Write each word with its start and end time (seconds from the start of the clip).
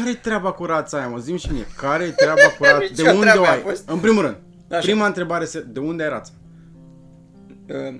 care-i 0.00 0.14
treaba 0.14 0.52
cu 0.52 0.64
rața 0.64 0.98
aia, 0.98 1.08
mă? 1.08 1.18
Zim 1.18 1.36
și 1.36 1.52
mie, 1.52 1.66
care-i 1.76 2.10
treaba 2.10 2.40
cu 2.58 2.64
rața? 2.64 2.78
Nici 2.88 2.90
De 2.96 3.02
o 3.02 3.10
unde 3.12 3.20
treabă 3.20 3.40
o 3.40 3.44
a 3.44 3.50
ai? 3.50 3.58
fost. 3.60 3.88
În 3.88 3.98
primul 3.98 4.22
rând, 4.22 4.36
Așa. 4.70 4.80
prima 4.80 5.06
întrebare, 5.06 5.44
se- 5.44 5.64
de 5.68 5.78
unde 5.80 6.02
ai 6.02 6.08
rața? 6.08 6.30
Uh, 7.68 7.94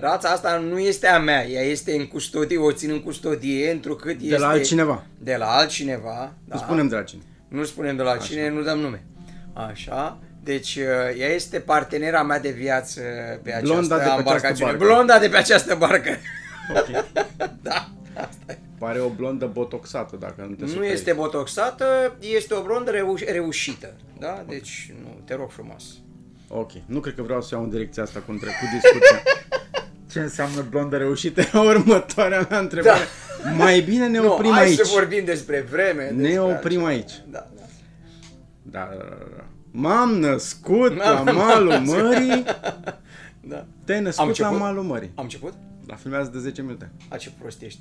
Rața 0.00 0.28
asta 0.28 0.56
nu 0.58 0.78
este 0.78 1.06
a 1.06 1.18
mea, 1.18 1.46
ea 1.46 1.62
este 1.62 1.92
în 1.96 2.06
custodie, 2.06 2.58
o 2.58 2.72
țin 2.72 2.90
în 2.90 3.02
custodie, 3.02 3.70
întrucât 3.70 4.16
este... 4.20 4.28
De 4.28 4.36
la 4.36 4.48
altcineva. 4.48 5.04
De 5.18 5.36
la 5.38 5.46
altcineva, 5.46 6.32
da. 6.44 6.54
Nu 6.54 6.60
spunem 6.60 6.88
de 6.88 6.94
la 6.94 7.02
cine. 7.02 7.22
Nu 7.48 7.64
spunem 7.64 7.96
de 7.96 8.02
la 8.02 8.16
cine, 8.16 8.48
nu 8.50 8.62
dăm 8.62 8.78
nume. 8.78 9.04
Așa. 9.52 10.18
Deci 10.42 10.76
uh, 10.76 11.18
ea 11.20 11.28
este 11.28 11.58
partenera 11.58 12.22
mea 12.22 12.40
de 12.40 12.50
viață 12.50 13.00
pe 13.42 13.52
această 13.52 13.66
Blonda 13.72 13.96
de 13.96 14.02
pe 14.02 14.08
această 14.08 14.18
embarcațiune. 14.18 14.70
barcă. 14.70 14.84
Blonda 14.86 15.18
de 15.18 15.28
pe 15.28 15.36
această 15.36 15.74
barcă. 15.74 16.10
Ok. 16.76 17.04
da, 17.62 17.88
asta 18.14 18.44
e. 18.52 18.58
Pare 18.78 19.00
o 19.00 19.08
blondă 19.08 19.46
botoxată, 19.52 20.16
dacă 20.16 20.46
nu 20.48 20.54
te 20.54 20.64
Nu 20.64 20.68
superi. 20.70 20.92
este 20.92 21.12
botoxată, 21.12 22.16
este 22.20 22.54
o 22.54 22.62
blondă 22.62 22.90
reuș- 22.90 23.28
reușită. 23.32 23.94
Da? 24.18 24.44
Deci, 24.48 24.92
nu, 25.02 25.20
te 25.24 25.34
rog 25.34 25.50
frumos. 25.50 25.84
Ok. 26.48 26.70
Nu 26.86 27.00
cred 27.00 27.14
că 27.14 27.22
vreau 27.22 27.42
să 27.42 27.48
iau 27.54 27.62
în 27.62 27.70
direcția 27.70 28.02
asta 28.02 28.20
cu, 28.20 28.30
între, 28.30 28.46
cu 28.48 28.64
discuția. 28.80 29.22
Ce 30.12 30.20
înseamnă 30.20 30.62
blondă 30.70 30.96
reușită? 30.96 31.42
Următoarea 31.58 32.46
mea 32.50 32.58
întrebare. 32.58 33.04
Da. 33.44 33.50
Mai 33.50 33.80
bine 33.80 34.08
ne 34.08 34.18
Nu, 34.26 34.32
oprim 34.32 34.50
hai 34.50 34.62
aici. 34.64 34.78
să 34.78 34.90
vorbim 34.94 35.24
despre 35.24 35.60
vreme. 35.70 36.10
Ne 36.10 36.22
despre 36.22 36.38
oprim 36.40 36.54
altceva. 36.84 36.86
aici. 36.86 37.12
Da, 37.30 37.46
da. 37.56 37.62
Da, 38.62 38.88
da, 38.90 39.04
da, 39.04 39.26
da. 39.36 39.44
M-am 39.70 40.18
născut 40.18 40.96
M-am 40.96 41.24
la 41.24 41.32
malul 41.32 41.68
născut. 41.68 42.02
mării. 42.02 42.44
da. 43.40 43.66
Te-ai 43.84 43.98
Am 43.98 44.04
născut 44.04 44.22
la 44.24 44.28
început? 44.28 44.58
malul 44.58 44.82
mării. 44.82 45.10
Am 45.14 45.22
început? 45.24 45.52
La 45.86 45.94
filmează 45.94 46.30
de 46.32 46.38
10 46.38 46.62
minute. 46.62 46.90
A, 47.08 47.16
ce 47.16 47.30
prost 47.40 47.62
ești. 47.62 47.80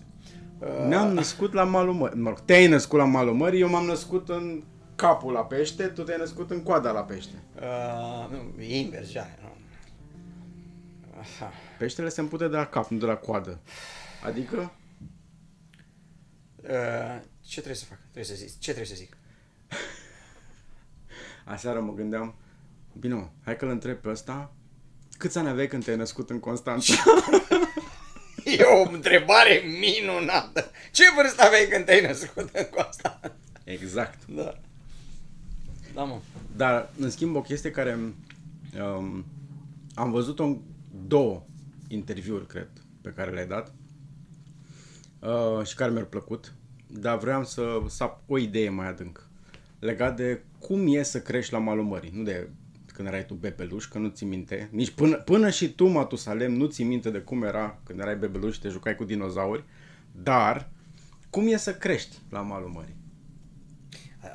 Ne-am 0.88 1.14
născut 1.14 1.54
la 1.54 1.64
malul 1.64 1.94
mării. 1.94 2.20
Mă 2.20 2.30
rog, 2.30 2.40
te-ai 2.40 2.68
născut 2.68 3.00
la 3.00 3.06
malul 3.06 3.34
mării, 3.34 3.62
eu 3.62 3.70
m-am 3.70 3.86
născut 3.86 4.30
în 4.30 4.64
capul 4.96 5.32
la 5.34 5.46
pește, 5.46 5.84
tu 5.84 6.02
te-ai 6.04 6.18
născut 6.18 6.52
în 6.52 6.64
coada 6.64 6.92
la 6.92 7.02
pește. 7.02 7.44
Uh, 7.56 8.30
nu, 8.32 8.62
e 8.62 8.80
invers, 8.80 9.10
ja, 9.12 9.28
nu. 9.42 9.50
Aha. 11.20 11.52
Peștele 11.78 12.10
se 12.10 12.22
împute 12.22 12.48
de 12.48 12.56
la 12.56 12.66
cap, 12.66 12.88
nu 12.90 12.98
de 12.98 13.06
la 13.06 13.16
coadă. 13.16 13.60
Adică, 14.26 14.72
Uh, 16.70 17.22
ce 17.42 17.56
trebuie 17.62 17.76
să 17.76 17.86
fac? 17.86 17.98
Trebuie 18.12 18.24
să 18.24 18.34
zic. 18.34 18.60
Ce 18.60 18.74
trebuie 18.74 18.96
să 18.96 18.96
zic? 18.96 19.18
aseară 21.54 21.82
mă 21.82 21.94
gândeam, 21.94 22.36
bine 23.00 23.14
mă, 23.14 23.28
hai 23.44 23.58
că-l 23.58 23.70
întreb 23.70 23.98
pe 23.98 24.10
ăsta, 24.10 24.54
câți 25.18 25.38
ani 25.38 25.50
aveai 25.50 25.68
când 25.68 25.84
te-ai 25.84 25.98
născut 25.98 26.30
în 26.30 26.40
Constanța? 26.40 26.94
E 28.58 28.64
o 28.64 28.90
întrebare 28.92 29.64
minunată. 29.80 30.72
Ce 30.92 31.04
vârstă 31.16 31.44
aveai 31.44 31.68
când 31.70 31.86
te-ai 31.86 32.02
născut 32.02 32.50
în 32.54 32.66
Costa? 32.70 33.20
exact. 33.64 34.26
Da. 34.28 34.60
Da, 35.94 36.04
mă. 36.04 36.20
Dar, 36.56 36.90
în 37.00 37.10
schimb, 37.10 37.36
o 37.36 37.42
chestie 37.42 37.72
care 37.72 38.00
um, 38.80 39.26
am 39.94 40.12
văzut-o 40.12 40.44
în 40.44 40.60
două 41.08 41.46
interviuri, 41.88 42.48
cred, 42.48 42.70
pe 43.02 43.14
care 43.16 43.32
le-ai 43.32 43.48
dat 43.48 43.74
uh, 45.20 45.66
și 45.66 45.76
care 45.76 45.92
mi-au 45.92 46.06
plăcut, 46.06 46.54
dar 46.88 47.18
vreau 47.18 47.46
să 47.46 47.82
sap 47.88 48.22
o 48.28 48.38
idee 48.38 48.70
mai 48.70 48.88
adânc 48.88 49.26
legat 49.86 50.16
de 50.16 50.42
cum 50.60 50.96
e 50.96 51.04
să 51.04 51.22
crești 51.22 51.54
la 51.54 51.60
malul 51.60 51.84
mării, 51.84 52.12
nu 52.14 52.24
de 52.24 52.50
când 52.96 53.08
erai 53.08 53.26
tu 53.26 53.34
bebeluș, 53.34 53.86
că 53.86 53.98
nu 53.98 54.08
ți 54.08 54.26
minte, 54.26 54.70
nici 54.72 54.90
până, 54.92 55.16
până 55.16 55.50
și 55.50 55.70
tu, 55.70 55.88
Matusalem, 55.88 56.54
nu 56.54 56.66
ți 56.66 56.84
minte 56.84 57.10
de 57.10 57.18
cum 57.18 57.44
era 57.44 57.80
când 57.84 58.00
erai 58.00 58.16
bebeluș 58.16 58.54
și 58.54 58.62
te 58.62 58.70
jucai 58.70 58.96
cu 58.96 59.04
dinozauri, 59.04 59.64
dar 60.12 60.70
cum 61.30 61.48
e 61.48 61.58
să 61.58 61.74
crești 61.76 62.16
la 62.30 62.42
malul 62.42 62.70
mării. 62.70 62.96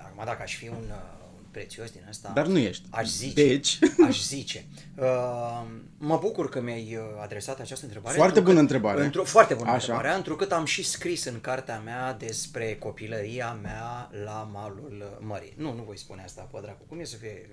Acum, 0.04 0.22
dacă 0.24 0.42
aș 0.42 0.56
fi 0.56 0.68
un, 0.68 0.74
uh, 0.88 1.18
un 1.36 1.44
prețios 1.50 1.90
din 1.90 2.04
asta, 2.08 2.30
Dar 2.34 2.46
nu 2.46 2.58
ești. 2.58 2.86
aș 2.90 3.08
zice. 3.08 3.46
Deci, 3.46 3.78
Aș 4.06 4.22
zice. 4.26 4.64
Uh, 4.96 5.62
mă 5.98 6.18
bucur 6.20 6.48
că 6.48 6.60
mi-ai 6.60 6.96
uh, 6.96 7.22
adresat 7.22 7.60
această 7.60 7.84
întrebare. 7.84 8.16
Foarte 8.16 8.38
întrucât- 8.38 8.48
bună 8.48 8.60
întrebare. 8.60 9.04
Într-o, 9.04 9.24
foarte 9.24 9.54
bună 9.54 9.70
Așa. 9.70 9.76
întrebare, 9.92 10.16
întrucât 10.16 10.52
am 10.52 10.64
și 10.64 10.84
scris 10.84 11.24
în 11.24 11.40
cartea 11.40 11.78
mea 11.78 12.12
despre 12.14 12.76
copilăria 12.76 13.58
mea 13.62 14.10
la 14.24 14.48
malul 14.52 14.96
uh, 15.00 15.26
mării. 15.26 15.52
Nu, 15.56 15.74
nu 15.74 15.82
voi 15.82 15.98
spune 15.98 16.22
asta, 16.22 16.48
pe 16.52 16.58
dracu. 16.62 16.82
Cum 16.88 16.98
e 17.00 17.04
să 17.04 17.16
fie... 17.16 17.48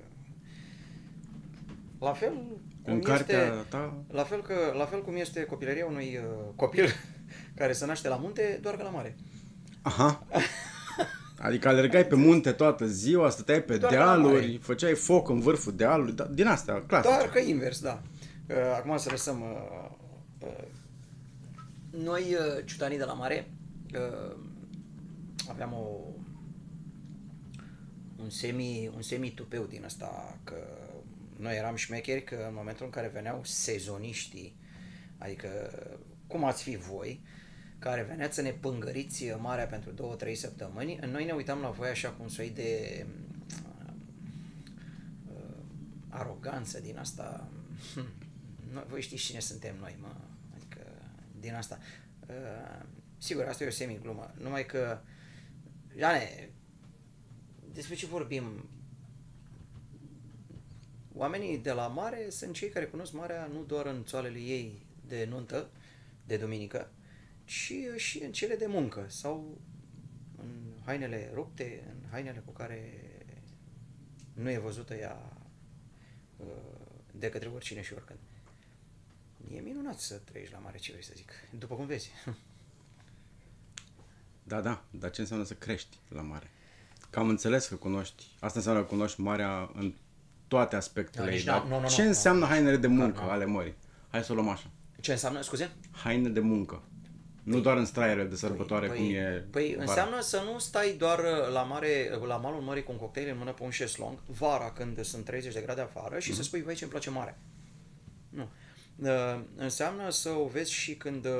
La 2.00 2.14
fel 2.14 2.34
cum 2.84 2.94
În 2.94 3.02
cartea 3.02 3.44
este, 3.44 3.66
ta? 3.70 4.04
La 4.12 4.24
fel, 4.24 4.42
că, 4.42 4.74
la 4.78 4.86
fel 4.86 5.04
cum 5.04 5.16
este 5.16 5.44
copilăria 5.44 5.86
unui 5.86 6.20
uh, 6.24 6.54
copil 6.56 6.86
care 7.60 7.74
se 7.74 7.86
naște 7.86 8.08
la 8.08 8.16
munte, 8.16 8.60
doar 8.62 8.76
că 8.76 8.84
la 8.84 8.90
mare. 8.90 9.16
Aha. 9.82 10.28
Adică 11.40 11.68
alergai 11.68 12.06
pe 12.06 12.16
munte 12.16 12.52
toată 12.52 12.86
ziua, 12.86 13.30
stăteai 13.30 13.64
pe 13.64 13.78
Doar 13.78 13.92
la 13.92 13.98
dealuri, 13.98 14.34
mare. 14.46 14.58
făceai 14.62 14.94
foc 14.94 15.30
în 15.30 15.40
vârful 15.40 15.76
dealului, 15.76 16.14
da, 16.14 16.24
din 16.24 16.48
astea, 16.48 16.84
clasice. 16.88 17.14
Doar 17.14 17.30
că 17.30 17.40
invers, 17.40 17.80
da. 17.80 18.02
Uh, 18.50 18.56
Acum 18.78 18.98
să 18.98 19.10
lăsăm... 19.12 19.42
uh, 19.42 19.90
uh, 20.48 20.64
Noi, 22.04 22.22
uh, 22.22 22.66
ciutanii 22.66 22.98
de 22.98 23.04
la 23.04 23.14
mare, 23.14 23.52
uh, 23.94 24.36
aveam 25.50 25.74
o, 25.74 25.88
un 28.22 28.30
semi, 28.30 28.92
un 28.96 29.02
semi 29.02 29.32
tupeu 29.32 29.64
din 29.64 29.84
asta, 29.86 30.38
că 30.44 30.56
noi 31.40 31.56
eram 31.56 31.76
șmecheri 31.76 32.24
că 32.24 32.46
în 32.48 32.54
momentul 32.54 32.86
în 32.86 32.92
care 32.92 33.08
veneau 33.08 33.44
sezoniștii, 33.44 34.56
adică 35.18 35.50
cum 36.28 36.44
ați 36.44 36.64
fi 36.64 36.76
voi, 36.76 37.22
care 37.80 38.02
veneați 38.02 38.36
să 38.36 38.42
ne 38.42 38.52
pângăriți 38.52 39.26
marea 39.40 39.66
pentru 39.66 39.92
două, 39.92 40.16
trei 40.16 40.36
săptămâni, 40.36 41.00
noi 41.12 41.26
ne 41.26 41.32
uitam 41.32 41.60
la 41.60 41.70
voi 41.70 41.90
așa 41.90 42.10
cu 42.10 42.24
un 42.24 42.30
soi 42.30 42.50
de 42.50 43.06
uh, 45.28 45.58
aroganță 46.10 46.80
din 46.80 46.98
asta. 46.98 47.48
Hm, 47.94 48.08
Noi, 48.74 48.84
voi 48.88 49.02
știți 49.02 49.24
cine 49.24 49.40
suntem 49.40 49.76
noi, 49.80 49.98
mă. 50.02 50.16
Adică, 50.56 50.80
din 51.40 51.54
asta. 51.54 51.80
Uh, 52.28 52.86
sigur, 53.18 53.44
asta 53.44 53.64
e 53.64 53.68
o 53.68 53.72
semi-glumă. 53.72 54.34
Numai 54.38 54.66
că, 54.66 55.00
Jane, 55.98 56.50
despre 57.74 57.96
ce 57.96 58.06
vorbim? 58.06 58.70
Oamenii 61.18 61.58
de 61.58 61.72
la 61.72 61.88
mare 61.88 62.30
sunt 62.30 62.54
cei 62.54 62.70
care 62.70 62.86
cunosc 62.86 63.14
marea 63.14 63.50
nu 63.54 63.64
doar 63.64 63.86
în 63.86 64.04
țoalele 64.06 64.40
ei 64.40 64.86
de 65.08 65.26
nuntă, 65.30 65.70
de 66.26 66.38
duminică, 66.38 66.92
ci 67.46 67.74
și 67.96 68.24
în 68.24 68.32
cele 68.32 68.56
de 68.56 68.66
muncă 68.66 69.06
sau 69.08 69.58
în 70.38 70.82
hainele 70.86 71.32
rupte, 71.34 71.84
în 71.90 72.10
hainele 72.10 72.42
cu 72.46 72.52
care 72.52 73.02
nu 74.34 74.52
e 74.52 74.58
văzută 74.58 74.96
ea 74.96 75.38
uh, 76.38 76.46
de 77.12 77.30
către 77.30 77.50
oricine 77.50 77.82
și 77.82 77.94
oricând. 77.94 78.20
E 79.54 79.60
minunat 79.60 80.00
să 80.00 80.16
trăiești 80.16 80.54
la 80.54 80.60
mare, 80.60 80.78
ce 80.78 80.92
vrei 80.92 81.04
să 81.04 81.14
zic. 81.16 81.32
După 81.60 81.76
cum 81.76 81.86
vezi. 81.86 82.12
Da, 84.44 84.62
da, 84.62 84.84
dar 84.90 85.12
ce 85.12 85.22
înseamnă 85.22 85.46
să 85.46 85.54
crești 85.54 85.98
la 86.10 86.22
mare? 86.22 86.52
Că 87.10 87.20
am 87.20 87.30
înțeles 87.30 87.68
că 87.68 87.76
cunoști, 87.76 88.26
asta 88.40 88.58
înseamnă 88.58 88.82
că 88.82 88.88
cunoști 88.88 89.22
marea 89.22 89.72
în 89.74 89.94
toate 90.48 90.76
aspectele 90.76 91.24
Nu, 91.26 91.30
ei, 91.32 91.36
nici 91.38 91.46
dar 91.46 91.58
n-am- 91.60 91.68
nu, 91.70 91.80
nu, 91.80 91.88
ce 91.88 92.02
nu, 92.02 92.08
înseamnă 92.08 92.40
nu. 92.40 92.46
hainele 92.52 92.78
de 92.78 92.88
muncă 92.88 93.20
Nu, 93.20 93.26
nu. 93.26 93.32
ale 93.32 93.46
mării? 93.46 93.76
Hai 94.10 94.24
să 94.24 94.32
o 94.32 94.36
luăm 94.36 94.50
așa. 94.50 94.70
Ce 95.00 95.12
înseamnă, 95.12 95.42
scuze? 95.42 95.72
Haine 95.92 96.30
de 96.30 96.40
muncă. 96.40 96.82
Nu 97.44 97.60
doar 97.60 97.78
în 97.78 97.86
straiere 97.86 98.24
de 98.24 98.36
sărbătoare 98.36 98.88
păi, 98.88 98.98
cum 98.98 99.06
e 99.16 99.46
Păi 99.52 99.70
vara. 99.78 99.82
înseamnă 99.90 100.22
să 100.22 100.42
nu 100.52 100.60
stai 100.60 100.96
doar 100.98 101.20
uh, 101.20 101.54
la, 101.54 101.62
mare, 101.62 102.10
la 102.28 102.36
malul 102.38 102.62
mării 102.62 102.84
cu 102.84 102.92
un 102.92 102.98
cocktail 102.98 103.30
în 103.30 103.38
mână 103.38 103.52
pe 103.52 103.64
un 103.64 103.70
șeslong, 103.70 104.18
vara 104.26 104.72
când 104.72 105.04
sunt 105.04 105.26
30 105.26 105.54
de 105.54 105.62
grade 105.62 105.82
afară 105.82 106.20
și 106.20 106.34
să 106.36 106.44
spui, 106.44 106.62
vai 106.62 106.74
ce 106.74 106.84
îmi 106.84 106.92
place 106.92 107.10
mare. 107.10 107.38
Nu. 108.30 108.48
Uh, 109.04 109.40
înseamnă 109.56 110.10
să 110.10 110.30
o 110.30 110.48
vezi 110.48 110.72
și 110.72 110.96
când 110.96 111.26
uh, 111.26 111.32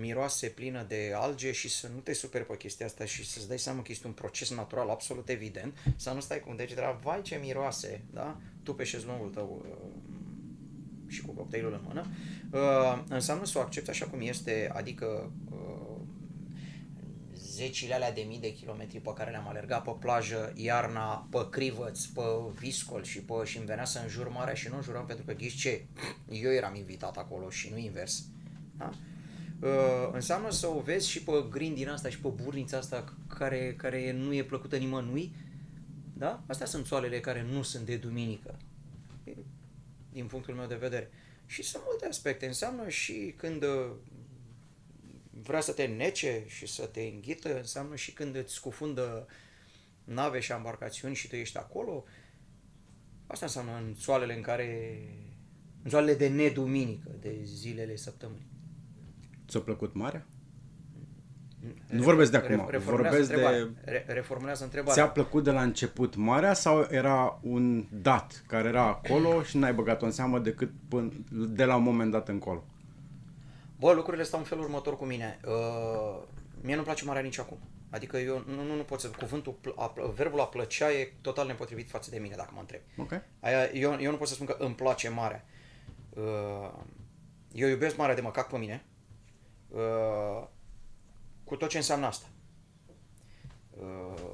miroase 0.00 0.46
plină 0.46 0.84
de 0.88 1.12
alge 1.14 1.52
și 1.52 1.68
să 1.68 1.88
nu 1.94 2.00
te 2.00 2.12
superi 2.12 2.46
pe 2.46 2.56
chestia 2.56 2.86
asta 2.86 3.04
și 3.04 3.30
să-ți 3.30 3.48
dai 3.48 3.58
seama 3.58 3.82
că 3.82 3.92
este 3.92 4.06
un 4.06 4.12
proces 4.12 4.50
natural 4.50 4.88
absolut 4.88 5.28
evident, 5.28 5.76
să 5.96 6.10
nu 6.10 6.20
stai 6.20 6.40
cu 6.40 6.50
un 6.50 6.56
deget 6.56 6.78
la 6.78 6.98
vai 7.02 7.22
ce 7.22 7.38
miroase, 7.42 8.04
da? 8.10 8.40
Tu 8.62 8.74
pe 8.74 8.84
șezlongul 8.84 9.28
tău 9.28 9.64
uh, 9.68 11.12
și 11.12 11.20
cu 11.20 11.32
cocktailul 11.32 11.72
în 11.72 11.80
mână, 11.86 12.06
uh, 12.52 13.02
înseamnă 13.08 13.44
să 13.44 13.58
o 13.58 13.60
accepti 13.60 13.90
așa 13.90 14.06
cum 14.06 14.20
este, 14.20 14.70
adică 14.74 15.32
uh, 15.50 15.99
zecile 17.60 17.94
alea 17.94 18.12
de 18.12 18.20
mii 18.20 18.38
de 18.38 18.52
kilometri 18.52 18.98
pe 18.98 19.12
care 19.12 19.30
le-am 19.30 19.48
alergat 19.48 19.82
pe 19.82 19.96
plajă, 20.00 20.52
iarna, 20.56 21.28
pe 21.30 21.48
crivăț, 21.50 22.04
pe 22.04 22.22
viscol 22.58 23.02
și 23.02 23.20
pe 23.20 23.44
și 23.44 23.56
îmi 23.56 23.66
venea 23.66 23.84
să 23.84 23.98
înjur 23.98 24.28
marea 24.28 24.54
și 24.54 24.68
nu 24.68 24.76
înjuram 24.76 25.06
pentru 25.06 25.24
că 25.24 25.32
ghiși 25.32 25.58
ce? 25.58 25.84
Eu 26.28 26.52
eram 26.52 26.74
invitat 26.74 27.16
acolo 27.16 27.50
și 27.50 27.70
nu 27.70 27.78
invers. 27.78 28.24
Da? 28.76 28.90
Uh, 29.60 30.10
înseamnă 30.12 30.50
să 30.50 30.66
o 30.66 30.80
vezi 30.80 31.08
și 31.08 31.22
pe 31.22 31.32
grindina 31.50 31.92
asta 31.92 32.08
și 32.08 32.20
pe 32.20 32.28
burnița 32.28 32.76
asta 32.76 33.14
care, 33.38 33.74
care 33.76 34.12
nu 34.12 34.34
e 34.34 34.44
plăcută 34.44 34.76
nimănui. 34.76 35.34
Da? 36.12 36.42
Astea 36.46 36.66
sunt 36.66 36.86
soalele 36.86 37.20
care 37.20 37.46
nu 37.52 37.62
sunt 37.62 37.86
de 37.86 37.96
duminică 37.96 38.56
din 40.12 40.26
punctul 40.26 40.54
meu 40.54 40.66
de 40.66 40.74
vedere. 40.74 41.10
Și 41.46 41.62
sunt 41.62 41.82
multe 41.86 42.06
aspecte. 42.06 42.46
Înseamnă 42.46 42.88
și 42.88 43.34
când 43.36 43.62
uh, 43.62 43.90
vrea 45.42 45.60
să 45.60 45.72
te 45.72 45.84
nece 45.84 46.44
și 46.46 46.66
să 46.66 46.86
te 46.86 47.00
înghită, 47.00 47.56
înseamnă 47.56 47.96
și 47.96 48.12
când 48.12 48.36
îți 48.36 48.54
scufundă 48.54 49.26
nave 50.04 50.40
și 50.40 50.52
embarcațiuni 50.52 51.14
și 51.14 51.28
tu 51.28 51.36
ești 51.36 51.56
acolo, 51.56 52.04
asta 53.26 53.44
înseamnă 53.44 53.72
în 53.86 53.94
soalele 53.94 54.34
în 54.34 54.42
care, 54.42 54.98
în 55.82 55.90
soalele 55.90 56.14
de 56.16 56.28
neduminică, 56.28 57.10
de 57.20 57.38
zilele 57.42 57.96
săptămânii. 57.96 58.48
Ți-a 59.48 59.60
plăcut 59.60 59.94
marea? 59.94 60.26
Nu 61.86 62.02
vorbesc 62.02 62.30
de 62.30 62.36
acum, 62.36 62.68
vorbesc 62.78 63.28
de... 63.28 63.70
Re- 63.84 64.04
reformulează 64.06 64.64
întrebarea. 64.64 64.94
Ți-a 64.94 65.08
plăcut 65.08 65.44
de 65.44 65.50
la 65.50 65.62
început 65.62 66.14
marea 66.14 66.54
sau 66.54 66.86
era 66.90 67.38
un 67.42 67.86
dat 67.90 68.44
care 68.46 68.68
era 68.68 68.86
acolo 68.86 69.42
și 69.42 69.56
n-ai 69.56 69.74
băgat-o 69.74 70.04
în 70.04 70.10
seamă 70.10 70.38
decât 70.38 70.70
până, 70.88 71.12
de 71.30 71.64
la 71.64 71.76
un 71.76 71.82
moment 71.82 72.10
dat 72.10 72.28
încolo? 72.28 72.64
Bă, 73.80 73.92
lucrurile 73.92 74.22
stau 74.22 74.38
în 74.38 74.44
felul 74.44 74.64
următor 74.64 74.96
cu 74.96 75.04
mine. 75.04 75.40
Uh, 75.44 76.22
mie 76.60 76.74
nu-mi 76.74 76.86
place 76.86 77.04
marea 77.04 77.22
nici 77.22 77.38
acum. 77.38 77.58
Adică 77.90 78.18
eu 78.18 78.42
nu, 78.46 78.62
nu, 78.62 78.74
nu 78.74 78.82
pot 78.82 79.00
să... 79.00 79.08
Cuvântul, 79.08 79.74
a, 79.76 79.92
verbul 80.14 80.40
a 80.40 80.46
plăcea 80.46 80.92
e 80.92 81.12
total 81.20 81.46
nepotrivit 81.46 81.90
față 81.90 82.10
de 82.10 82.18
mine, 82.18 82.34
dacă 82.36 82.50
mă 82.54 82.60
întreb. 82.60 82.80
Ok. 82.96 83.12
Aia, 83.40 83.70
eu, 83.70 84.00
eu 84.00 84.10
nu 84.10 84.16
pot 84.16 84.28
să 84.28 84.34
spun 84.34 84.46
că 84.46 84.56
îmi 84.58 84.74
place 84.74 85.08
marea. 85.08 85.44
Uh, 86.10 86.72
eu 87.52 87.68
iubesc 87.68 87.96
marea 87.96 88.14
de 88.14 88.20
măcac 88.20 88.48
pe 88.48 88.58
mine. 88.58 88.84
Uh, 89.68 90.46
cu 91.44 91.56
tot 91.56 91.68
ce 91.68 91.76
înseamnă 91.76 92.06
asta. 92.06 92.26
Uh, 93.70 94.30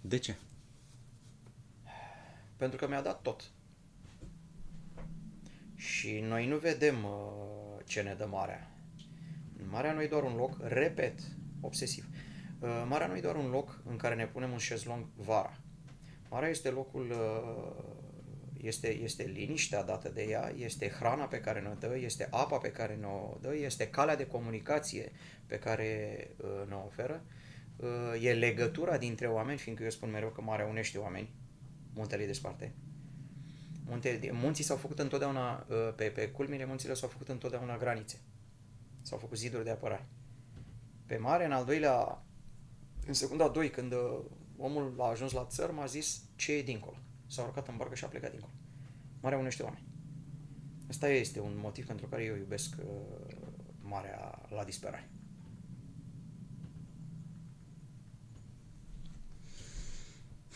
De 0.00 0.18
ce? 0.18 0.36
pentru 2.56 2.78
că 2.78 2.88
mi-a 2.88 3.02
dat 3.02 3.22
tot. 3.22 3.50
Și 5.74 6.20
noi 6.20 6.46
nu 6.46 6.56
vedem 6.56 7.04
uh, 7.04 7.65
ce 7.86 8.02
ne 8.02 8.14
dă 8.18 8.26
marea. 8.30 8.70
Marea 9.70 9.92
nu 9.92 10.02
e 10.02 10.06
doar 10.06 10.22
un 10.22 10.36
loc, 10.36 10.58
repet, 10.62 11.20
obsesiv. 11.60 12.08
Uh, 12.58 12.84
marea 12.88 13.06
nu 13.06 13.16
e 13.16 13.20
doar 13.20 13.36
un 13.36 13.50
loc 13.50 13.82
în 13.84 13.96
care 13.96 14.14
ne 14.14 14.26
punem 14.26 14.52
un 14.52 14.58
șezlong 14.58 15.06
vara. 15.14 15.60
Marea 16.30 16.48
este 16.48 16.70
locul, 16.70 17.10
uh, 17.10 17.84
este, 18.60 18.94
este 18.94 19.22
liniștea 19.22 19.82
dată 19.82 20.08
de 20.08 20.22
ea, 20.22 20.52
este 20.56 20.88
hrana 20.88 21.24
pe 21.24 21.40
care 21.40 21.60
ne-o 21.60 21.74
dă, 21.74 21.96
este 21.96 22.28
apa 22.30 22.58
pe 22.58 22.70
care 22.70 22.94
ne-o 22.94 23.36
dă, 23.40 23.54
este 23.54 23.88
calea 23.88 24.16
de 24.16 24.26
comunicație 24.26 25.12
pe 25.46 25.58
care 25.58 26.18
uh, 26.36 26.68
ne 26.68 26.74
oferă, 26.74 27.24
uh, 27.76 28.24
e 28.24 28.32
legătura 28.32 28.98
dintre 28.98 29.26
oameni, 29.26 29.58
fiindcă 29.58 29.84
eu 29.84 29.90
spun 29.90 30.10
mereu 30.10 30.28
că 30.28 30.40
marea 30.40 30.66
unește 30.66 30.98
oameni, 30.98 31.34
muntele 31.94 32.20
îi 32.20 32.26
desparte. 32.26 32.74
Munte, 33.88 34.30
munții 34.32 34.64
s-au 34.64 34.76
făcut 34.76 34.98
întotdeauna, 34.98 35.66
uh, 35.68 35.92
pe, 35.96 36.04
pe 36.04 36.28
culmile 36.28 36.64
munților 36.64 36.96
s-au 36.96 37.08
făcut 37.08 37.28
întotdeauna 37.28 37.76
granițe. 37.76 38.20
S-au 39.02 39.18
făcut 39.18 39.38
ziduri 39.38 39.64
de 39.64 39.70
apărare. 39.70 40.06
Pe 41.06 41.16
mare, 41.16 41.44
în 41.44 41.52
al 41.52 41.64
doilea, 41.64 42.22
în 43.06 43.14
secunda 43.14 43.48
2, 43.48 43.70
când 43.70 43.92
uh, 43.92 44.18
omul 44.56 44.94
a 44.98 45.08
ajuns 45.08 45.32
la 45.32 45.44
țărm, 45.44 45.78
a 45.78 45.86
zis 45.86 46.20
ce 46.36 46.52
e 46.52 46.62
dincolo. 46.62 46.96
S-a 47.26 47.42
urcat 47.42 47.68
în 47.68 47.76
barcă 47.76 47.94
și 47.94 48.04
a 48.04 48.08
plecat 48.08 48.30
dincolo. 48.30 48.52
Marea 49.20 49.38
unește 49.38 49.62
oameni. 49.62 49.86
Asta 50.88 51.08
este 51.08 51.40
un 51.40 51.56
motiv 51.56 51.86
pentru 51.86 52.06
care 52.06 52.22
eu 52.22 52.36
iubesc 52.36 52.74
uh, 52.78 53.36
marea 53.80 54.42
la 54.48 54.64
disperare. 54.64 55.10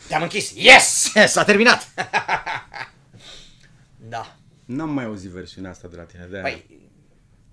Te-am 0.07 0.21
închis! 0.21 0.53
Yes! 0.55 1.11
S-a 1.33 1.43
terminat! 1.43 1.87
da. 4.09 4.37
N-am 4.65 4.89
mai 4.89 5.05
auzit 5.05 5.29
versiunea 5.29 5.69
asta 5.69 5.87
de 5.87 5.95
la 5.95 6.03
tine, 6.03 6.25
de 6.25 6.39
Păi, 6.39 6.79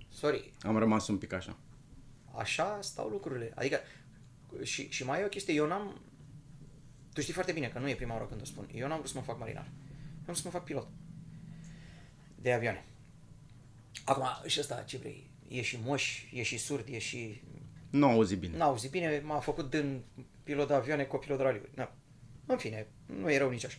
sorry, 0.09 0.53
am 0.61 0.77
rămas 0.77 1.09
un 1.09 1.19
pic 1.19 1.33
așa. 1.33 1.57
așa 2.37 2.79
stau 2.81 3.09
lucrurile. 3.09 3.53
Adică, 3.55 3.81
și, 4.63 4.91
și 4.91 5.05
mai 5.05 5.21
e 5.21 5.25
o 5.25 5.29
chestie, 5.29 5.55
eu 5.55 5.67
n-am... 5.67 6.01
Tu 7.13 7.21
știi 7.21 7.33
foarte 7.33 7.53
bine 7.53 7.69
că 7.69 7.79
nu 7.79 7.89
e 7.89 7.95
prima 7.95 8.15
oară 8.15 8.25
când 8.25 8.41
o 8.41 8.45
spun. 8.45 8.69
Eu 8.75 8.89
n-am 8.89 8.97
vrut 8.97 9.11
să 9.11 9.19
mă 9.19 9.25
fac 9.25 9.39
marinar. 9.39 9.65
Eu 9.65 10.17
am 10.17 10.23
vrut 10.25 10.37
să 10.37 10.43
mă 10.45 10.51
fac 10.51 10.65
pilot. 10.65 10.89
De 12.35 12.53
avioane. 12.53 12.85
Acum, 14.05 14.27
și 14.47 14.61
ăsta, 14.61 14.83
ce 14.87 14.97
vrei? 14.97 15.31
E 15.49 15.63
și 15.63 15.79
moș, 15.85 16.23
e 16.33 16.43
și 16.43 16.59
surd, 16.59 16.89
e 16.89 16.99
și... 16.99 17.43
Nu 17.91 18.07
auzi 18.07 18.37
bine. 18.37 18.57
N-au 18.57 18.77
zis 18.77 18.91
bine, 18.91 19.23
m-a 19.25 19.39
făcut 19.39 19.71
din 19.71 20.03
pilot 20.43 20.67
de 20.69 20.75
avioane 20.75 21.05
copilot 21.05 21.37
de 21.37 21.43
raliuri. 21.43 21.71
Nu. 21.75 21.89
În 22.47 22.57
fine, 22.57 22.87
nu 23.07 23.31
e 23.31 23.39
rău 23.39 23.51
nici 23.51 23.65
așa. 23.65 23.79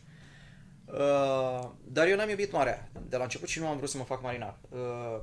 Uh, 0.91 1.69
dar 1.83 2.07
eu 2.07 2.15
n-am 2.15 2.29
iubit 2.29 2.51
marea 2.51 2.89
de 3.07 3.17
la 3.17 3.23
început 3.23 3.47
și 3.47 3.59
nu 3.59 3.67
am 3.67 3.77
vrut 3.77 3.89
să 3.89 3.97
mă 3.97 4.03
fac 4.03 4.21
marinar. 4.21 4.59
Uh, 4.69 4.79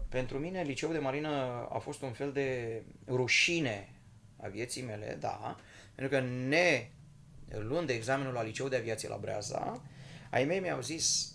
pentru 0.09 0.39
mine, 0.39 0.63
liceul 0.63 0.93
de 0.93 0.99
marină 0.99 1.29
a 1.71 1.79
fost 1.79 2.03
un 2.03 2.13
fel 2.13 2.33
de 2.33 2.83
rușine 3.09 3.89
a 4.43 4.49
vieții 4.49 4.83
mele, 4.83 5.17
da, 5.21 5.57
pentru 5.95 6.19
că 6.19 6.25
ne 6.25 6.91
luând 7.49 7.87
de 7.87 7.93
examenul 7.93 8.33
la 8.33 8.43
liceu 8.43 8.69
de 8.69 8.77
aviație 8.77 9.09
la 9.09 9.17
Breaza, 9.17 9.83
ai 10.31 10.45
mei 10.45 10.61
mi-au 10.61 10.81
zis 10.81 11.35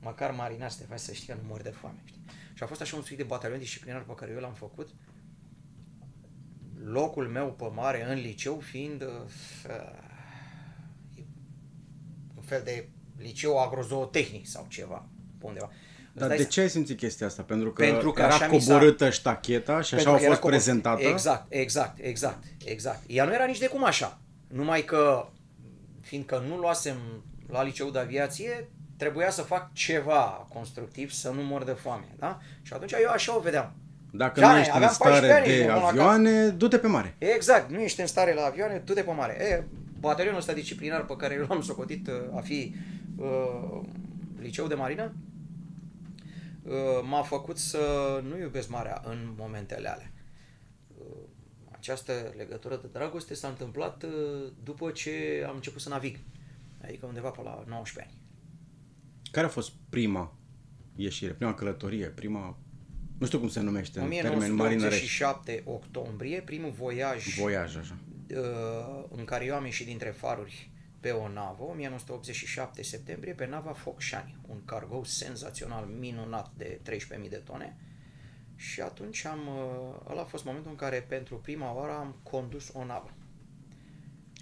măcar 0.00 0.30
marinar 0.30 0.70
să 0.70 0.78
te 0.80 0.86
faci 0.86 0.98
să 0.98 1.12
știi 1.12 1.26
că 1.26 1.38
nu 1.42 1.48
mori 1.48 1.62
de 1.62 1.70
foame. 1.70 2.02
Știi? 2.04 2.24
Și 2.54 2.62
a 2.62 2.66
fost 2.66 2.80
așa 2.80 2.96
un 2.96 3.02
suit 3.02 3.18
de 3.18 3.24
batalion 3.24 3.58
disciplinar 3.58 4.02
pe 4.02 4.14
care 4.14 4.32
eu 4.32 4.40
l-am 4.40 4.54
făcut. 4.54 4.88
Locul 6.84 7.28
meu 7.28 7.52
pe 7.52 7.64
mare 7.64 8.10
în 8.10 8.18
liceu 8.18 8.58
fiind 8.58 9.02
uh, 9.02 9.08
un 9.64 10.03
fel 12.46 12.60
de 12.64 12.88
liceu 13.18 13.58
agrozootehnic 13.58 14.46
sau 14.46 14.66
ceva, 14.68 15.06
pe 15.38 15.46
undeva. 15.46 15.70
Dar 16.12 16.28
Îți 16.28 16.36
de 16.36 16.42
dai 16.42 16.52
ce 16.52 16.60
ai 16.60 16.68
simțit 16.70 16.96
chestia 16.98 17.26
asta? 17.26 17.42
Pentru 17.42 17.72
că, 17.72 17.82
Pentru 17.84 18.12
că 18.12 18.20
era 18.22 18.34
așa 18.34 18.46
mi 18.46 18.60
s-a- 18.60 18.72
coborâtă 18.72 19.10
ștacheta 19.10 19.80
și 19.80 19.94
așa 19.94 20.02
Pentru 20.02 20.10
a 20.12 20.14
că 20.16 20.20
era 20.20 20.28
fost 20.30 20.40
copor- 20.40 20.50
prezentată? 20.50 21.02
Exact, 21.02 21.44
exact, 21.52 21.98
exact, 22.00 22.42
exact. 22.64 23.00
Ea 23.06 23.24
nu 23.24 23.32
era 23.34 23.44
nici 23.44 23.58
de 23.58 23.66
cum 23.66 23.84
așa. 23.84 24.18
Numai 24.48 24.82
că, 24.84 25.26
fiindcă 26.00 26.44
nu 26.48 26.56
luasem 26.56 26.96
la 27.48 27.62
liceu 27.62 27.90
de 27.90 27.98
aviație, 27.98 28.68
trebuia 28.96 29.30
să 29.30 29.42
fac 29.42 29.72
ceva 29.72 30.46
constructiv, 30.52 31.10
să 31.10 31.30
nu 31.30 31.42
mor 31.42 31.64
de 31.64 31.72
foame, 31.72 32.14
da? 32.18 32.38
Și 32.62 32.72
atunci 32.72 32.92
eu 32.92 33.10
așa 33.10 33.36
o 33.36 33.40
vedeam. 33.40 33.72
Dacă 34.12 34.40
Da, 34.40 34.52
nu 34.52 34.58
ești 34.58 34.70
în 34.70 34.76
aveam 34.76 34.94
14 34.98 35.26
stare 35.26 35.32
ani, 35.40 35.46
de 35.46 35.52
ești 35.52 35.64
bun 35.64 35.74
la 35.74 35.80
cap. 35.80 35.88
avioane, 35.90 36.48
du-te 36.48 36.78
pe 36.78 36.86
mare. 36.86 37.14
Exact, 37.18 37.70
nu 37.70 37.80
ești 37.80 38.00
în 38.00 38.06
stare 38.06 38.34
la 38.34 38.44
avioane, 38.44 38.78
tu 38.78 38.92
de 38.92 39.02
pe 39.02 39.10
mare. 39.10 39.36
E, 39.50 39.62
batalionul 40.04 40.40
ăsta 40.40 40.52
disciplinar 40.52 41.04
pe 41.04 41.16
care 41.16 41.46
l-am 41.48 41.62
socotit 41.62 42.08
uh, 42.08 42.36
a 42.36 42.40
fi 42.40 42.74
uh, 43.16 43.80
liceu 44.40 44.66
de 44.66 44.74
marină, 44.74 45.14
uh, 46.62 46.72
m-a 47.02 47.22
făcut 47.22 47.58
să 47.58 47.80
nu 48.28 48.38
iubesc 48.38 48.68
marea 48.68 49.02
în 49.04 49.34
momentele 49.36 49.88
alea. 49.88 50.12
Uh, 50.98 51.04
această 51.70 52.32
legătură 52.36 52.76
de 52.76 52.88
dragoste 52.92 53.34
s-a 53.34 53.48
întâmplat 53.48 54.02
uh, 54.02 54.10
după 54.62 54.90
ce 54.90 55.44
am 55.48 55.54
început 55.54 55.80
să 55.80 55.88
navig, 55.88 56.18
adică 56.82 57.06
undeva 57.06 57.28
pe 57.28 57.40
la 57.42 57.64
19 57.68 58.12
ani. 58.12 58.22
Care 59.30 59.46
a 59.46 59.50
fost 59.50 59.72
prima 59.88 60.36
ieșire, 60.96 61.32
prima 61.32 61.54
călătorie, 61.54 62.06
prima... 62.06 62.58
Nu 63.18 63.26
știu 63.26 63.38
cum 63.38 63.48
se 63.48 63.60
numește 63.60 64.00
în 64.00 64.08
termeni 64.08 64.54
marinărești. 64.54 65.22
1987 65.22 65.62
octombrie, 65.64 66.40
primul 66.40 66.70
voiaj 66.70 67.38
Voiaj, 67.38 67.76
așa. 67.76 67.96
Uh, 68.36 69.04
în 69.16 69.24
care 69.24 69.44
eu 69.44 69.54
am 69.54 69.64
ieșit 69.64 69.86
dintre 69.86 70.10
faruri 70.10 70.70
pe 71.00 71.10
o 71.10 71.28
navă, 71.28 71.62
1987 71.62 72.82
septembrie, 72.82 73.32
pe 73.32 73.46
nava 73.46 73.72
Focșani, 73.72 74.36
un 74.48 74.64
cargo 74.64 75.04
senzațional, 75.04 75.84
minunat 75.84 76.50
de 76.56 76.80
13.000 76.90 77.28
de 77.28 77.36
tone. 77.44 77.76
Și 78.56 78.80
atunci 78.80 79.24
am, 79.24 79.40
uh, 79.46 80.10
ăla 80.10 80.20
a 80.20 80.24
fost 80.24 80.44
momentul 80.44 80.70
în 80.70 80.76
care 80.76 81.00
pentru 81.08 81.36
prima 81.36 81.74
oară 81.74 81.92
am 81.92 82.16
condus 82.22 82.70
o 82.72 82.84
navă. 82.84 83.10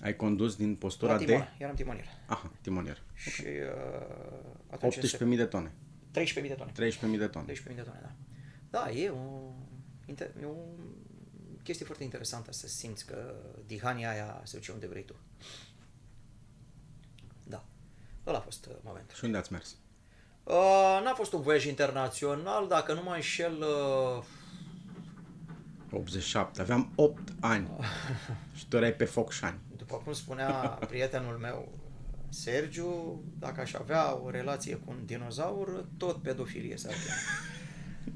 Ai 0.03 0.17
condus 0.17 0.57
din 0.57 0.75
postura 0.75 1.13
La 1.13 1.19
de... 1.19 1.25
timon, 1.25 1.57
eram 1.59 1.75
timonier. 1.75 2.07
Aha, 2.27 2.51
timonier. 2.61 3.03
Și 3.15 3.43
uh, 3.43 4.47
atunci 4.71 4.99
18.000 4.99 5.37
de 5.37 5.45
tone. 5.45 5.73
13.000 6.19 6.35
de 6.35 6.55
tone. 6.55 6.73
13.000 6.73 7.19
de 7.19 7.27
tone. 7.27 7.53
13.000 7.53 7.75
de 7.75 7.83
tone, 7.83 8.01
da. 8.03 8.13
Da, 8.71 8.91
e 8.91 9.09
o, 9.09 9.53
inter- 10.07 10.43
e 10.43 10.45
o 10.45 10.57
chestie 11.63 11.85
foarte 11.87 12.05
interesantă 12.05 12.53
să 12.53 12.69
simți 12.69 13.07
că 13.07 13.35
dihania 13.67 14.11
aia 14.11 14.41
se 14.45 14.57
duce 14.57 14.73
unde 14.73 14.87
vrei 14.87 15.05
tu. 15.05 15.15
Da. 17.45 17.65
Ăla 18.27 18.39
a 18.39 18.41
fost 18.41 18.67
uh, 18.67 18.75
momentul. 18.83 19.17
Și 19.17 19.25
unde 19.25 19.37
ați 19.37 19.53
mers? 19.53 19.77
Uh, 20.45 21.01
n-a 21.05 21.15
fost 21.15 21.33
un 21.33 21.43
voiaj 21.43 21.65
internațional, 21.65 22.69
dacă 22.69 22.93
nu 22.93 23.03
mă 23.03 23.13
înșel, 23.15 23.65
uh, 24.17 24.25
87. 25.91 26.61
Aveam 26.61 26.93
8 26.95 27.33
ani. 27.41 27.71
și 28.57 28.69
tu 28.69 28.77
erai 28.77 28.93
pe 28.93 29.05
Focșani. 29.05 29.59
după 29.77 29.97
cum 29.97 30.13
spunea 30.13 30.53
prietenul 30.91 31.37
meu, 31.37 31.79
Sergiu, 32.29 33.23
dacă 33.39 33.61
aș 33.61 33.73
avea 33.73 34.21
o 34.23 34.31
relație 34.31 34.77
cu 34.77 34.91
un 34.91 35.05
dinozaur, 35.05 35.87
tot 35.97 36.23
pedofilie 36.23 36.77
s-ar 36.77 36.93
chema. 36.93 37.15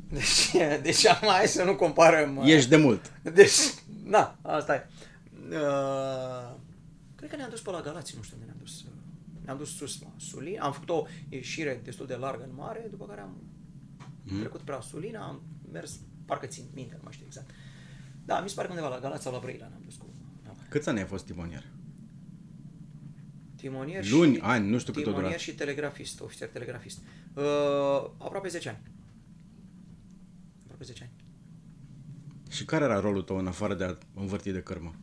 Deci, 0.08 0.50
deci 0.82 1.06
acum 1.06 1.28
hai 1.28 1.46
să 1.46 1.64
nu 1.64 1.76
comparăm. 1.76 2.36
uh, 2.36 2.46
Ești 2.46 2.68
de 2.68 2.76
mult. 2.76 3.12
Deci, 3.22 3.52
na, 4.04 4.38
asta 4.42 4.74
e. 4.74 4.86
Uh, 5.50 6.54
cred 7.14 7.30
că 7.30 7.36
ne-am 7.36 7.50
dus 7.50 7.60
pe 7.60 7.70
la 7.70 7.80
Galați, 7.80 8.16
nu 8.16 8.22
știu 8.22 8.36
unde 8.36 8.46
ne-am 8.46 8.60
dus. 8.60 8.84
Ne-am 9.44 9.58
dus 9.58 9.76
sus 9.76 10.00
la 10.02 10.12
Sulina, 10.16 10.64
am 10.64 10.72
făcut 10.72 10.88
o 10.88 11.06
ieșire 11.28 11.80
destul 11.84 12.06
de 12.06 12.14
largă 12.14 12.42
în 12.42 12.54
mare, 12.54 12.86
după 12.90 13.06
care 13.06 13.20
am 13.20 13.36
mm. 14.22 14.38
trecut 14.38 14.60
pe 14.60 14.70
la 14.70 14.80
Sulina, 14.80 15.26
am 15.26 15.42
mers, 15.72 15.98
parcă 16.24 16.46
țin 16.46 16.64
minte, 16.74 16.94
nu 16.94 17.00
mai 17.02 17.12
știu 17.12 17.26
exact. 17.26 17.50
Da, 18.24 18.40
mi 18.40 18.48
se 18.48 18.54
pare 18.54 18.66
că 18.66 18.72
undeva 18.72 18.94
la 18.94 19.00
Galați 19.00 19.22
sau 19.22 19.32
la 19.32 19.38
Brăila 19.38 19.68
ne-am 19.68 19.82
dus 19.84 19.94
cu 19.94 20.06
nava. 20.44 20.58
Câți 20.68 20.88
ani 20.88 20.98
ai 20.98 21.04
fost 21.04 21.24
timonier? 21.24 21.64
Timonier 23.56 24.08
Luni, 24.08 24.34
și, 24.34 24.40
ani, 24.42 24.68
nu 24.68 24.78
știu 24.78 24.92
cât 24.92 25.02
o 25.02 25.04
timonier 25.04 25.28
durat. 25.30 25.42
și 25.42 25.54
telegrafist, 25.54 26.20
ofițer 26.20 26.48
telegrafist. 26.48 26.98
Uh, 27.34 27.42
aproape 28.18 28.48
10 28.48 28.68
ani. 28.68 28.78
Aproape 30.76 30.84
10 30.84 31.02
ani. 31.02 31.12
Și 32.50 32.64
care 32.64 32.84
era 32.84 33.00
rolul 33.00 33.22
tău 33.22 33.36
în 33.36 33.46
afară 33.46 33.74
de 33.74 33.84
a 33.84 33.98
învârti 34.14 34.50
de 34.50 34.60
cărmă? 34.62 34.94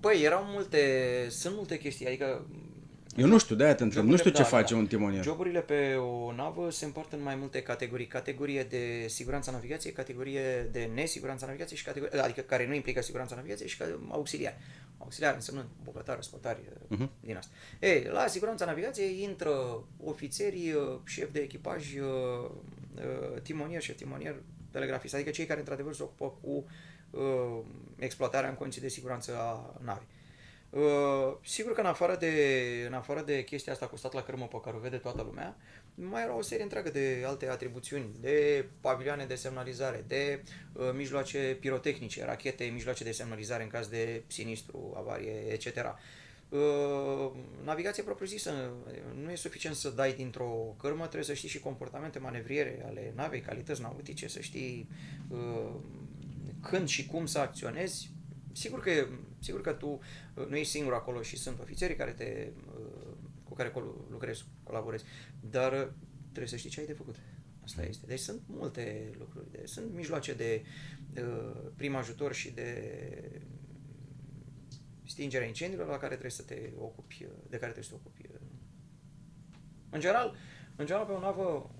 Băi, 0.00 0.22
erau 0.22 0.44
multe, 0.44 0.80
sunt 1.30 1.54
multe 1.56 1.78
chestii, 1.78 2.06
adică 2.06 2.46
Eu 3.16 3.26
nu 3.26 3.38
știu, 3.38 3.54
de-aia 3.54 3.74
te 3.74 3.82
întreb. 3.82 4.04
Nu 4.04 4.16
știu 4.16 4.30
ce 4.30 4.42
da, 4.42 4.48
face 4.48 4.74
da. 4.74 4.80
un 4.80 4.86
timonier. 4.86 5.22
Joburile 5.22 5.60
pe 5.60 5.94
o 5.94 6.32
navă 6.32 6.70
se 6.70 6.84
împart 6.84 7.12
în 7.12 7.22
mai 7.22 7.34
multe 7.34 7.62
categorii. 7.62 8.06
Categorie 8.06 8.62
de 8.62 9.06
siguranța 9.08 9.52
navigației, 9.52 9.92
categorie 9.92 10.68
de 10.72 10.90
nesiguranța 10.94 11.46
navigației 11.46 11.78
și 11.78 11.84
categorie, 11.84 12.20
adică 12.20 12.40
care 12.40 12.66
nu 12.66 12.74
implică 12.74 13.02
siguranța 13.02 13.34
navigației 13.34 13.68
și 13.68 13.76
ca- 13.76 13.98
auxiliar. 14.08 14.58
Auxiliar 14.98 15.34
înseamnă 15.34 15.66
bucătar, 15.84 16.16
răspătare, 16.16 16.60
uh-huh. 16.60 17.08
din 17.20 17.36
asta. 17.36 17.52
Ei, 17.80 18.08
la 18.12 18.26
siguranța 18.26 18.64
navigației 18.64 19.22
intră 19.22 19.84
ofițerii, 20.04 20.72
uh, 20.72 20.98
șef 21.04 21.32
de 21.32 21.40
echipaj, 21.40 21.94
uh, 21.94 22.50
uh, 22.94 23.40
timonier, 23.42 23.82
șef 23.82 23.96
timonier, 23.96 24.34
telegrafist, 24.70 25.14
adică 25.14 25.30
cei 25.30 25.46
care 25.46 25.58
într-adevăr 25.58 25.94
se 25.94 26.02
ocupă 26.02 26.38
cu 26.40 26.64
uh, 27.10 27.58
exploatarea 27.98 28.48
în 28.48 28.54
condiții 28.54 28.82
de 28.82 28.88
siguranță 28.88 29.36
a 29.38 29.74
navei. 29.84 30.06
Uh, 30.70 31.36
sigur 31.44 31.72
că 31.72 31.80
în 31.80 31.86
afară, 31.86 32.16
de, 32.16 32.34
în 32.86 32.92
afară 32.92 33.22
de 33.22 33.44
chestia 33.44 33.72
asta 33.72 33.86
cu 33.86 33.96
stat 33.96 34.12
la 34.12 34.22
cărmă 34.22 34.46
pe 34.46 34.60
care 34.64 34.76
o 34.76 34.80
vede 34.80 34.96
toată 34.96 35.22
lumea, 35.22 35.56
mai 35.94 36.22
era 36.22 36.36
o 36.36 36.42
serie 36.42 36.62
întreagă 36.62 36.90
de 36.90 37.24
alte 37.26 37.48
atribuțiuni, 37.48 38.10
de 38.20 38.64
pavilioane 38.80 39.24
de 39.24 39.34
semnalizare, 39.34 40.04
de 40.06 40.42
uh, 40.72 40.90
mijloace 40.94 41.56
pirotehnice, 41.60 42.24
rachete, 42.24 42.64
mijloace 42.64 43.04
de 43.04 43.12
semnalizare 43.12 43.62
în 43.62 43.68
caz 43.68 43.88
de 43.88 44.22
sinistru, 44.26 44.94
avarie, 44.96 45.32
etc. 45.48 45.66
Uh, 46.50 47.30
navigație 47.64 48.02
propriu-zisă, 48.02 48.72
nu 49.22 49.30
e 49.30 49.34
suficient 49.34 49.76
să 49.76 49.90
dai 49.90 50.12
dintr-o 50.12 50.74
cărmă, 50.78 51.02
trebuie 51.02 51.24
să 51.24 51.32
știi 51.34 51.48
și 51.48 51.60
comportamente 51.60 52.18
manevriere 52.18 52.82
ale 52.86 53.12
navei, 53.16 53.40
calități 53.40 53.80
nautice, 53.80 54.28
să 54.28 54.40
știi 54.40 54.88
uh, 55.28 55.74
când 56.60 56.88
și 56.88 57.06
cum 57.06 57.26
să 57.26 57.38
acționezi. 57.38 58.10
Sigur 58.52 58.80
că, 58.80 58.90
sigur 59.38 59.60
că 59.60 59.72
tu 59.72 59.88
uh, 60.34 60.46
nu 60.48 60.56
ești 60.56 60.72
singur 60.72 60.92
acolo 60.92 61.22
și 61.22 61.36
sunt 61.36 61.60
ofițerii 61.60 61.96
care 61.96 62.10
te, 62.10 62.48
uh, 62.78 63.12
cu 63.44 63.54
care 63.54 63.70
col- 63.70 64.06
lucrezi, 64.10 64.44
colaborezi, 64.62 65.04
dar 65.40 65.72
uh, 65.72 65.88
trebuie 66.22 66.46
să 66.46 66.56
știi 66.56 66.70
ce 66.70 66.80
ai 66.80 66.86
de 66.86 66.92
făcut. 66.92 67.16
Asta 67.64 67.82
este. 67.82 68.06
Deci 68.06 68.18
sunt 68.18 68.40
multe 68.46 69.10
lucruri. 69.18 69.50
De, 69.50 69.62
sunt 69.64 69.94
mijloace 69.94 70.34
de 70.34 70.62
uh, 71.16 71.70
prim 71.76 71.94
ajutor 71.94 72.34
și 72.34 72.50
de 72.50 72.90
stingerea 75.20 75.46
incendiilor 75.46 75.86
la 75.88 75.96
care 75.96 76.10
trebuie 76.10 76.30
să 76.30 76.42
te 76.42 76.70
ocupi, 76.78 77.24
uh, 77.24 77.30
de 77.48 77.58
care 77.58 77.72
trebuie 77.72 77.84
să 77.84 77.90
te 77.90 77.96
ocupi. 77.96 78.26
uh. 78.26 78.40
În 79.90 80.00
general, 80.00 80.34
în 80.76 80.86
general 80.86 81.06
pe 81.06 81.12
o 81.12 81.20
navă, 81.20 81.74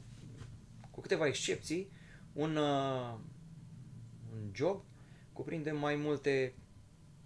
cu 0.90 1.00
câteva 1.00 1.26
excepții, 1.26 1.90
un, 2.32 2.56
uh, 2.56 3.18
un 4.32 4.50
job 4.52 4.84
cuprinde 5.32 5.70
mai 5.70 5.96
multe 5.96 6.54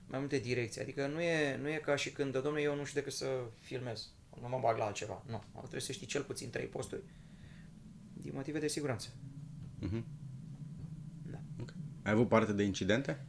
mai 0.06 0.18
multe 0.18 0.38
direcții. 0.38 0.80
Adică 0.80 1.06
nu 1.06 1.20
e, 1.20 1.56
nu 1.56 1.68
e 1.68 1.76
ca 1.76 1.96
și 1.96 2.12
când, 2.12 2.32
domnule, 2.32 2.62
eu 2.62 2.74
nu 2.74 2.84
știu 2.84 3.00
decât 3.00 3.16
să 3.16 3.26
filmez. 3.60 4.08
Nu 4.40 4.48
mă 4.48 4.58
bag 4.62 4.76
la 4.78 4.84
altceva. 4.84 5.22
Nu. 5.26 5.42
Trebuie 5.58 5.80
să 5.80 5.92
știi 5.92 6.06
cel 6.06 6.22
puțin 6.22 6.50
trei 6.50 6.66
posturi 6.66 7.02
din 8.12 8.32
motive 8.34 8.58
de 8.58 8.68
siguranță. 8.68 9.08
Mhm. 9.78 10.04
Da. 11.30 11.40
Ok. 11.60 11.74
Ai 12.02 12.12
avut 12.12 12.28
parte 12.28 12.52
de 12.52 12.62
incidente? 12.62 13.24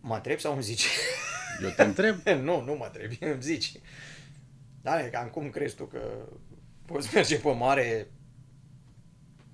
Mă 0.00 0.14
întreb 0.14 0.38
sau 0.38 0.52
îmi 0.52 0.62
zici? 0.62 0.86
Eu 1.62 1.70
te 1.70 1.82
întreb. 1.82 2.16
nu, 2.48 2.60
nu 2.64 2.74
mă 2.74 2.84
întreb, 2.84 3.10
îmi 3.32 3.42
zici. 3.42 3.72
Da, 4.82 5.04
e 5.04 5.08
cam 5.08 5.28
cum 5.28 5.50
crezi 5.50 5.74
tu 5.74 5.84
că 5.84 6.00
poți 6.86 7.14
merge 7.14 7.36
pe 7.38 7.50
mare 7.52 8.10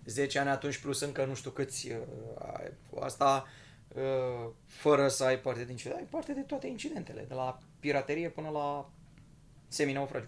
10 0.05 0.39
ani 0.39 0.49
atunci 0.49 0.79
plus 0.79 1.01
încă 1.01 1.25
nu 1.25 1.35
știu 1.35 1.51
câți 1.51 1.91
uh, 1.91 1.97
ai- 2.53 2.73
asta 3.01 3.47
uh, 3.89 4.51
fără 4.67 5.09
să 5.09 5.25
ai 5.25 5.39
parte 5.39 5.65
de 5.65 5.71
incidente, 5.71 6.01
ai 6.01 6.07
parte 6.11 6.33
de 6.33 6.41
toate 6.41 6.67
incidentele, 6.67 7.25
de 7.29 7.35
la 7.35 7.59
piraterie 7.81 8.29
până 8.29 8.49
la 8.49 8.91
seminaufragiu. 9.69 10.27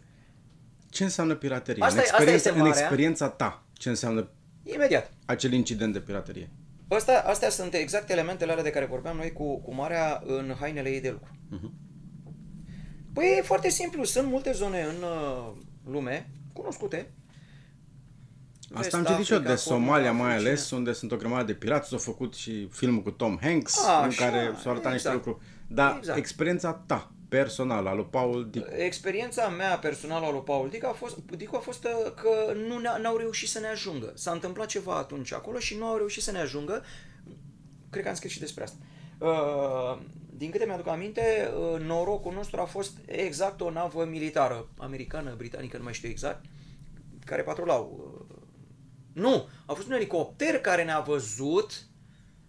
Ce 0.91 1.05
înseamnă 1.05 1.35
piraterie? 1.35 1.83
Asta 1.85 1.95
în, 2.01 2.01
e- 2.01 2.03
asta 2.03 2.17
experiența, 2.17 2.49
este 2.49 2.61
în 2.61 2.67
marea. 2.67 2.81
experiența 2.81 3.29
ta, 3.29 3.65
ce 3.73 3.89
înseamnă 3.89 4.31
Imediat. 4.63 5.11
acel 5.27 5.53
incident 5.53 5.93
de 5.93 6.01
piraterie? 6.01 6.51
Astea, 6.89 7.23
astea 7.27 7.49
sunt 7.51 7.75
exact 7.75 8.11
elementele 8.11 8.51
alea 8.51 8.65
de 8.65 8.71
care 8.71 8.85
vorbeam 8.87 9.17
noi 9.17 9.33
cu, 9.33 9.61
cu 9.61 9.75
Marea 9.75 10.23
în 10.27 10.55
hainele 10.61 10.89
ei 10.89 11.01
de 11.01 11.11
lucru. 11.11 11.31
Mhm. 11.51 11.73
Păi 13.13 13.35
e 13.39 13.43
foarte 13.43 13.69
simplu. 13.69 14.05
Sunt 14.05 14.29
multe 14.29 14.53
zone 14.53 14.83
în 14.83 15.03
uh, 15.03 15.53
lume 15.85 16.31
cunoscute. 16.53 17.11
Asta 18.75 18.81
Vest 18.81 18.95
am 18.95 19.05
citit 19.05 19.25
și 19.25 19.33
eu 19.33 19.39
Africa, 19.39 19.55
de 19.55 19.61
Somalia 19.61 20.09
Congo, 20.09 20.23
mai 20.23 20.31
Africine. 20.33 20.51
ales, 20.51 20.71
unde 20.71 20.93
sunt 20.93 21.13
o 21.13 21.17
grămadă 21.17 21.45
de 21.45 21.55
pirați. 21.55 21.89
S-a 21.89 21.97
făcut 21.97 22.35
și 22.35 22.69
filmul 22.71 23.03
cu 23.03 23.11
Tom 23.11 23.39
Hanks, 23.41 23.87
A, 23.87 23.99
în 23.99 24.05
așa, 24.05 24.25
care 24.25 24.53
s-au 24.63 24.71
arătat 24.73 24.93
niște 24.93 25.09
exact. 25.09 25.15
lucruri. 25.27 25.47
Dar 25.67 25.95
Exact. 25.99 26.19
experiența 26.19 26.73
ta, 26.87 27.13
personală, 27.29 27.89
a 27.89 27.95
lui 27.95 28.07
Paul 28.11 28.49
Dicu. 28.51 28.67
Experiența 28.71 29.49
mea 29.49 29.79
personală 29.79 30.27
a 30.27 30.31
lui 30.31 30.43
Paul 30.43 30.69
Dicu 30.69 30.87
a 30.87 30.93
fost, 30.93 31.19
Dicu 31.37 31.57
a 31.57 31.59
fost 31.59 31.85
uh, 31.85 32.13
că 32.15 32.53
nu 32.53 32.79
ne, 32.79 32.89
n-au 33.01 33.17
reușit 33.17 33.49
să 33.49 33.59
ne 33.59 33.67
ajungă. 33.67 34.13
S-a 34.17 34.31
întâmplat 34.31 34.67
ceva 34.67 34.97
atunci 34.97 35.33
acolo 35.33 35.59
și 35.59 35.77
nu 35.77 35.85
au 35.85 35.97
reușit 35.97 36.23
să 36.23 36.31
ne 36.31 36.39
ajungă. 36.39 36.85
Cred 37.91 38.03
că 38.03 38.09
am 38.09 38.15
scris 38.15 38.33
și 38.33 38.41
despre 38.41 38.63
asta. 38.63 38.79
Uh, 39.19 39.99
din 40.31 40.51
câte 40.51 40.65
mi-aduc 40.65 40.89
aminte, 40.89 41.51
uh, 41.59 41.81
norocul 41.81 42.33
nostru 42.33 42.61
a 42.61 42.65
fost 42.65 42.99
exact 43.07 43.61
o 43.61 43.71
navă 43.71 44.05
militară, 44.05 44.69
americană, 44.77 45.35
britanică, 45.37 45.77
nu 45.77 45.83
mai 45.83 45.93
știu 45.93 46.09
exact, 46.09 46.45
care 47.25 47.43
patrulau. 47.43 48.15
Uh, 48.29 48.37
nu, 49.13 49.49
a 49.67 49.73
fost 49.73 49.87
un 49.87 49.95
elicopter 49.95 50.61
care 50.61 50.85
ne-a 50.85 51.01
văzut 51.01 51.88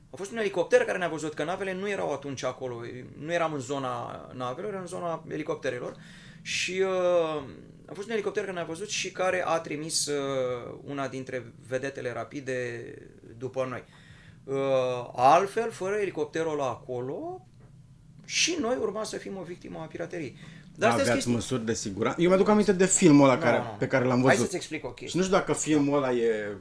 a 0.09 0.15
fost 0.15 0.31
un 0.31 0.37
elicopter 0.37 0.81
care 0.85 0.97
ne-a 0.97 1.07
văzut 1.09 1.33
că 1.33 1.43
navele 1.43 1.73
nu 1.73 1.89
erau 1.89 2.13
atunci 2.13 2.43
acolo, 2.43 2.81
nu 3.19 3.33
eram 3.33 3.53
în 3.53 3.59
zona 3.59 4.29
navelor, 4.33 4.69
eram 4.69 4.81
în 4.81 4.87
zona 4.87 5.23
elicopterelor 5.27 5.95
și 6.41 6.81
uh, 6.85 7.41
a 7.85 7.93
fost 7.93 8.07
un 8.07 8.13
elicopter 8.13 8.43
care 8.43 8.55
ne-a 8.55 8.65
văzut 8.65 8.89
și 8.89 9.11
care 9.11 9.43
a 9.45 9.59
trimis 9.59 10.05
uh, 10.05 10.77
una 10.83 11.07
dintre 11.07 11.53
vedetele 11.67 12.13
rapide 12.13 12.83
după 13.37 13.65
noi. 13.69 13.83
Uh, 14.43 15.09
altfel, 15.15 15.71
fără 15.71 15.95
elicopterul 15.95 16.51
ăla 16.51 16.67
acolo, 16.69 17.45
și 18.25 18.57
noi 18.59 18.77
urma 18.81 19.03
să 19.03 19.17
fim 19.17 19.37
o 19.37 19.43
victimă 19.43 19.79
a 19.79 19.85
pirateriei. 19.85 20.37
Dar 20.75 20.89
astea 20.89 20.89
sunt 20.89 20.99
aveați 21.01 21.11
chestii- 21.27 21.33
măsuri 21.33 21.65
de 21.65 21.73
siguranță? 21.73 22.21
Eu 22.21 22.27
mi-aduc 22.27 22.49
aminte 22.49 22.71
de 22.71 22.85
filmul 22.85 23.23
ăla 23.25 23.35
Nu, 23.35 23.41
care, 23.41 23.57
nu. 23.57 23.75
pe 23.79 23.87
care 23.87 24.05
l-am 24.05 24.15
Hai 24.21 24.21
văzut. 24.25 24.39
să-ți 24.43 24.55
explic 24.55 24.85
o 24.85 24.87
Și 24.87 24.93
chestie. 24.93 25.19
nu 25.19 25.25
știu 25.25 25.37
dacă 25.37 25.53
filmul 25.53 25.97
ăla 25.97 26.11
e... 26.13 26.57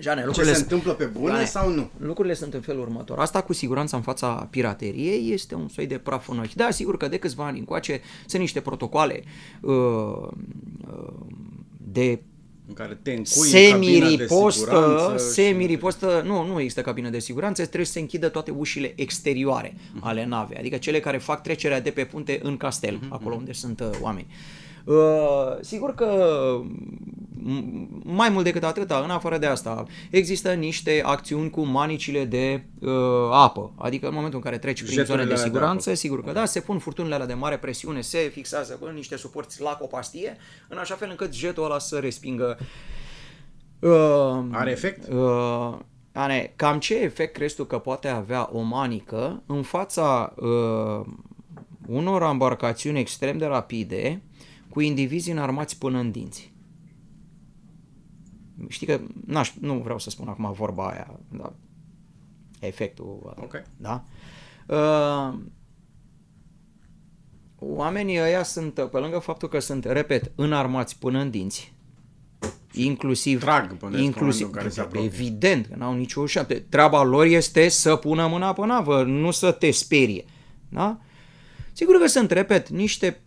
Jane, 0.00 0.20
Ce 0.20 0.26
lucrurile 0.26 0.52
se 0.52 0.58
sunt- 0.58 0.70
întâmplă 0.70 0.92
pe 1.04 1.04
bune 1.18 1.32
Jane, 1.32 1.44
sau 1.44 1.70
nu? 1.70 1.90
Lucrurile 1.98 2.34
sunt 2.34 2.54
în 2.54 2.60
felul 2.60 2.80
următor. 2.80 3.18
Asta 3.18 3.42
cu 3.42 3.52
siguranța 3.52 3.96
în 3.96 4.02
fața 4.02 4.46
pirateriei 4.50 5.32
este 5.32 5.54
un 5.54 5.68
soi 5.68 5.86
de 5.86 5.98
praf 5.98 6.28
în 6.28 6.38
ochi. 6.38 6.54
Da, 6.54 6.70
sigur 6.70 6.96
că 6.96 7.08
de 7.08 7.18
câțiva 7.18 7.46
ani 7.46 7.58
încoace 7.58 8.00
sunt 8.26 8.40
niște 8.40 8.60
protocoale 8.60 9.22
uh, 9.60 9.72
uh, 9.72 11.12
de 11.92 12.20
În 12.68 12.74
care 12.74 12.98
te 13.02 13.10
încui 13.12 13.62
în 13.64 13.70
cabina 13.70 14.06
de 14.08 14.14
semi-ripostă, 14.16 14.60
siguranță 14.60 15.24
și- 15.24 15.32
semi-ripostă, 15.32 16.22
nu, 16.26 16.46
nu 16.46 16.60
există 16.60 16.80
cabină 16.80 17.08
de 17.08 17.18
siguranță, 17.18 17.62
trebuie 17.62 17.86
să 17.86 17.92
se 17.92 18.00
închidă 18.00 18.28
toate 18.28 18.50
ușile 18.50 18.92
exterioare 18.96 19.74
Mhm. 19.94 20.06
ale 20.06 20.24
navei, 20.24 20.56
adică 20.58 20.76
cele 20.76 21.00
care 21.00 21.18
fac 21.18 21.42
trecerea 21.42 21.80
de 21.80 21.90
pe 21.90 22.04
punte 22.04 22.40
în 22.42 22.56
castel, 22.56 22.98
Mhm, 23.02 23.12
acolo 23.12 23.34
unde 23.34 23.52
sunt 23.52 23.80
uh, 23.80 23.88
oameni. 24.00 24.26
Uh, 24.28 24.60
sigur 25.60 25.94
că 25.94 26.06
m- 27.44 27.88
mai 28.04 28.28
mult 28.28 28.44
decât 28.44 28.64
atâta, 28.64 29.00
în 29.04 29.10
afară 29.10 29.38
de 29.38 29.46
asta, 29.46 29.84
există 30.10 30.52
niște 30.52 31.02
acțiuni 31.04 31.50
cu 31.50 31.60
manicile 31.60 32.24
de 32.24 32.64
uh, 32.80 32.90
apă, 33.30 33.72
adică 33.78 34.06
în 34.06 34.14
momentul 34.14 34.38
în 34.38 34.44
care 34.44 34.58
treci 34.58 34.82
prin 34.82 34.94
Jeturile 34.94 35.14
zone 35.14 35.26
de 35.28 35.32
alea 35.32 35.44
de 35.44 35.50
siguranță, 35.50 35.88
apă. 35.88 35.98
sigur 35.98 36.24
că 36.24 36.32
da, 36.32 36.44
se 36.44 36.60
pun 36.60 36.78
furtunile 36.78 37.14
alea 37.14 37.26
de 37.26 37.34
mare 37.34 37.56
presiune, 37.58 38.00
se 38.00 38.18
fixează 38.18 38.78
în 38.80 38.94
niște 38.94 39.16
suporți 39.16 39.62
la 39.62 39.70
copastie, 39.70 40.36
în 40.68 40.78
așa 40.78 40.94
fel 40.94 41.08
încât 41.10 41.34
jetul 41.34 41.64
ăla 41.64 41.78
să 41.78 41.98
respingă 41.98 42.58
Uh, 43.78 44.44
Are 44.50 44.70
efect? 44.70 45.12
Uh, 45.12 45.74
Ane, 46.12 46.52
cam 46.56 46.78
ce 46.78 46.94
efect 46.98 47.32
crezi 47.34 47.54
tu 47.54 47.64
că 47.64 47.78
poate 47.78 48.08
avea 48.08 48.48
o 48.52 48.60
manică 48.60 49.42
în 49.46 49.62
fața 49.62 50.34
uh, 50.36 51.06
unor 51.88 52.22
embarcațiuni 52.22 52.98
extrem 52.98 53.38
de 53.38 53.46
rapide 53.46 54.22
cu 54.72 54.80
indivizi 54.80 55.30
înarmați 55.30 55.78
până 55.78 55.98
în 55.98 56.10
dinți? 56.10 56.52
Știi 58.68 58.86
că, 58.86 59.00
n-aș, 59.26 59.52
nu 59.60 59.74
vreau 59.78 59.98
să 59.98 60.10
spun 60.10 60.28
acum 60.28 60.52
vorba 60.52 60.88
aia, 60.88 61.20
dar 61.36 61.52
efectul 62.60 63.18
ăla, 63.24 63.34
Ok. 63.42 63.62
da? 63.76 64.04
Uh, 64.66 65.38
oamenii 67.58 68.20
ăia 68.20 68.42
sunt, 68.42 68.72
pe 68.90 68.98
lângă 68.98 69.18
faptul 69.18 69.48
că 69.48 69.58
sunt, 69.58 69.84
repet, 69.84 70.32
înarmați 70.34 70.98
până 70.98 71.18
în 71.20 71.30
dinți, 71.30 71.74
inclusiv, 72.72 73.40
Trag 73.40 73.76
până 73.76 73.96
în 73.96 74.02
inclusiv 74.02 74.46
momentul 74.46 74.46
în 74.46 74.52
care 74.52 74.68
se 74.68 74.80
apropie. 74.80 75.04
evident 75.06 75.66
că 75.66 75.74
n-au 75.76 75.94
nicio 75.94 76.26
șapte. 76.26 76.54
Treaba 76.68 77.02
lor 77.02 77.24
este 77.24 77.68
să 77.68 77.96
pună 77.96 78.26
mâna 78.26 78.52
pe 78.52 78.66
navă, 78.66 79.02
nu 79.02 79.30
să 79.30 79.52
te 79.52 79.70
sperie. 79.70 80.24
Da? 80.68 81.00
Sigur 81.72 81.98
că 81.98 82.06
sunt, 82.06 82.30
repet, 82.30 82.68
niște 82.68 83.20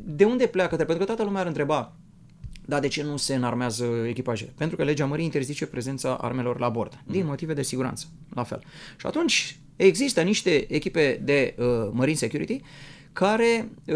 de 0.00 0.24
unde 0.24 0.46
pleacă? 0.46 0.76
Pentru 0.76 0.96
că 0.96 1.04
toată 1.04 1.22
lumea 1.22 1.40
ar 1.40 1.46
întreba, 1.46 1.92
dar 2.64 2.80
de 2.80 2.88
ce 2.88 3.02
nu 3.02 3.16
se 3.16 3.34
înarmează 3.34 3.84
echipajele? 4.06 4.52
Pentru 4.56 4.76
că 4.76 4.84
legea 4.84 5.06
mării 5.06 5.24
interzice 5.24 5.66
prezența 5.66 6.14
armelor 6.14 6.58
la 6.58 6.68
bord, 6.68 7.02
din 7.06 7.26
motive 7.26 7.54
de 7.54 7.62
siguranță, 7.62 8.06
la 8.34 8.42
fel. 8.42 8.62
Și 8.96 9.06
atunci 9.06 9.58
există 9.76 10.22
niște 10.22 10.74
echipe 10.74 11.20
de 11.24 11.54
uh, 11.58 11.64
Marine 11.92 12.16
Security 12.16 12.60
care 13.12 13.68
uh, 13.86 13.94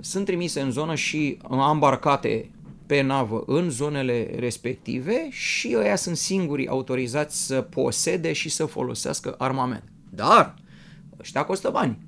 sunt 0.00 0.24
trimise 0.24 0.60
în 0.60 0.70
zonă 0.70 0.94
și 0.94 1.38
ambarcate 1.48 2.50
pe 2.86 3.00
navă 3.00 3.42
în 3.46 3.70
zonele 3.70 4.30
respective 4.38 5.26
și 5.30 5.74
ăia 5.78 5.96
sunt 5.96 6.16
singurii 6.16 6.68
autorizați 6.68 7.46
să 7.46 7.60
posede 7.60 8.32
și 8.32 8.48
să 8.48 8.66
folosească 8.66 9.34
armament. 9.38 9.84
Dar 10.10 10.54
ăștia 11.20 11.44
costă 11.44 11.70
bani. 11.70 11.98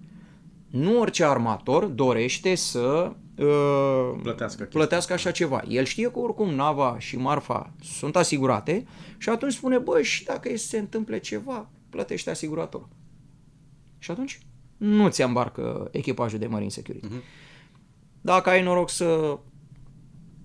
Nu 0.75 1.01
orice 1.01 1.25
armator 1.25 1.85
dorește 1.85 2.55
să 2.55 3.13
uh, 3.37 4.19
Plătească, 4.23 4.65
plătească 4.65 5.13
așa 5.13 5.31
ceva. 5.31 5.63
El 5.69 5.85
știe 5.85 6.11
că 6.11 6.19
oricum 6.19 6.55
nava 6.55 6.97
și 6.99 7.17
marfa 7.17 7.73
sunt 7.83 8.17
asigurate 8.17 8.87
și 9.19 9.29
atunci 9.29 9.53
spune, 9.53 9.79
bă, 9.79 10.03
și 10.03 10.25
dacă 10.25 10.57
se 10.57 10.79
întâmple 10.79 11.19
ceva, 11.19 11.69
plătește 11.91 12.31
asiguratorul. 12.31 12.89
Și 13.99 14.11
atunci 14.11 14.39
nu 14.77 15.09
ți 15.09 15.23
îmbarcă 15.23 15.89
echipajul 15.91 16.39
de 16.39 16.47
Marine 16.47 16.71
Security. 16.71 17.07
Uh-huh. 17.07 17.23
Dacă 18.21 18.51
ai 18.51 18.63
noroc 18.63 18.91
să 18.91 19.39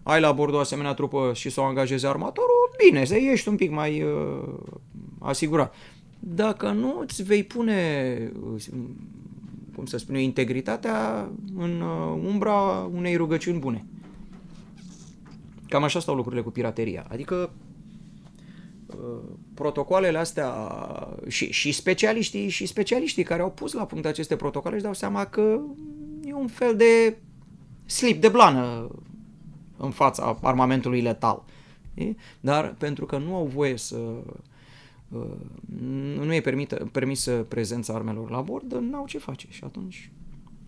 ai 0.03 0.19
la 0.19 0.31
bord 0.31 0.53
o 0.53 0.59
asemenea 0.59 0.93
trupă 0.93 1.31
și 1.33 1.49
să 1.49 1.61
o 1.61 1.63
angajezi 1.63 2.05
armatorul, 2.05 2.75
bine, 2.85 3.05
să 3.05 3.15
ești 3.15 3.47
un 3.47 3.55
pic 3.55 3.71
mai 3.71 4.01
uh, 4.01 4.53
asigurat. 5.19 5.75
Dacă 6.19 6.71
nu, 6.71 6.99
îți 6.99 7.23
vei 7.23 7.43
pune, 7.43 8.31
uh, 8.53 8.63
cum 9.75 9.85
să 9.85 9.97
spun 9.97 10.15
eu, 10.15 10.21
integritatea 10.21 11.29
în 11.55 11.81
uh, 11.81 12.21
umbra 12.25 12.89
unei 12.93 13.15
rugăciuni 13.15 13.59
bune. 13.59 13.85
Cam 15.67 15.83
așa 15.83 15.99
stau 15.99 16.15
lucrurile 16.15 16.41
cu 16.41 16.49
pirateria. 16.49 17.05
Adică 17.09 17.51
uh, 18.85 19.21
protocoalele 19.53 20.17
astea 20.17 20.51
și, 21.27 21.51
și 21.51 21.71
specialiștii 21.71 22.49
și 22.49 22.65
specialiștii 22.65 23.23
care 23.23 23.41
au 23.41 23.51
pus 23.51 23.73
la 23.73 23.85
punct 23.85 24.05
aceste 24.05 24.35
protocoale 24.35 24.75
își 24.75 24.85
dau 24.85 24.93
seama 24.93 25.25
că 25.25 25.59
e 26.25 26.33
un 26.33 26.47
fel 26.47 26.75
de 26.75 27.17
slip 27.85 28.21
de 28.21 28.27
blană 28.27 28.89
în 29.77 29.91
fața 29.91 30.39
armamentului 30.41 31.01
letal. 31.01 31.43
E? 31.93 32.15
Dar 32.39 32.75
pentru 32.77 33.05
că 33.05 33.17
nu 33.17 33.35
au 33.35 33.45
voie 33.45 33.77
să 33.77 33.97
uh, 33.97 34.33
nu 36.19 36.33
e 36.33 36.41
permită, 36.41 36.89
permisă 36.91 37.45
prezența 37.47 37.93
armelor 37.93 38.29
la 38.29 38.41
bord, 38.41 38.73
n-au 38.73 39.05
ce 39.05 39.17
face 39.17 39.47
și 39.49 39.63
atunci 39.63 40.11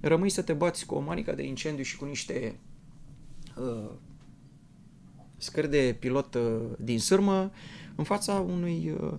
rămâi 0.01 0.29
să 0.29 0.41
te 0.41 0.53
bați 0.53 0.85
cu 0.85 0.95
o 0.95 0.99
manică 0.99 1.31
de 1.35 1.43
incendiu 1.43 1.83
și 1.83 1.97
cu 1.97 2.05
niște 2.05 2.59
uh, 3.57 3.89
scări 5.37 5.69
de 5.69 5.95
pilot 5.99 6.35
uh, 6.35 6.41
din 6.79 6.99
sârmă 6.99 7.51
în 7.95 8.03
fața 8.03 8.33
unui 8.33 8.95
uh, 9.01 9.13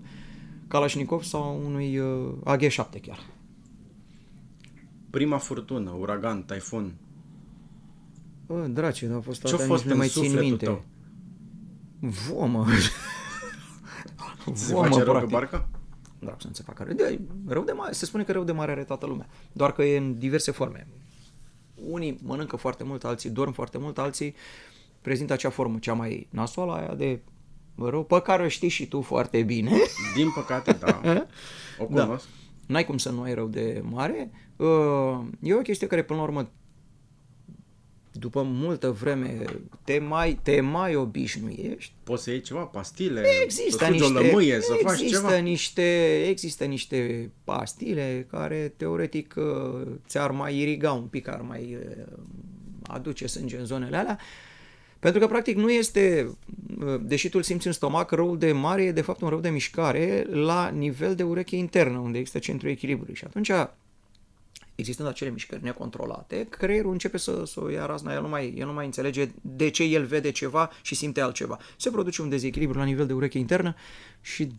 Kalashnikov 0.68 1.22
sau 1.22 1.62
unui 1.64 1.98
uh, 1.98 2.32
AG-7 2.44 3.00
chiar. 3.02 3.30
Prima 5.10 5.38
furtună, 5.38 5.90
uragan, 5.90 6.42
taifun, 6.42 6.94
Bă, 8.46 8.66
drace, 8.66 9.12
a 9.16 9.20
fost 9.20 9.44
Ce-a 9.44 9.58
fost 9.58 9.84
în 9.84 9.96
mai 9.96 10.08
țin 10.08 10.22
sufletul 10.22 10.48
minte. 10.48 10.64
tău? 10.64 10.84
Vomă. 11.98 12.66
Ți 14.52 14.64
se 14.64 14.74
face 14.74 15.02
rău 15.02 15.18
pe 15.18 15.24
barcă? 15.24 15.68
Da, 16.18 16.36
să 16.38 16.46
nu 16.46 16.52
se 16.52 16.62
facă 16.66 16.82
rău. 16.82 16.94
De, 16.94 17.20
rău 17.46 17.62
de 17.64 17.72
mare, 17.72 17.92
se 17.92 18.04
spune 18.04 18.22
că 18.24 18.32
rău 18.32 18.44
de 18.44 18.52
mare 18.52 18.70
are 18.70 18.84
toată 18.84 19.06
lumea. 19.06 19.26
Doar 19.52 19.72
că 19.72 19.82
e 19.82 19.96
în 19.96 20.18
diverse 20.18 20.50
forme. 20.50 20.86
Unii 21.74 22.18
mănâncă 22.22 22.56
foarte 22.56 22.84
mult, 22.84 23.04
alții 23.04 23.30
dorm 23.30 23.52
foarte 23.52 23.78
mult, 23.78 23.98
alții 23.98 24.34
prezintă 25.00 25.32
acea 25.32 25.50
formă 25.50 25.78
cea 25.78 25.92
mai 25.92 26.26
nasoală, 26.30 26.72
aia 26.72 26.94
de 26.94 27.20
rău, 27.76 28.04
pe 28.04 28.20
care 28.20 28.44
o 28.44 28.48
știi 28.48 28.68
și 28.68 28.86
tu 28.88 29.00
foarte 29.00 29.42
bine. 29.42 29.70
Din 30.16 30.30
păcate, 30.34 30.72
da. 30.72 31.00
O 31.78 31.86
Da. 31.90 32.04
cunosc. 32.04 32.26
N-ai 32.66 32.84
cum 32.84 32.98
să 32.98 33.10
nu 33.10 33.22
ai 33.22 33.34
rău 33.34 33.46
de 33.46 33.82
mare. 33.84 34.30
Uh, 34.56 35.20
E 35.40 35.54
o 35.54 35.58
chestie 35.60 35.86
care, 35.86 36.02
până 36.02 36.18
la 36.18 36.24
urmă, 36.24 36.50
după 38.12 38.42
multă 38.42 38.90
vreme, 38.90 39.44
te 39.84 39.98
mai, 39.98 40.38
te 40.42 40.60
mai 40.60 40.94
obișnuiești. 40.94 41.92
Poți 42.02 42.22
să 42.22 42.30
iei 42.30 42.40
ceva, 42.40 42.60
pastile, 42.60 43.22
Există 43.44 43.70
să 43.70 43.84
sugi 43.84 44.00
niște, 44.00 44.18
o 44.18 44.20
lămâie, 44.20 44.60
să 44.60 44.78
faci 44.82 45.00
există 45.00 45.26
ceva. 45.26 45.36
niște, 45.36 46.22
există 46.28 46.64
niște 46.64 47.30
pastile 47.44 48.26
care 48.30 48.74
teoretic 48.76 49.34
uh, 49.36 49.86
ți-ar 50.06 50.30
mai 50.30 50.56
iriga 50.58 50.92
un 50.92 51.04
pic, 51.04 51.28
ar 51.28 51.40
mai 51.40 51.78
uh, 51.80 52.04
aduce 52.82 53.26
sânge 53.26 53.58
în 53.58 53.64
zonele 53.64 53.96
alea. 53.96 54.18
Pentru 54.98 55.20
că 55.20 55.26
practic 55.26 55.56
nu 55.56 55.70
este, 55.70 56.36
uh, 56.84 57.00
deși 57.00 57.28
tu 57.28 57.36
îl 57.36 57.42
simți 57.42 57.66
în 57.66 57.72
stomac, 57.72 58.10
răul 58.10 58.38
de 58.38 58.52
mare 58.52 58.82
e 58.82 58.92
de 58.92 59.00
fapt 59.00 59.20
un 59.20 59.28
rău 59.28 59.40
de 59.40 59.48
mișcare 59.48 60.26
la 60.30 60.68
nivel 60.68 61.14
de 61.14 61.22
ureche 61.22 61.56
internă, 61.56 61.98
unde 61.98 62.18
există 62.18 62.38
centrul 62.38 62.70
echilibrului. 62.70 63.14
Și 63.14 63.24
atunci 63.24 63.50
existând 64.74 65.08
acele 65.08 65.30
mișcări 65.30 65.62
necontrolate, 65.62 66.46
creierul 66.50 66.92
începe 66.92 67.18
să, 67.18 67.44
să 67.44 67.60
o 67.62 67.68
ia 67.68 67.86
razna, 67.86 68.12
el 68.12 68.22
nu, 68.22 68.28
mai, 68.28 68.54
el 68.56 68.66
nu 68.66 68.72
mai 68.72 68.84
înțelege 68.84 69.30
de 69.40 69.70
ce 69.70 69.82
el 69.82 70.04
vede 70.04 70.30
ceva 70.30 70.70
și 70.82 70.94
simte 70.94 71.20
altceva. 71.20 71.58
Se 71.76 71.90
produce 71.90 72.22
un 72.22 72.28
dezechilibru 72.28 72.78
la 72.78 72.84
nivel 72.84 73.06
de 73.06 73.12
ureche 73.12 73.38
internă 73.38 73.74
și 74.20 74.52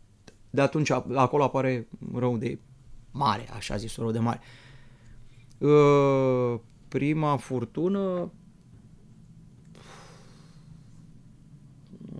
de 0.49 0.61
atunci 0.61 0.89
acolo 0.89 1.43
apare 1.43 1.87
rău 2.13 2.37
de 2.37 2.59
mare, 3.11 3.49
așa 3.53 3.75
zis, 3.75 3.95
rău 3.95 4.11
de 4.11 4.19
mare. 4.19 4.39
Uh, 5.57 6.59
Prima 6.87 7.37
furtună 7.37 8.31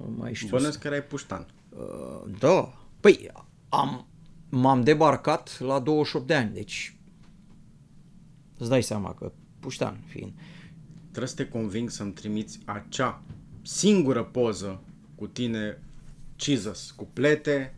nu 0.07 0.13
mai 0.17 0.33
știu. 0.33 0.47
Bănuiesc 0.47 0.79
că 0.79 0.87
erai 0.87 1.03
puștan. 1.03 1.47
Uh, 1.69 2.31
da. 2.39 2.73
Păi, 2.99 3.31
am, 3.69 4.07
m-am 4.49 4.83
debarcat 4.83 5.59
la 5.59 5.79
28 5.79 6.27
de 6.27 6.33
ani, 6.33 6.53
deci 6.53 6.97
îți 8.63 8.71
dai 8.71 8.83
seama 8.83 9.13
că 9.19 9.31
puștan 9.59 9.97
fiind. 10.07 10.31
Trebuie 11.09 11.27
să 11.27 11.35
te 11.35 11.47
conving 11.47 11.89
să-mi 11.89 12.11
trimiți 12.11 12.59
acea 12.65 13.21
singură 13.61 14.23
poză 14.23 14.81
cu 15.15 15.27
tine, 15.27 15.81
Jesus, 16.35 16.91
cu 16.91 17.07
plete, 17.13 17.75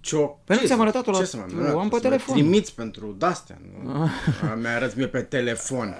cioc. 0.00 0.44
Păi 0.44 0.44
nu 0.46 0.54
Jesus, 0.54 0.66
ți-am 0.66 0.80
arătat-o 0.80 1.10
la- 1.10 1.18
ce 1.18 1.24
să 1.24 1.36
mai 1.36 1.46
o 1.46 1.58
am 1.58 1.60
arăt? 1.60 1.72
pe 1.74 1.80
Să 1.80 1.88
mă 1.94 1.98
telefon. 2.00 2.34
Trimiți 2.34 2.74
pentru 2.74 3.14
dastea, 3.18 3.58
nu? 3.84 4.08
Mi-arăți 4.60 4.96
mie 4.96 5.06
pe 5.06 5.20
telefon. 5.20 5.94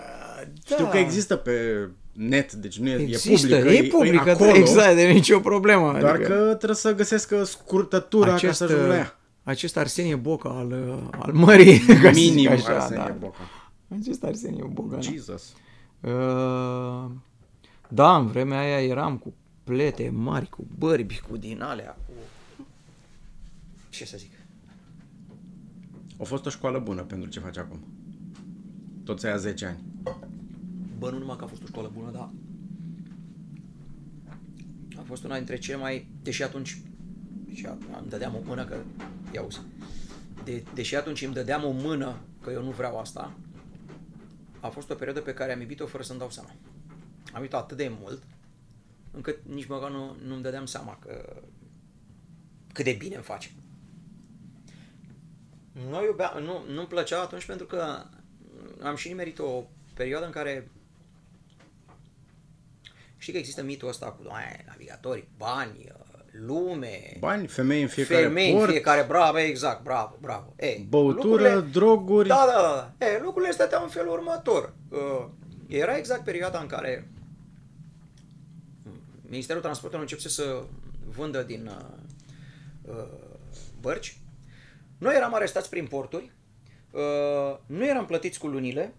Știu 0.64 0.85
Da. 0.85 0.90
că 0.90 0.97
există 0.97 1.37
pe 1.37 1.88
net, 2.12 2.53
deci 2.53 2.79
nu 2.79 2.88
e, 2.88 2.95
Există, 2.95 3.55
e 3.55 3.59
publică, 3.59 3.69
e 3.85 3.88
publică, 3.88 4.31
acolo, 4.31 4.55
exact, 4.62 4.95
de 4.97 5.03
nicio 5.07 5.40
problemă. 5.40 5.97
doar 6.01 6.14
adică 6.14 6.29
că 6.29 6.55
trebuie 6.55 6.77
să 6.77 6.95
găsesc 6.95 7.35
scurtătura 7.45 8.35
ca 8.35 8.53
să 8.53 8.64
ajung 8.64 8.87
la 8.87 8.95
ea. 8.95 9.19
acest 9.42 9.77
Arsenie 9.77 10.14
Boca 10.16 10.49
al, 10.49 10.71
uh, 10.71 11.19
al 11.19 11.33
mării, 11.33 11.79
ca 11.87 11.92
să 11.92 12.11
zic 12.12 12.33
Minim 12.35 12.51
așa, 12.51 12.73
Arsenie 12.75 13.05
da. 13.07 13.16
Boca. 13.19 13.38
Acest 13.88 14.25
Arsenie 14.25 14.64
Boca, 14.72 14.94
da. 14.94 15.01
Jesus. 15.01 15.53
Uh, 16.01 17.11
da, 17.88 18.16
în 18.16 18.27
vremea 18.27 18.59
aia 18.59 18.83
eram 18.83 19.18
cu 19.18 19.35
plete 19.64 20.11
mari, 20.11 20.49
cu 20.49 20.66
bărbi, 20.79 21.20
cu 21.29 21.37
din 21.37 21.62
alea, 21.62 21.99
cu... 22.07 22.12
Ce 23.88 24.05
să 24.05 24.16
zic? 24.16 24.31
A 26.20 26.25
fost 26.25 26.46
o 26.46 26.51
școală 26.51 26.79
bună 26.79 27.03
pentru 27.03 27.29
ce 27.31 27.40
faci 27.40 27.57
acum. 27.57 27.79
Toți 29.05 29.27
aia 29.27 29.37
10 29.37 29.66
ani. 29.66 29.79
Bă, 30.99 31.11
nu 31.11 31.18
numai 31.18 31.37
că 31.37 31.44
a 31.44 31.46
fost 31.46 31.62
o 31.62 31.66
școală 31.66 31.90
bună, 31.94 32.11
dar 32.11 32.31
a 34.99 35.03
fost 35.05 35.25
una 35.25 35.37
dintre 35.37 35.59
cele 35.59 35.77
mai... 35.77 36.09
Deși 36.22 36.42
atunci... 36.42 36.81
Deși 37.49 37.66
a- 37.66 37.79
îmi 38.01 38.09
dădeam 38.09 38.35
o 38.35 38.40
mână 38.44 38.64
că... 38.64 38.77
Ia 39.35 39.42
uzi. 39.42 39.61
De, 40.44 40.64
deși 40.75 40.94
atunci 40.96 41.22
îmi 41.22 41.35
dădeam 41.35 41.64
o 41.64 41.70
mână 41.70 42.16
că 42.42 42.51
eu 42.51 42.62
nu 42.62 42.70
vreau 42.70 42.99
asta, 42.99 43.33
a 44.61 44.69
fost 44.69 44.90
o 44.90 44.95
perioadă 44.95 45.21
pe 45.21 45.35
care 45.35 45.53
am 45.53 45.61
iubit-o 45.61 45.87
fără 45.87 46.03
să-mi 46.03 46.19
dau 46.19 46.31
seama. 46.31 46.51
Am 47.33 47.37
iubit 47.37 47.55
atât 47.55 47.77
de 47.77 47.88
mult, 48.01 48.23
încât 49.11 49.38
nici 49.45 49.66
măcar 49.66 49.90
nu, 49.90 50.16
nu-mi 50.25 50.42
dădeam 50.42 50.66
seama 50.66 50.99
că 50.99 51.42
cât 52.73 52.85
de 52.85 52.92
bine 52.92 53.14
îmi 53.14 53.25
face. 53.25 53.51
Nu 55.88 56.05
iubeam, 56.05 56.42
nu, 56.42 56.64
nu-mi 56.69 56.87
plăcea 56.87 57.21
atunci 57.21 57.47
pentru 57.47 57.66
că 57.66 58.05
am 58.83 58.97
și 58.97 59.09
nimerit 59.09 59.38
o 59.38 59.64
perioadă 59.95 60.27
în 60.27 60.33
care 60.33 60.71
știi 63.16 63.33
că 63.33 63.38
există 63.38 63.62
mitul 63.62 63.88
ăsta 63.88 64.12
cu 64.12 64.23
aia, 64.29 64.64
navigatori, 64.66 65.29
bani, 65.37 65.92
lume, 66.44 67.16
Bani, 67.18 67.46
femei 67.46 67.83
în 67.83 67.88
fiecare 67.88 68.22
femei 68.22 68.53
port, 68.53 68.66
în 68.66 68.70
fiecare, 68.70 69.05
bravo, 69.09 69.38
exact, 69.38 69.83
bravo, 69.83 70.16
bravo. 70.20 70.55
Ei, 70.59 70.87
băutură, 70.88 71.61
droguri. 71.61 72.29
Da, 72.29 72.44
da, 72.55 72.92
da. 72.99 73.07
E, 73.07 73.20
lucrurile 73.22 73.53
stăteau 73.53 73.83
în 73.83 73.88
felul 73.88 74.12
următor. 74.12 74.75
Uh, 74.88 75.27
era 75.68 75.96
exact 75.96 76.25
perioada 76.25 76.59
în 76.59 76.66
care 76.66 77.09
Ministerul 79.29 79.62
Transportului 79.62 80.03
începuse 80.03 80.29
să 80.29 80.62
vândă 81.16 81.42
din 81.42 81.66
uh, 81.66 82.94
uh, 82.94 83.07
bărci. 83.81 84.18
Noi 84.99 85.14
eram 85.16 85.35
arestați 85.35 85.70
prin 85.70 85.87
porturi, 85.87 86.33
uh, 86.90 87.57
nu 87.66 87.87
eram 87.87 88.07
plătiți 88.07 88.38
cu 88.38 88.46
lunile, 88.46 88.94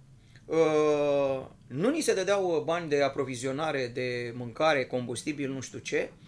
uh, 0.45 1.45
Nu 1.67 1.89
ni 1.89 2.01
se 2.01 2.13
dădeau 2.13 2.55
uh, 2.55 2.63
bani 2.63 2.89
de 2.89 3.01
aprovizionare, 3.01 3.87
de 3.87 4.33
mâncare, 4.35 4.85
combustibil, 4.85 5.51
nu 5.51 5.61
știu 5.61 5.79
ce. 5.79 6.09
Uh, 6.11 6.26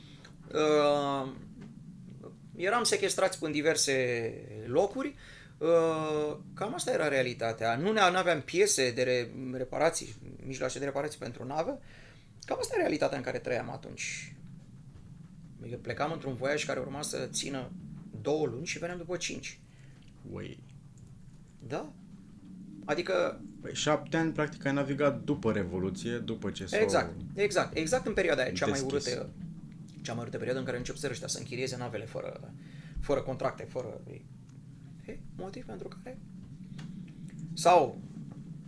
eram 2.56 2.84
sequestrați 2.84 3.44
în 3.44 3.52
diverse 3.52 4.34
locuri. 4.66 5.16
Uh, 5.58 6.38
cam 6.54 6.74
asta 6.74 6.92
era 6.92 7.08
realitatea. 7.08 7.76
Nu 7.76 7.92
ne 7.92 8.00
aveam 8.00 8.42
piese 8.42 8.92
de 8.92 9.04
re, 9.04 9.30
reparații, 9.52 10.16
mijloace 10.46 10.80
de 10.80 10.86
reparații 10.86 11.20
pentru 11.20 11.46
navă. 11.46 11.80
Cam 12.46 12.58
asta 12.60 12.76
e 12.76 12.80
realitatea 12.80 13.18
în 13.18 13.24
care 13.24 13.38
trăiam 13.38 13.70
atunci. 13.70 14.36
Adică 15.62 15.78
plecam 15.78 16.12
într-un 16.12 16.36
voiaj 16.36 16.66
care 16.66 16.80
urma 16.80 17.02
să 17.02 17.28
țină 17.32 17.72
două 18.22 18.46
luni 18.46 18.66
și 18.66 18.80
veneam 18.80 18.98
după 18.98 19.18
cinci. 19.18 19.60
Ui. 20.32 20.64
Da. 21.68 21.92
Adică... 22.86 23.42
Păi 23.62 23.74
șapte 23.74 24.18
ani, 24.18 24.32
practic, 24.32 24.66
ai 24.66 24.74
navigat 24.74 25.24
după 25.24 25.52
Revoluție, 25.52 26.18
după 26.18 26.52
ce 26.52 26.66
s-au... 26.66 26.80
Exact, 26.80 27.14
exact, 27.34 27.78
exact 27.78 28.08
în 28.08 28.14
perioada 28.14 28.42
aia, 28.42 28.52
cea 28.52 28.66
mai 28.66 28.82
urâtă, 28.82 29.30
cea 30.02 30.14
mai 30.14 30.22
urâtă 30.22 30.38
perioadă 30.38 30.60
în 30.60 30.66
care 30.66 30.78
încep 30.78 30.96
să 30.96 31.08
ăștia 31.10 31.28
să 31.28 31.38
închirieze 31.38 31.78
navele 31.78 32.06
fără, 32.06 32.54
fără 33.00 33.22
contracte, 33.22 33.64
fără... 33.64 34.02
E, 35.06 35.20
motiv 35.36 35.66
pentru 35.66 35.88
care... 35.88 36.20
Sau 37.54 38.02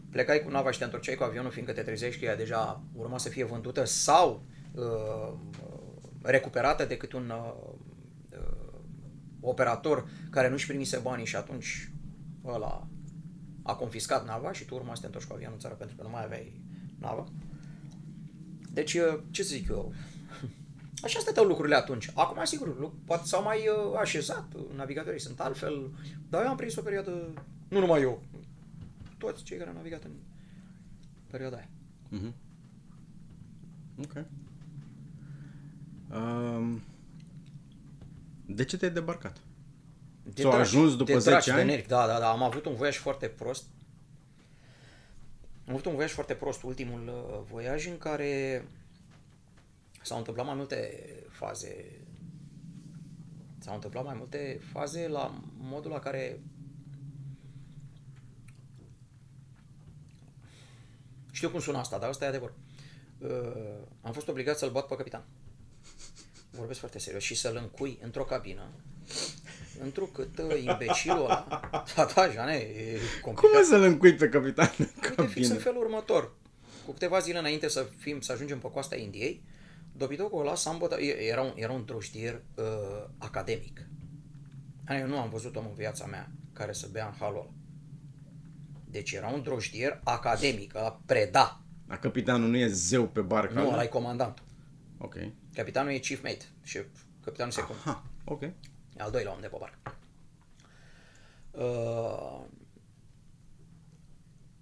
plecai 0.09 0.43
cu 0.43 0.49
nava 0.49 0.71
și 0.71 0.77
te 0.77 0.83
întorceai 0.83 1.15
cu 1.15 1.23
avionul 1.23 1.51
fiindcă 1.51 1.73
te 1.73 1.81
trezești 1.81 2.19
că 2.19 2.25
ea 2.25 2.35
deja 2.35 2.83
urma 2.93 3.17
să 3.17 3.29
fie 3.29 3.43
vândută 3.43 3.85
sau 3.85 4.43
uh, 4.71 5.33
recuperată 6.21 6.85
de 6.85 6.97
cât 6.97 7.13
un 7.13 7.29
uh, 7.29 7.53
uh, 8.31 8.73
operator 9.39 10.09
care 10.29 10.49
nu-și 10.49 10.67
primise 10.67 10.97
banii 10.97 11.25
și 11.25 11.35
atunci 11.35 11.91
ăla 12.45 12.87
a 13.63 13.75
confiscat 13.75 14.25
nava 14.25 14.51
și 14.51 14.65
tu 14.65 14.75
urma 14.75 14.95
să 14.95 14.99
te 14.99 15.05
întorci 15.05 15.25
cu 15.25 15.33
avionul 15.33 15.53
în 15.53 15.59
țară 15.59 15.73
pentru 15.73 15.95
că 15.95 16.03
nu 16.03 16.09
mai 16.09 16.23
aveai 16.23 16.61
navă. 16.99 17.27
Deci, 18.73 18.93
uh, 18.93 19.19
ce 19.31 19.43
să 19.43 19.53
zic 19.53 19.69
eu, 19.69 19.93
Așa 21.03 21.19
stăteau 21.19 21.45
lucrurile 21.45 21.75
atunci. 21.75 22.09
Acum, 22.13 22.43
sigur, 22.45 22.91
poate 23.05 23.25
s-au 23.25 23.43
mai 23.43 23.67
uh, 23.67 23.99
așezat, 23.99 24.45
navigatorii 24.75 25.19
sunt 25.19 25.39
altfel, 25.39 25.89
dar 26.29 26.43
eu 26.43 26.49
am 26.49 26.55
prins 26.55 26.75
o 26.75 26.81
perioadă, 26.81 27.33
nu 27.67 27.79
numai 27.79 28.01
eu, 28.01 28.23
toți 29.17 29.43
cei 29.43 29.57
care 29.57 29.69
au 29.69 29.75
navigat 29.75 30.03
în 30.03 30.11
perioada 31.27 31.55
aia. 31.55 31.69
Mm-hmm. 32.11 32.33
Ok. 34.03 34.25
Um, 36.13 36.81
de 38.45 38.65
ce 38.65 38.77
te-ai 38.77 38.91
debarcat? 38.91 39.37
De 40.23 40.41
S-au 40.41 40.51
ajuns 40.51 40.95
după 40.95 41.11
de 41.11 41.19
10 41.19 41.51
ani? 41.51 41.69
De 41.69 41.85
da, 41.87 42.07
da, 42.07 42.19
da. 42.19 42.29
Am 42.29 42.43
avut 42.43 42.65
un 42.65 42.75
voiaj 42.75 42.97
foarte 42.97 43.27
prost. 43.27 43.63
Am 45.67 45.73
avut 45.73 45.85
un 45.85 45.93
voiaj 45.93 46.11
foarte 46.11 46.33
prost, 46.33 46.63
ultimul 46.63 47.07
uh, 47.07 47.39
voiaj 47.49 47.87
în 47.87 47.97
care 47.97 48.63
s-au 50.01 50.17
întâmplat 50.17 50.45
mai 50.45 50.55
multe 50.55 51.05
faze. 51.29 52.01
S-au 53.59 53.73
întâmplat 53.73 54.03
mai 54.03 54.15
multe 54.17 54.59
faze 54.71 55.07
la 55.07 55.41
modul 55.57 55.91
la 55.91 55.99
care 55.99 56.39
Știu 61.31 61.49
cum 61.49 61.59
sună 61.59 61.77
asta, 61.77 61.97
dar 61.97 62.09
asta 62.09 62.25
e 62.25 62.27
adevăr. 62.27 62.53
Uh, 63.17 63.29
am 64.01 64.13
fost 64.13 64.27
obligat 64.27 64.57
să-l 64.57 64.69
bat 64.69 64.87
pe 64.87 64.95
capitan. 64.95 65.23
Vorbesc 66.49 66.79
foarte 66.79 66.99
serios. 66.99 67.23
Și 67.23 67.35
să-l 67.35 67.57
încui 67.61 67.99
într-o 68.01 68.23
cabină. 68.23 68.69
Întrucât 69.83 70.37
uh, 70.37 70.63
imbecilul 70.63 71.23
ăla... 71.23 71.69
Da, 71.95 72.05
da, 72.15 72.29
Jane, 72.29 72.53
e 72.53 72.99
complicat. 73.21 73.51
Cum 73.51 73.63
să-l 73.63 73.81
încui 73.81 74.15
pe 74.15 74.29
capitan 74.29 74.73
în 74.77 74.85
cabină? 75.01 75.21
Uite, 75.21 75.33
fix 75.33 75.49
în 75.49 75.57
felul 75.57 75.81
următor. 75.81 76.33
Cu 76.85 76.91
câteva 76.91 77.19
zile 77.19 77.39
înainte 77.39 77.67
să, 77.67 77.87
fim, 77.97 78.21
să 78.21 78.31
ajungem 78.31 78.59
pe 78.59 78.71
coasta 78.71 78.95
Indiei, 78.95 79.43
dobitocul 79.91 80.41
ăla 80.41 80.55
s-a 80.55 80.69
îmbătat. 80.69 80.99
Era 81.01 81.41
un, 81.41 81.53
era 81.55 81.71
un 81.71 81.85
drojdier 81.85 82.41
uh, 82.55 83.09
academic. 83.17 83.87
Eu 84.89 85.07
nu 85.07 85.19
am 85.19 85.29
văzut 85.29 85.55
om 85.55 85.65
în 85.65 85.73
viața 85.73 86.05
mea 86.05 86.31
care 86.53 86.73
să 86.73 86.87
bea 86.91 87.05
în 87.05 87.13
halul 87.19 87.39
ăla. 87.39 87.51
Deci 88.85 89.11
era 89.11 89.27
un 89.27 89.43
drojdier 89.43 89.99
academic, 90.03 90.75
a 90.75 91.01
preda. 91.05 91.61
A 91.87 91.97
capitanul 91.97 92.49
nu 92.49 92.57
e 92.57 92.67
zeu 92.67 93.07
pe 93.07 93.21
barcă? 93.21 93.53
Nu, 93.53 93.71
ăla 93.71 93.83
e 93.83 93.87
comandantul. 93.87 94.45
Ok. 94.97 95.15
Capitanul 95.53 95.91
e 95.91 95.97
chief 95.97 96.23
mate, 96.23 96.45
șef, 96.63 96.85
capitanul 97.23 97.51
secund. 97.51 97.79
Aha, 97.79 98.03
ok. 98.25 98.41
E 98.41 98.53
al 98.97 99.11
doilea 99.11 99.33
om 99.33 99.41
de 99.41 99.47
pe 99.47 99.57
barcă. 99.59 99.97
Uh, 101.51 102.45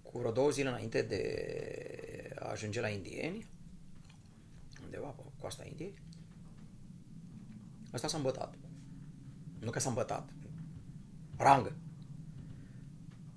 cu 0.02 0.18
vreo 0.18 0.32
două 0.32 0.50
zile 0.50 0.68
înainte 0.68 1.02
de 1.02 2.34
a 2.38 2.50
ajunge 2.50 2.80
la 2.80 2.88
indieni, 2.88 3.46
undeva 3.46 3.46
pe 3.46 3.59
coasta 5.40 5.64
Indiei, 5.66 5.94
ăsta 7.94 8.08
s-a 8.08 8.16
îmbătat. 8.16 8.54
Nu 9.60 9.70
că 9.70 9.78
s-a 9.78 9.88
îmbătat. 9.88 10.28
Rangă. 11.36 11.72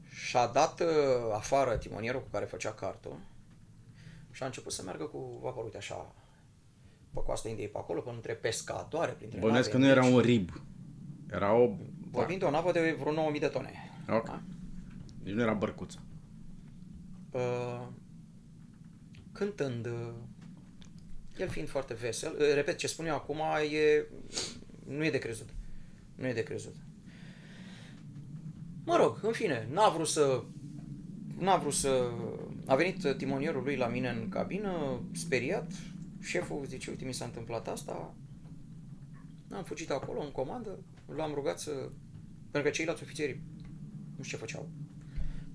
Și-a 0.10 0.48
dat 0.48 0.80
uh, 0.80 0.88
afară 1.34 1.78
timonierul 1.78 2.22
cu 2.22 2.30
care 2.32 2.46
făcea 2.46 2.74
cartul 2.74 3.20
și 4.32 4.44
a 4.44 4.46
început 4.46 4.72
să 4.72 4.84
meargă 4.84 5.04
cu 5.04 5.40
vaporul, 5.42 5.64
uite 5.64 5.78
așa, 5.78 6.14
pe 7.14 7.20
coasta 7.26 7.50
Indiei 7.50 7.68
pe 7.68 7.78
acolo, 7.78 8.02
până 8.02 8.16
între 8.16 8.34
pescatoare, 8.34 9.12
printre 9.12 9.40
Bănesc 9.40 9.70
că 9.70 9.78
nu 9.78 9.86
era 9.86 10.06
un 10.06 10.20
rib. 10.20 10.50
Era 11.32 11.54
o... 11.54 11.70
Vorbim 12.12 12.38
de 12.38 12.46
o 12.46 12.50
navă 12.50 12.72
de 12.72 12.96
vreo 13.00 13.12
9000 13.12 13.40
de 13.40 13.48
tone. 13.48 13.72
Ok. 14.10 14.26
Da? 14.26 14.42
Deci 15.24 15.34
nu 15.34 15.42
era 15.42 15.54
bărcuță. 15.54 16.00
Uh, 17.32 17.88
cântând, 19.32 19.86
uh, 19.86 20.14
el 21.38 21.50
fiind 21.50 21.68
foarte 21.68 21.94
vesel, 21.94 22.36
uh, 22.40 22.54
repet, 22.54 22.78
ce 22.78 22.88
spun 22.88 23.06
eu 23.06 23.16
acum 23.16 23.42
e, 23.72 24.06
nu 24.88 25.06
e 25.06 25.12
de 25.12 25.18
crezut. 25.18 25.50
Nu 26.16 26.28
e 26.28 26.34
de 26.34 26.44
crezut. 26.44 26.76
Mă 28.86 28.96
rog, 28.96 29.20
în 29.22 29.32
fine, 29.32 29.68
n-a 29.72 29.90
vrut 29.90 30.08
să... 30.08 30.44
N-a 31.38 31.58
vrut 31.58 31.74
să... 31.74 32.12
A 32.66 32.76
venit 32.76 33.16
timonierul 33.18 33.64
lui 33.64 33.76
la 33.76 33.88
mine 33.88 34.10
în 34.10 34.30
cabină, 34.30 35.02
speriat. 35.14 35.72
Șeful 36.22 36.66
zice, 36.66 36.90
uite, 36.90 37.06
mi 37.06 37.14
s-a 37.14 37.26
întâmplat 37.26 37.68
asta. 37.68 38.14
Am 39.52 39.64
fugit 39.64 39.92
acolo, 39.92 40.22
în 40.22 40.32
comandă. 40.32 40.80
L-am 41.16 41.34
rugat 41.34 41.60
să... 41.60 41.72
Pentru 42.52 42.70
că 42.70 42.76
ceilalți 42.76 43.04
ofițeri 43.04 43.42
nu 44.18 44.24
știu 44.24 44.38
ce 44.38 44.44
făceau. 44.44 44.70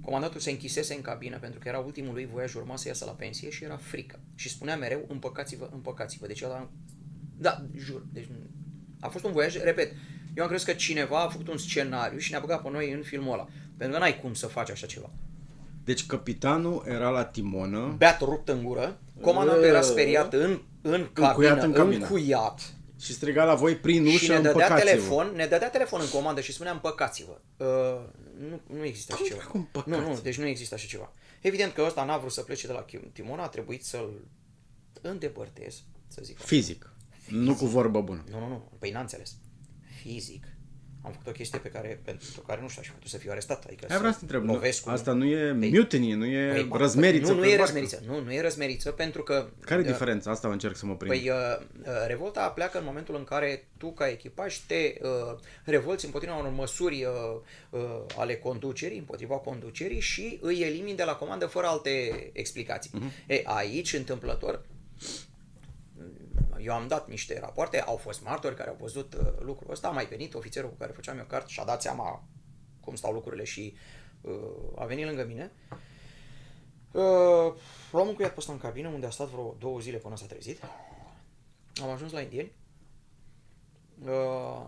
Comandantul 0.09 0.41
se 0.41 0.51
închisese 0.51 0.95
în 0.95 1.01
cabină 1.01 1.39
pentru 1.39 1.59
că 1.59 1.69
era 1.69 1.79
ultimul 1.79 2.13
lui 2.13 2.29
voiaj, 2.33 2.55
urma 2.55 2.77
să 2.77 2.89
iasă 2.89 3.05
la 3.05 3.11
pensie 3.11 3.51
și 3.51 3.65
era 3.65 3.77
frică. 3.77 4.19
Și 4.35 4.49
spunea 4.49 4.77
mereu, 4.77 5.05
împăcați-vă, 5.09 5.69
împăcați-vă. 5.73 6.27
Deci 6.27 6.43
ăla... 6.43 6.69
Da, 7.39 7.65
jur. 7.77 8.07
Deci 8.13 8.29
a 9.01 9.09
fost 9.09 9.25
un 9.25 9.33
voiaj, 9.33 9.57
repet, 9.63 9.93
eu 10.35 10.43
am 10.43 10.49
crezut 10.49 10.67
că 10.67 10.73
cineva 10.73 11.21
a 11.21 11.29
făcut 11.29 11.49
un 11.49 11.59
scenariu 11.59 12.19
și 12.19 12.31
ne-a 12.31 12.41
băgat 12.41 12.63
pe 12.63 12.71
noi 12.71 12.93
în 12.93 13.03
filmul 13.03 13.33
ăla. 13.33 13.49
Pentru 13.77 13.97
că 13.97 14.03
n-ai 14.03 14.21
cum 14.21 14.35
să 14.35 14.47
faci 14.47 14.71
așa 14.71 14.87
ceva. 14.87 15.11
Deci 15.85 16.07
capitanul 16.07 16.85
era 16.87 17.11
la 17.11 17.25
timonă. 17.25 17.95
Beat 17.99 18.21
rupt 18.21 18.49
în 18.49 18.63
gură. 18.63 19.01
Comandantul 19.21 19.65
era 19.65 19.81
speriat 19.81 20.33
în, 20.33 20.61
în 20.83 21.09
cabină, 21.13 21.29
încuiat 21.29 21.63
în 21.63 21.73
cabină. 21.73 22.05
Încuiat. 22.05 22.73
Și 23.01 23.13
striga 23.13 23.45
la 23.45 23.55
voi 23.55 23.77
prin 23.77 24.07
ușă, 24.07 24.17
și 24.17 24.31
ne 24.31 24.41
dădea 24.41 24.75
telefon, 24.75 25.33
ne 25.35 25.47
dădea 25.47 25.71
telefon 25.71 26.01
în 26.01 26.09
comandă 26.09 26.41
și 26.41 26.53
spunea 26.53 26.73
împăcați-vă. 26.73 27.41
Uh, 27.57 28.01
nu, 28.39 28.61
nu 28.67 28.85
există 28.85 29.13
așa 29.13 29.25
ceva. 29.25 29.43
Cum 29.43 29.69
nu, 29.87 30.01
nu, 30.01 30.21
deci 30.21 30.39
nu 30.39 30.47
există 30.47 30.75
așa 30.75 30.87
ceva. 30.87 31.13
Evident 31.41 31.73
că 31.73 31.83
ăsta 31.87 32.05
n-a 32.05 32.19
vrut 32.19 32.33
să 32.33 32.43
plece 32.43 32.67
de 32.67 32.73
la 32.73 32.85
Timona, 33.13 33.43
a 33.43 33.49
trebuit 33.49 33.85
să-l 33.85 34.29
îndepărtez, 35.01 35.83
să 36.09 36.21
zic. 36.25 36.39
Fizic. 36.39 36.93
Fizic. 37.11 37.35
Nu 37.35 37.55
cu 37.55 37.67
vorbă 37.67 38.01
bună. 38.01 38.25
Nu, 38.31 38.39
nu, 38.39 38.49
nu. 38.49 38.73
Păi 38.79 38.91
n-a 38.91 39.01
înțeles. 39.01 39.37
Fizic 40.03 40.58
am 41.09 41.15
făcut 41.15 41.27
o 41.27 41.37
chestie 41.37 41.59
pe 41.59 41.69
care, 41.69 42.01
pentru 42.05 42.41
care 42.47 42.61
nu 42.61 42.69
știu, 42.69 42.83
aș 42.85 42.91
fi 43.01 43.09
să 43.09 43.19
fiu 43.19 43.31
arestat. 43.31 43.65
Adică 43.65 43.87
Ai 43.91 43.99
vreau 43.99 44.13
să 44.13 44.19
întreb, 44.23 44.43
nu, 44.43 44.61
asta 44.85 45.13
nu 45.13 45.25
e 45.25 45.57
păi, 45.59 45.71
mutiny, 45.71 46.13
nu 46.13 46.27
e 46.27 46.51
păi, 46.53 46.79
răzmeriță 46.79 47.33
Nu, 47.33 47.39
nu 47.39 47.47
e 47.47 47.57
răzmeriță, 47.57 48.03
nu, 48.07 48.21
nu 48.21 48.33
e 48.33 48.41
răzmeriță 48.41 48.91
pentru 48.91 49.23
că... 49.23 49.49
Care 49.61 49.81
e 49.81 49.85
uh, 49.85 49.91
diferența? 49.91 50.31
Asta 50.31 50.49
încerc 50.49 50.77
să 50.77 50.87
mă 50.87 50.97
prind. 50.97 51.13
Păi, 51.13 51.31
uh, 51.31 51.67
uh, 51.81 52.07
revolta 52.07 52.49
pleacă 52.49 52.79
în 52.79 52.85
momentul 52.85 53.17
în 53.17 53.25
care 53.25 53.69
tu, 53.77 53.93
ca 53.93 54.09
echipaj, 54.09 54.57
te 54.57 54.95
uh, 55.03 55.39
revolți 55.65 56.05
împotriva 56.05 56.37
unor 56.37 56.53
măsuri 56.53 57.05
uh, 57.05 57.41
uh, 57.71 57.81
ale 58.17 58.37
conducerii, 58.37 58.99
împotriva 58.99 59.35
conducerii 59.35 60.01
și 60.01 60.39
îi 60.43 60.61
elimini 60.61 60.97
de 60.97 61.05
la 61.05 61.15
comandă 61.15 61.47
fără 61.47 61.67
alte 61.67 61.91
explicații. 62.33 62.91
Uh-huh. 62.95 63.27
E, 63.27 63.43
aici, 63.45 63.93
întâmplător, 63.93 64.63
eu 66.69 66.75
am 66.75 66.89
dat 66.89 67.09
niște 67.09 67.39
rapoarte, 67.41 67.81
au 67.81 67.97
fost 67.97 68.23
martori 68.23 68.55
care 68.55 68.69
au 68.69 68.77
văzut 68.81 69.15
uh, 69.15 69.21
lucrul 69.41 69.71
ăsta, 69.71 69.89
a 69.89 69.91
mai 69.91 70.07
venit 70.07 70.35
ofițerul 70.35 70.71
cu 70.71 70.77
care 70.77 70.93
făceam 70.93 71.19
eu 71.19 71.25
cart 71.25 71.49
și 71.49 71.61
a 71.61 71.65
dat 71.65 71.83
seama 71.83 72.29
cum 72.81 72.95
stau 72.95 73.13
lucrurile 73.13 73.45
și 73.45 73.77
uh, 74.21 74.33
a 74.77 74.85
venit 74.85 75.07
lângă 75.07 75.25
mine. 75.25 75.53
Uh, 76.93 77.55
l-am 77.93 78.09
încuiat 78.09 78.31
pe 78.31 78.39
ăsta 78.39 78.53
în 78.53 78.59
cabină 78.59 78.89
unde 78.89 79.07
a 79.07 79.11
stat 79.11 79.29
vreo 79.29 79.57
două 79.59 79.81
zile 79.81 79.99
până 79.99 80.17
s-a 80.17 80.27
trezit. 80.27 80.61
Am 81.83 81.91
ajuns 81.91 82.13
la 82.13 82.21
indieni. 82.21 82.53
Uh, 84.01 84.67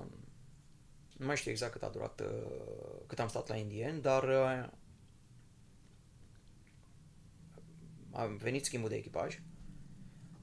nu 1.16 1.26
mai 1.26 1.36
știu 1.36 1.50
exact 1.50 1.72
cât 1.72 1.82
a 1.82 1.88
durat, 1.88 2.20
uh, 2.20 3.00
cât 3.06 3.18
am 3.18 3.28
stat 3.28 3.48
la 3.48 3.56
indieni, 3.56 4.00
dar 4.00 4.22
uh, 4.22 4.68
a 8.10 8.24
venit 8.26 8.64
schimbul 8.64 8.88
de 8.88 8.96
echipaj. 8.96 9.40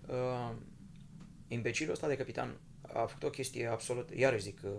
Uh, 0.07 0.55
imbecilul 1.47 1.93
ăsta 1.93 2.07
de 2.07 2.15
capitan 2.17 2.57
a 2.93 2.99
făcut 3.05 3.23
o 3.23 3.29
chestie 3.29 3.67
absolut, 3.67 4.09
iarăși 4.15 4.43
zic, 4.43 4.59
uh, 4.63 4.71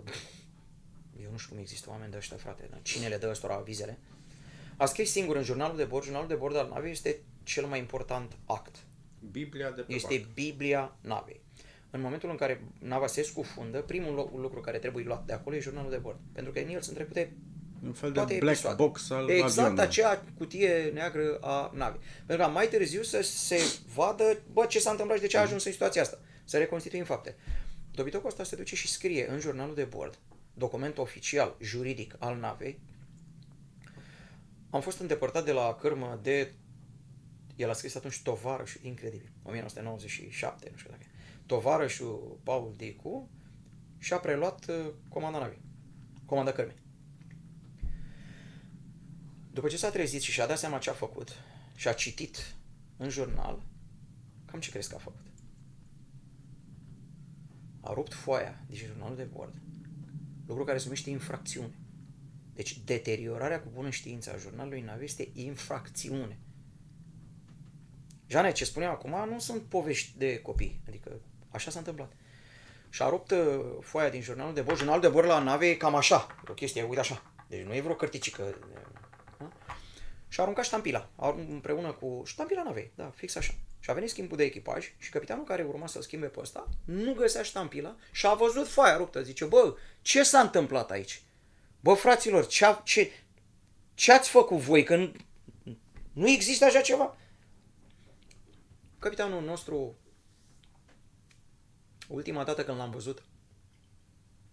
eu 1.23 1.31
nu 1.31 1.37
știu 1.37 1.51
cum 1.53 1.61
există 1.61 1.89
oameni 1.89 2.11
de 2.11 2.17
ăștia, 2.17 2.37
frate, 2.37 2.69
cine 2.81 3.07
le 3.07 3.17
dă 3.17 3.27
ăstora 3.29 3.53
avizele. 3.53 3.97
A 4.77 4.85
scris 4.85 5.11
singur 5.11 5.35
în 5.35 5.43
jurnalul 5.43 5.77
de 5.77 5.83
bord, 5.83 6.03
jurnalul 6.03 6.27
de 6.27 6.35
bord 6.35 6.55
al 6.55 6.69
navei 6.73 6.91
este 6.91 7.17
cel 7.43 7.65
mai 7.65 7.79
important 7.79 8.37
act. 8.45 8.75
Biblia 9.31 9.71
de 9.71 9.81
pe 9.81 9.93
Este 9.93 10.13
barcă. 10.17 10.31
Biblia 10.33 10.95
navei. 11.01 11.41
În 11.91 12.01
momentul 12.01 12.29
în 12.29 12.35
care 12.35 12.63
nava 12.79 13.07
se 13.07 13.21
scufundă, 13.21 13.81
primul 13.81 14.13
lo- 14.13 14.39
lucru 14.41 14.59
care 14.59 14.77
trebuie 14.77 15.03
luat 15.05 15.25
de 15.25 15.33
acolo 15.33 15.55
e 15.55 15.59
jurnalul 15.59 15.89
de 15.91 15.97
bord. 15.97 16.17
Pentru 16.31 16.51
că 16.51 16.59
în 16.59 16.67
el 16.69 16.81
sunt 16.81 16.95
trecute 16.95 17.33
Un 17.85 17.93
fel 17.93 18.09
de 18.11 18.15
toate 18.15 18.37
black 18.37 18.55
episoadele. 18.57 18.87
box 18.87 19.09
al 19.09 19.29
Exact 19.29 19.57
avionului. 19.57 19.83
acea 19.83 20.23
cutie 20.37 20.89
neagră 20.93 21.37
a 21.41 21.71
navei. 21.75 21.99
Pentru 22.25 22.45
că 22.45 22.51
mai 22.51 22.67
târziu 22.67 23.01
să 23.03 23.21
se 23.21 23.59
vadă, 23.93 24.37
bă, 24.53 24.65
ce 24.65 24.79
s-a 24.79 24.89
întâmplat 24.91 25.17
și 25.17 25.23
de 25.23 25.29
ce 25.29 25.37
a 25.37 25.41
ajuns 25.41 25.63
în 25.65 25.71
situația 25.71 26.01
asta. 26.01 26.19
Să 26.49 26.57
reconstituim 26.57 27.03
fapte. 27.03 27.35
Dobitocul 27.91 28.29
ăsta 28.29 28.43
se 28.43 28.55
duce 28.55 28.75
și 28.75 28.87
scrie 28.87 29.29
în 29.29 29.39
jurnalul 29.39 29.75
de 29.75 29.83
bord, 29.83 30.19
document 30.53 30.97
oficial, 30.97 31.55
juridic 31.61 32.15
al 32.19 32.37
navei. 32.37 32.79
Am 34.69 34.81
fost 34.81 34.99
îndepărtat 34.99 35.45
de 35.45 35.51
la 35.51 35.77
cârmă 35.81 36.19
de... 36.21 36.53
El 37.55 37.69
a 37.69 37.73
scris 37.73 37.95
atunci 37.95 38.21
tovarășul, 38.21 38.81
incredibil, 38.83 39.31
1997, 39.43 40.67
nu 40.71 40.77
știu 40.77 40.89
dacă 40.89 41.03
e. 41.05 41.15
Tovarășul 41.45 42.39
Paul 42.43 42.73
Dicu 42.77 43.29
și 43.97 44.13
a 44.13 44.17
preluat 44.17 44.65
uh, 44.69 44.93
comanda 45.09 45.39
navei, 45.39 45.61
comanda 46.25 46.51
cărmii. 46.51 46.81
După 49.51 49.67
ce 49.67 49.77
s-a 49.77 49.89
trezit 49.89 50.21
și 50.21 50.31
și-a 50.31 50.47
dat 50.47 50.57
seama 50.57 50.77
ce 50.77 50.89
a 50.89 50.93
făcut 50.93 51.29
și 51.75 51.87
a 51.87 51.93
citit 51.93 52.55
în 52.97 53.09
jurnal, 53.09 53.63
cam 54.45 54.59
ce 54.59 54.69
crezi 54.69 54.89
că 54.89 54.95
a 54.95 54.99
făcut? 54.99 55.28
A 57.81 57.93
rupt 57.93 58.13
foaia 58.13 58.63
din 58.67 58.77
jurnalul 58.77 59.15
de 59.15 59.23
bord, 59.23 59.53
lucru 60.47 60.63
care 60.63 60.77
se 60.77 60.83
numește 60.83 61.09
infracțiune. 61.09 61.79
Deci 62.53 62.79
deteriorarea 62.79 63.61
cu 63.61 63.69
bună 63.73 63.89
știință 63.89 64.33
a 64.33 64.37
jurnalului 64.37 64.81
navei 64.81 65.05
este 65.05 65.29
infracțiune. 65.33 66.39
Jane, 68.27 68.51
ce 68.51 68.65
spuneam 68.65 68.91
acum 68.91 69.29
nu 69.29 69.39
sunt 69.39 69.61
povești 69.61 70.17
de 70.17 70.39
copii, 70.39 70.81
adică 70.87 71.19
așa 71.49 71.71
s-a 71.71 71.79
întâmplat. 71.79 72.11
Și 72.89 73.01
a 73.01 73.09
rupt 73.09 73.31
uh, 73.31 73.37
foaia 73.81 74.09
din 74.09 74.21
jurnalul 74.21 74.53
de 74.53 74.61
bord. 74.61 74.77
Jurnalul 74.77 75.01
de 75.01 75.07
bord 75.07 75.27
la 75.27 75.39
nave 75.39 75.69
e 75.69 75.75
cam 75.75 75.95
așa, 75.95 76.27
e 76.47 76.51
o 76.51 76.53
chestie, 76.53 76.83
uite 76.83 76.99
așa. 76.99 77.31
Deci 77.47 77.65
nu 77.65 77.75
e 77.75 77.81
vreo 77.81 77.95
cărticică. 77.95 78.55
Da? 79.39 79.51
Și 80.27 80.39
a 80.39 80.43
aruncat 80.43 80.65
ștampila, 80.65 81.09
a- 81.15 81.35
împreună 81.49 81.91
cu 81.91 82.21
ștampila 82.25 82.63
navei, 82.63 82.91
da, 82.95 83.11
fix 83.15 83.35
așa. 83.35 83.53
Și 83.79 83.89
a 83.89 83.93
venit 83.93 84.09
schimbul 84.09 84.37
de 84.37 84.43
echipaj 84.43 84.93
și 84.97 85.09
capitanul 85.09 85.43
care 85.43 85.63
urma 85.63 85.87
să-l 85.87 86.01
schimbe 86.01 86.27
pe 86.27 86.39
ăsta 86.39 86.69
nu 86.85 87.13
găsea 87.13 87.43
ștampila 87.43 87.95
și 88.11 88.25
a 88.25 88.33
văzut 88.33 88.67
foaia 88.67 88.97
ruptă. 88.97 89.23
Zice, 89.23 89.45
bă, 89.45 89.75
ce 90.01 90.23
s-a 90.23 90.39
întâmplat 90.39 90.91
aici? 90.91 91.23
Bă, 91.79 91.93
fraților, 91.93 92.47
ce, 92.47 92.65
ce, 92.83 93.11
ce 93.93 94.11
ați 94.11 94.29
făcut 94.29 94.57
voi? 94.57 94.83
Că 94.83 94.95
nu, 94.95 95.11
nu 96.13 96.29
există 96.29 96.65
așa 96.65 96.81
ceva? 96.81 97.17
Capitanul 98.99 99.43
nostru, 99.43 99.95
ultima 102.07 102.43
dată 102.43 102.63
când 102.63 102.77
l-am 102.77 102.91
văzut, 102.91 103.23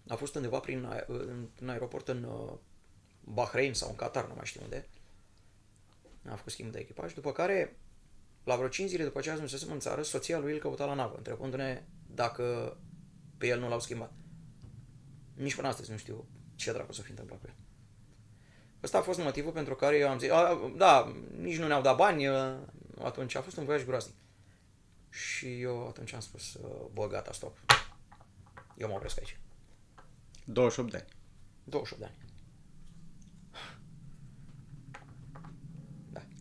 a 0.08 0.14
fost 0.14 0.34
undeva 0.34 0.58
prin, 0.58 0.84
ae- 0.84 1.04
în, 1.06 1.48
în 1.60 1.68
aeroport 1.68 2.08
în 2.08 2.22
uh, 2.22 2.52
Bahrain 3.20 3.74
sau 3.74 3.88
în 3.88 3.96
Qatar, 3.96 4.26
nu 4.26 4.34
mai 4.34 4.46
știu 4.46 4.60
unde. 4.62 4.88
A 6.28 6.34
făcut 6.34 6.52
schimb 6.52 6.72
de 6.72 6.78
echipaj, 6.78 7.14
după 7.14 7.32
care, 7.32 7.76
la 8.46 8.56
vreo 8.56 8.68
5 8.68 8.88
zile 8.88 9.04
după 9.04 9.20
ce 9.20 9.30
ajunsesem 9.30 9.72
în 9.72 9.80
țară, 9.80 10.02
soția 10.02 10.38
lui 10.38 10.52
îl 10.52 10.58
căuta 10.58 10.84
la 10.84 10.94
navă, 10.94 11.14
întrebându-ne 11.16 11.82
dacă 12.06 12.76
pe 13.38 13.46
el 13.46 13.60
nu 13.60 13.68
l-au 13.68 13.80
schimbat. 13.80 14.12
Nici 15.34 15.54
până 15.54 15.68
astăzi 15.68 15.90
nu 15.90 15.96
știu 15.96 16.28
ce 16.54 16.72
dracu 16.72 16.92
să 16.92 17.02
fi 17.02 17.10
întâmplat 17.10 17.40
cu 17.40 17.46
el. 17.46 17.54
Ăsta 18.82 18.98
a 18.98 19.02
fost 19.02 19.18
motivul 19.18 19.52
pentru 19.52 19.74
care 19.74 19.96
eu 19.96 20.08
am 20.08 20.18
zis, 20.18 20.30
a, 20.30 20.72
da, 20.76 21.16
nici 21.38 21.58
nu 21.58 21.66
ne-au 21.66 21.82
dat 21.82 21.96
bani, 21.96 22.28
a, 22.28 22.58
atunci 22.98 23.34
a 23.34 23.40
fost 23.40 23.56
un 23.56 23.64
voiaj 23.64 23.84
groaznic. 23.84 24.14
Și 25.10 25.60
eu 25.60 25.86
atunci 25.88 26.12
am 26.12 26.20
spus, 26.20 26.54
uh, 26.54 26.86
bă, 26.92 27.06
gata, 27.06 27.32
stop. 27.32 27.58
Eu 28.76 28.88
mă 28.88 28.94
opresc 28.94 29.18
aici. 29.18 29.38
28 30.44 30.90
de 30.90 30.96
ani. 30.96 31.06
28 31.64 32.02
de 32.02 32.08
ani. 32.08 32.24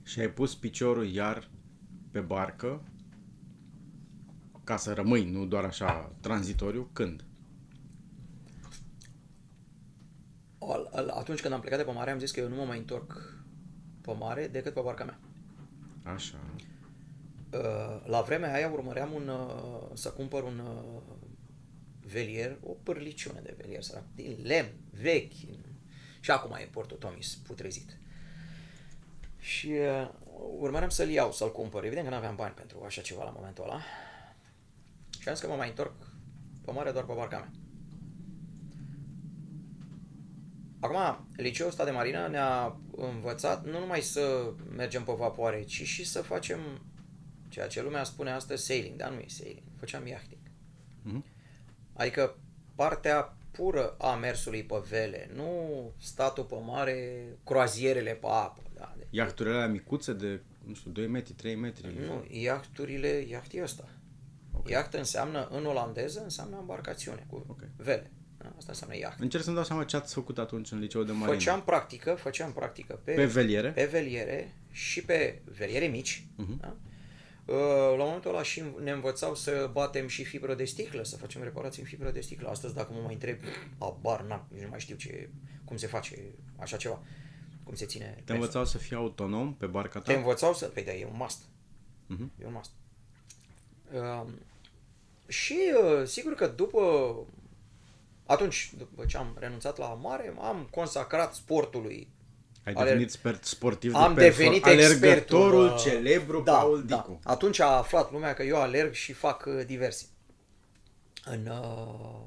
Și 0.04 0.20
ai 0.20 0.30
pus 0.30 0.56
piciorul 0.56 1.08
iar 1.08 1.50
pe 2.16 2.22
barcă 2.22 2.82
ca 4.64 4.78
să 4.78 4.94
rămâi, 4.94 5.32
nu 5.32 5.46
doar 5.46 5.64
așa 5.64 6.12
tranzitoriu, 6.20 6.90
când? 6.94 7.24
Al- 10.60 10.90
al- 10.92 11.10
Atunci 11.10 11.42
când 11.42 11.54
am 11.54 11.60
plecat 11.60 11.80
de 11.80 11.86
pe 11.86 11.92
mare, 11.92 12.12
am 12.12 12.20
zis 12.20 12.32
că 12.32 12.40
eu 12.40 12.50
nu 12.50 12.56
mă 12.56 12.64
mai 12.64 12.78
întorc 12.78 13.38
pe 14.02 14.12
mare 14.12 14.48
decât 14.48 14.74
pe 14.74 14.82
barca 14.82 15.04
mea. 15.04 15.20
Așa. 16.04 16.38
Uh, 17.54 18.06
La 18.06 18.22
vremea 18.22 18.54
aia 18.54 18.70
urmăream 18.72 19.12
un, 19.14 19.28
uh, 19.28 19.90
să 19.94 20.10
cumpăr 20.10 20.44
un 20.44 20.60
uh, 20.60 21.02
velier, 22.12 22.58
o 22.64 22.72
pârliciune 22.72 23.40
de 23.44 23.56
velier 23.58 23.82
sărac, 23.82 24.04
din 24.14 24.38
lemn, 24.44 24.72
vechi. 24.92 25.34
Și 26.20 26.32
acum 26.32 26.56
e 26.60 26.70
Porto 26.72 26.96
Tomis, 26.96 27.36
putrezit. 27.36 27.98
Și 29.40 29.68
uh, 29.68 30.10
urmăream 30.58 30.90
să-l 30.90 31.10
iau, 31.10 31.32
să-l 31.32 31.52
cumpăr. 31.52 31.84
Evident 31.84 32.06
că 32.06 32.12
nu 32.12 32.18
aveam 32.18 32.36
bani 32.36 32.54
pentru 32.54 32.84
așa 32.86 33.02
ceva 33.02 33.24
la 33.24 33.34
momentul 33.36 33.64
ăla. 33.64 33.80
Și 35.20 35.28
am 35.28 35.34
zis 35.34 35.44
că 35.44 35.50
mă 35.50 35.56
mai 35.56 35.68
întorc 35.68 35.94
pe 36.66 36.72
mare 36.72 36.92
doar 36.92 37.06
pe 37.06 37.14
barca 37.14 37.38
mea. 37.38 37.52
Acum, 40.80 41.28
liceul 41.36 41.70
ăsta 41.70 41.86
de 41.86 41.92
marină 41.92 42.28
ne-a 42.28 42.78
învățat 42.96 43.66
nu 43.66 43.80
numai 43.80 44.02
să 44.02 44.54
mergem 44.76 45.04
pe 45.04 45.12
vapoare, 45.12 45.64
ci 45.64 45.84
și 45.84 46.06
să 46.06 46.22
facem 46.22 46.60
ceea 47.50 47.68
ce 47.68 47.82
lumea 47.82 48.04
spune 48.04 48.32
astăzi 48.32 48.66
sailing, 48.66 48.96
dar 48.96 49.12
nu 49.12 49.20
e 49.20 49.26
sailing, 49.28 49.66
făceam 49.80 50.08
yachting. 50.08 50.42
Mhm. 51.02 51.26
Adică 51.94 52.38
partea 52.76 53.38
pură 53.52 53.96
a 53.98 54.16
mersului 54.16 54.64
pe 54.64 54.84
vele, 54.90 55.30
nu 55.34 55.92
statul 56.02 56.44
pe 56.44 56.56
mare, 56.66 57.28
croazierele 57.44 58.12
pe 58.12 58.28
apă. 58.30 58.62
Da? 58.86 58.96
Deci, 58.98 59.08
Iahturile 59.10 59.56
alea 59.56 59.68
micuțe 59.68 60.14
de, 60.14 60.42
nu 60.68 60.74
știu, 60.74 60.92
2 60.92 61.08
metri, 61.08 61.34
3 61.34 61.56
metri. 61.56 61.88
nu, 62.08 62.26
iahturile, 62.30 63.08
iahtii 63.30 63.62
ăsta. 63.64 63.88
Ok. 64.52 64.70
Iaht 64.70 64.94
înseamnă, 64.94 65.48
în 65.52 65.66
olandeză, 65.66 66.22
înseamnă 66.24 66.58
embarcațiune 66.60 67.26
cu 67.30 67.46
Ok. 67.48 67.60
vele. 67.78 68.12
Da? 68.38 68.54
Asta 68.58 68.72
înseamnă 68.72 68.98
iaht. 68.98 69.20
Încerc 69.20 69.44
să-mi 69.44 69.56
dau 69.56 69.66
seama 69.66 69.84
ce 69.84 69.96
ați 69.96 70.14
făcut 70.14 70.38
atunci 70.38 70.72
în 70.72 70.80
liceu 70.80 71.04
de 71.04 71.12
marină. 71.12 71.38
Făceam 71.38 71.64
practică, 71.64 72.14
făceam 72.14 72.52
practică 72.54 73.00
pe, 73.04 73.12
Pe 73.12 73.26
veliere? 73.26 73.70
pe 73.72 73.86
veliere 73.86 74.54
și 74.72 75.02
pe 75.02 75.42
veliere 75.58 75.86
mici. 75.86 76.28
Mhm. 76.36 76.60
Da? 76.60 76.76
Uh, 77.46 77.98
La 77.98 78.04
momentul 78.04 78.30
ăla 78.32 78.44
și 78.44 78.64
ne 78.84 78.92
învățau 78.92 79.36
să 79.36 79.70
batem 79.74 80.08
și 80.08 80.24
fibră 80.24 80.56
de 80.56 80.66
sticlă, 80.66 81.04
să 81.04 81.18
facem 81.18 81.44
reparații 81.44 81.82
în 81.82 81.88
fibră 81.88 82.12
de 82.12 82.22
sticlă. 82.22 82.50
Astăzi, 82.50 82.74
dacă 82.74 82.94
mă 82.94 83.00
mai 83.04 83.14
întreb, 83.14 83.38
abar 83.78 84.22
n-am, 84.22 84.48
nici 84.54 84.62
nu 84.64 84.70
mai 84.70 84.80
știu 84.80 84.96
ce, 84.96 85.30
cum 85.66 85.78
se 85.78 85.88
face 85.88 86.18
așa 86.58 86.78
ceva, 86.78 87.04
cum 87.66 87.76
se 87.76 87.86
ține. 87.86 88.06
Te 88.06 88.12
mersul. 88.16 88.36
învățau 88.36 88.66
să 88.66 88.78
fii 88.78 88.96
autonom 88.96 89.56
pe 89.56 89.66
barca 89.66 90.00
ta? 90.00 90.12
Te 90.12 90.14
învățau 90.14 90.54
să... 90.54 90.66
Păi 90.66 90.84
da, 90.84 90.94
e 90.94 91.06
un 91.06 91.16
must. 91.18 91.42
Mhm. 92.08 92.32
E 92.42 92.46
un 92.46 92.54
must. 92.54 92.72
Uh, 93.94 94.28
și 95.28 95.58
uh, 95.84 96.08
sigur 96.08 96.34
că 96.34 96.48
după... 96.48 97.16
Atunci, 98.26 98.74
după 98.78 99.06
ce 99.06 99.18
am 99.18 99.36
renunțat 99.40 99.78
la 99.78 99.88
mare, 99.88 100.36
am 100.40 100.68
consacrat 100.72 101.34
sportului. 101.34 102.14
Ai 102.64 102.74
Alerg- 102.74 102.88
devenit 102.88 103.12
sport 103.12 103.44
sportiv 103.44 103.94
Am 103.94 104.14
de 104.14 104.22
devenit 104.22 104.66
alergătorul 104.66 105.66
expertul, 105.66 105.76
uh, 105.76 105.82
celebru 105.82 106.42
da, 106.42 106.52
Paul 106.58 106.86
da. 106.86 106.96
Dicu. 106.96 107.20
Atunci 107.24 107.60
a 107.60 107.66
aflat 107.68 108.12
lumea 108.12 108.34
că 108.34 108.44
eu 108.44 108.62
alerg 108.62 108.94
și 108.94 109.14
fac 109.14 109.46
uh, 109.46 109.66
diverse. 109.66 110.06
În... 111.26 111.48
Uh, 111.48 112.22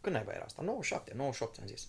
când 0.00 0.14
naiba 0.14 0.32
era 0.32 0.44
asta? 0.44 0.62
97, 0.62 1.12
98 1.16 1.58
am 1.58 1.66
zis. 1.66 1.88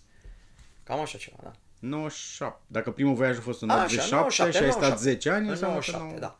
Cam 0.82 1.00
așa 1.00 1.18
ceva, 1.18 1.36
da. 1.42 1.52
97. 1.80 2.60
Dacă 2.66 2.90
primul 2.90 3.14
voiaj 3.14 3.36
a 3.36 3.40
fost 3.40 3.62
în 3.62 3.70
Așa, 3.70 3.84
87 3.84 4.14
97, 4.14 4.56
și 4.56 4.62
ai 4.62 4.70
stat 4.70 4.82
97. 4.82 5.10
10 5.12 5.30
ani, 5.30 5.44
În 5.44 5.50
înseamnă 5.50 5.74
97, 5.74 6.08
că 6.08 6.14
nu... 6.14 6.20
da. 6.20 6.38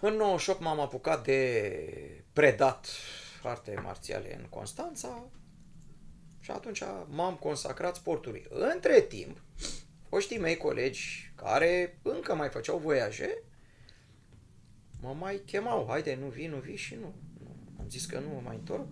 În 0.00 0.14
98 0.14 0.60
m-am 0.60 0.80
apucat 0.80 1.24
de 1.24 2.24
predat 2.32 2.88
arte 3.42 3.80
marțiale 3.82 4.36
în 4.40 4.46
Constanța 4.48 5.24
și 6.40 6.50
atunci 6.50 6.82
m-am 7.08 7.34
consacrat 7.34 7.94
sportului. 7.94 8.46
Între 8.72 9.00
timp, 9.00 9.42
foștii 10.08 10.38
mei 10.38 10.56
colegi 10.56 11.32
care 11.34 11.98
încă 12.02 12.34
mai 12.34 12.48
făceau 12.48 12.78
voiaje, 12.78 13.42
mă 15.00 15.14
mai 15.18 15.42
chemau, 15.46 15.86
haide, 15.88 16.18
nu 16.20 16.26
vii, 16.26 16.46
nu 16.46 16.56
vii 16.56 16.76
și 16.76 16.94
nu. 16.94 17.14
nu. 17.38 17.56
Am 17.78 17.88
zis 17.88 18.06
că 18.06 18.18
nu 18.18 18.28
mă 18.28 18.40
mai 18.44 18.56
întorc. 18.56 18.88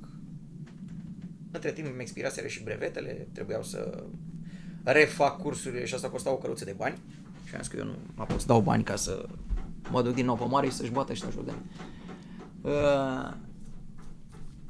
Între 1.53 1.73
timp 1.73 1.87
îmi 1.87 2.01
expiraseră 2.01 2.47
și 2.47 2.63
brevetele, 2.63 3.29
trebuiau 3.33 3.63
să 3.63 4.05
refac 4.85 5.43
cursurile 5.43 5.85
și 5.85 5.95
asta 5.95 6.09
costa 6.09 6.31
o 6.31 6.37
căruță 6.37 6.65
de 6.65 6.75
bani. 6.77 6.99
Și 7.45 7.55
am 7.55 7.61
zis 7.61 7.71
că 7.71 7.77
eu 7.77 7.85
nu 7.85 7.95
mă 8.15 8.25
pot 8.25 8.41
să 8.41 8.47
dau 8.47 8.61
bani 8.61 8.83
ca 8.83 8.97
să 8.97 9.29
mă 9.91 10.03
duc 10.03 10.15
din 10.15 10.25
nou 10.25 10.37
pe 10.37 10.45
mare 10.45 10.67
și 10.67 10.73
să-și 10.73 10.91
bată 10.91 11.13
ăștia 11.13 11.31
joc 11.31 11.45
de 11.45 11.53
mine. 11.53 11.67
Uh, 12.61 13.33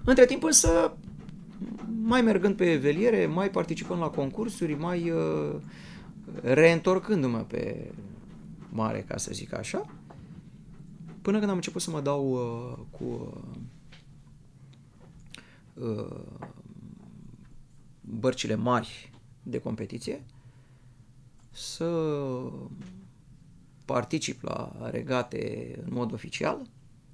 între 0.05 0.25
timp 0.25 0.43
însă, 0.43 0.97
mai 2.03 2.23
mergând 2.23 2.57
pe 2.57 2.77
veliere, 2.77 3.27
mai 3.27 3.51
participând 3.51 4.01
la 4.01 4.09
concursuri, 4.09 4.75
mai 4.75 5.11
uh, 5.11 5.55
reîntorcându-mă 6.43 7.39
pe 7.39 7.91
mare, 8.69 9.05
ca 9.09 9.17
să 9.17 9.31
zic 9.33 9.55
așa, 9.55 9.87
până 11.23 11.39
când 11.39 11.51
am 11.51 11.57
început 11.57 11.83
să 11.83 11.91
mă 11.91 12.01
dau 12.01 12.33
uh, 12.33 12.79
cu 12.91 13.35
uh, 15.75 15.87
uh, 15.89 16.21
bărcile 18.01 18.55
mari 18.55 19.13
de 19.45 19.59
competiție, 19.59 20.23
să 21.51 21.89
particip 23.85 24.43
la 24.43 24.89
regate 24.91 25.71
în 25.85 25.93
mod 25.93 26.13
oficial. 26.13 26.67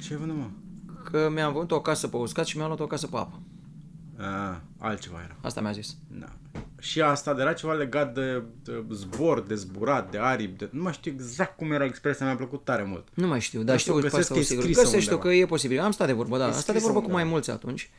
Ce 0.01 0.13
ai 0.13 0.19
vândut, 0.19 0.37
mă? 0.37 0.51
Că 1.11 1.31
mi-am 1.31 1.53
vândut 1.53 1.71
o 1.71 1.81
casă 1.81 2.09
pe 2.09 2.17
uscat 2.17 2.47
și 2.47 2.57
mi-am 2.57 2.69
luat 2.69 2.81
o 2.81 2.87
casă 2.87 3.07
pe 3.07 3.17
apă. 3.17 3.43
Uh, 4.19 4.57
altceva 4.79 5.21
era. 5.25 5.37
Asta 5.43 5.61
mi-a 5.61 5.73
zis. 5.73 5.97
Da. 6.19 6.27
Și 6.79 7.01
asta 7.01 7.35
de 7.35 7.41
era 7.41 7.53
ceva 7.53 7.73
legat 7.73 8.15
de, 8.15 8.43
de 8.63 8.85
zbor, 8.93 9.41
de 9.43 9.55
zburat, 9.55 10.11
de 10.11 10.19
aripi, 10.19 10.59
de... 10.59 10.69
nu 10.73 10.83
mai 10.83 10.93
știu 10.93 11.13
exact 11.13 11.57
cum 11.57 11.73
era 11.73 11.85
expresia, 11.85 12.27
mi-a 12.27 12.37
plăcut 12.37 12.65
tare 12.65 12.83
mult. 12.85 13.09
Nu 13.15 13.27
mai 13.27 13.41
știu, 13.41 13.59
dar 13.59 13.67
Dar 13.69 13.79
știu 13.79 13.93
să 13.93 13.99
o 13.99 14.01
că 14.01 14.07
găsesc 14.09 14.23
asta 14.23 14.35
că 14.35 14.41
e 14.41 14.43
sigur. 14.43 14.63
scrisă 14.63 14.81
Găsește-o 14.83 15.15
undeva. 15.15 15.35
că 15.35 15.41
e 15.41 15.47
posibil. 15.47 15.81
Am 15.81 15.91
stat 15.91 16.07
de 16.07 16.13
vorbă, 16.13 16.39
da. 16.39 16.45
Am 16.45 16.51
stat 16.51 16.65
de 16.65 16.71
scrisă 16.71 16.85
vorbă 16.87 16.99
cu 16.99 17.05
undeva. 17.05 17.23
mai 17.23 17.31
mulți 17.31 17.51
atunci. 17.51 17.91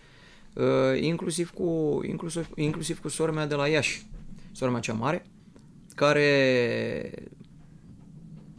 Uh, 0.54 1.02
inclusiv 1.02 1.50
cu 1.52 2.00
inclusiv, 2.08 2.50
inclusiv 2.56 3.00
cu 3.02 3.08
sora 3.08 3.32
mea 3.32 3.48
de 3.48 3.56
la 3.56 3.68
Iași. 3.68 4.06
Sora 4.52 4.72
mea 4.72 4.80
cea 4.80 4.94
mare, 4.94 5.26
care 5.96 7.12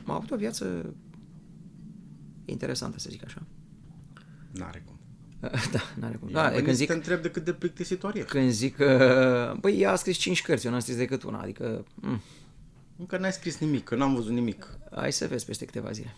a 0.06 0.14
avut 0.14 0.30
o 0.30 0.36
viață 0.36 0.94
interesantă, 2.44 2.98
să 2.98 3.08
zic 3.10 3.24
așa. 3.24 3.42
N-are 4.50 4.82
cum. 4.86 4.95
da, 5.72 5.80
n-are 6.00 6.16
cum. 6.20 6.28
Ia, 6.28 6.34
Da, 6.42 6.48
bă, 6.48 6.54
când 6.54 6.66
nici 6.66 6.76
zic, 6.76 6.86
te 6.86 6.92
întreb 6.92 7.22
de 7.22 7.30
cât 7.30 7.44
de 7.44 7.52
plictisitoare 7.52 8.18
e. 8.18 8.22
când 8.22 8.50
zic 8.50 8.76
că... 8.76 9.54
Băi, 9.60 9.80
ea 9.80 9.90
a 9.92 9.96
scris 9.96 10.16
5 10.16 10.42
cărți, 10.42 10.64
eu 10.66 10.70
n-am 10.72 10.80
scris 10.80 10.96
decât 10.96 11.22
una, 11.22 11.38
adică... 11.40 11.84
mm, 11.94 12.20
Încă 12.98 13.18
n-ai 13.18 13.32
scris 13.32 13.58
nimic, 13.58 13.84
că 13.84 13.94
n-am 13.94 14.14
văzut 14.14 14.32
nimic. 14.32 14.78
hai 14.94 15.12
să 15.12 15.26
vezi 15.26 15.44
peste 15.44 15.64
câteva 15.64 15.90
zile. 15.90 16.14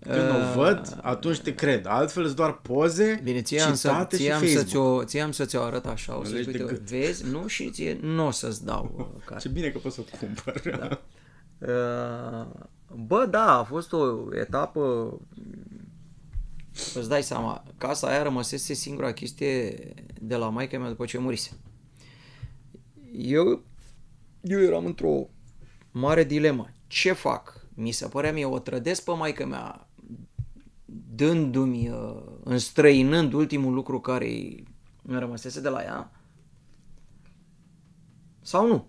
Când 0.00 0.30
o 0.30 0.60
văd, 0.60 0.98
atunci 1.02 1.38
te 1.40 1.54
cred. 1.54 1.86
Altfel 1.88 2.24
îți 2.24 2.34
doar 2.36 2.60
poze, 2.60 3.20
Bine, 3.22 3.42
ție 3.42 3.60
am, 3.60 3.74
să, 3.74 3.88
citate 3.88 4.16
și 4.16 4.22
ție, 4.22 4.32
am 4.32 4.38
să 4.40 4.46
Facebook. 4.46 4.68
ți-o, 4.68 5.04
ție 5.04 5.20
am 5.20 5.32
să 5.32 5.44
ți-o 5.44 5.62
arăt 5.62 5.86
așa, 5.86 6.16
o 6.16 6.18
Nu 6.18 6.24
să 6.24 6.34
legi 6.34 6.46
uite, 6.48 6.58
decât. 6.58 6.80
vezi, 6.90 7.30
nu, 7.30 7.46
și 7.46 7.70
ție 7.70 7.98
nu 8.02 8.26
o 8.26 8.30
să-ți 8.30 8.64
dau 8.64 8.94
uh, 9.16 9.22
care. 9.24 9.40
Ce 9.44 9.48
bine 9.48 9.68
că 9.68 9.78
poți 9.78 9.94
să 9.94 10.00
o 10.00 10.16
cumpăr. 10.26 10.78
Da. 10.78 11.00
Uh, 11.58 12.46
Bă, 13.06 13.26
da, 13.30 13.58
a 13.58 13.62
fost 13.62 13.92
o 13.92 14.16
etapă, 14.34 14.80
îți 16.94 17.08
dai 17.08 17.22
seama, 17.22 17.64
casa 17.78 18.08
aia 18.08 18.22
rămăsese 18.22 18.74
singura 18.74 19.12
chestie 19.12 19.74
de 20.20 20.36
la 20.36 20.48
maica 20.48 20.78
mea 20.78 20.88
după 20.88 21.04
ce 21.04 21.18
murise. 21.18 21.50
Eu, 23.12 23.62
eu 24.40 24.60
eram 24.60 24.84
într-o 24.84 25.28
mare 25.90 26.24
dilemă. 26.24 26.68
Ce 26.86 27.12
fac? 27.12 27.66
Mi 27.74 27.90
se 27.90 28.06
părea 28.08 28.32
mie, 28.32 28.44
o 28.44 28.58
trădesc 28.58 29.04
pe 29.04 29.12
maica 29.12 29.46
mea 29.46 29.88
dându-mi, 31.14 31.88
uh, 31.88 32.22
înstrăinând 32.44 33.32
ultimul 33.32 33.72
lucru 33.72 34.00
care 34.00 34.26
îmi 35.02 35.18
rămăsese 35.18 35.60
de 35.60 35.68
la 35.68 35.82
ea? 35.82 36.10
Sau 38.40 38.66
nu? 38.66 38.86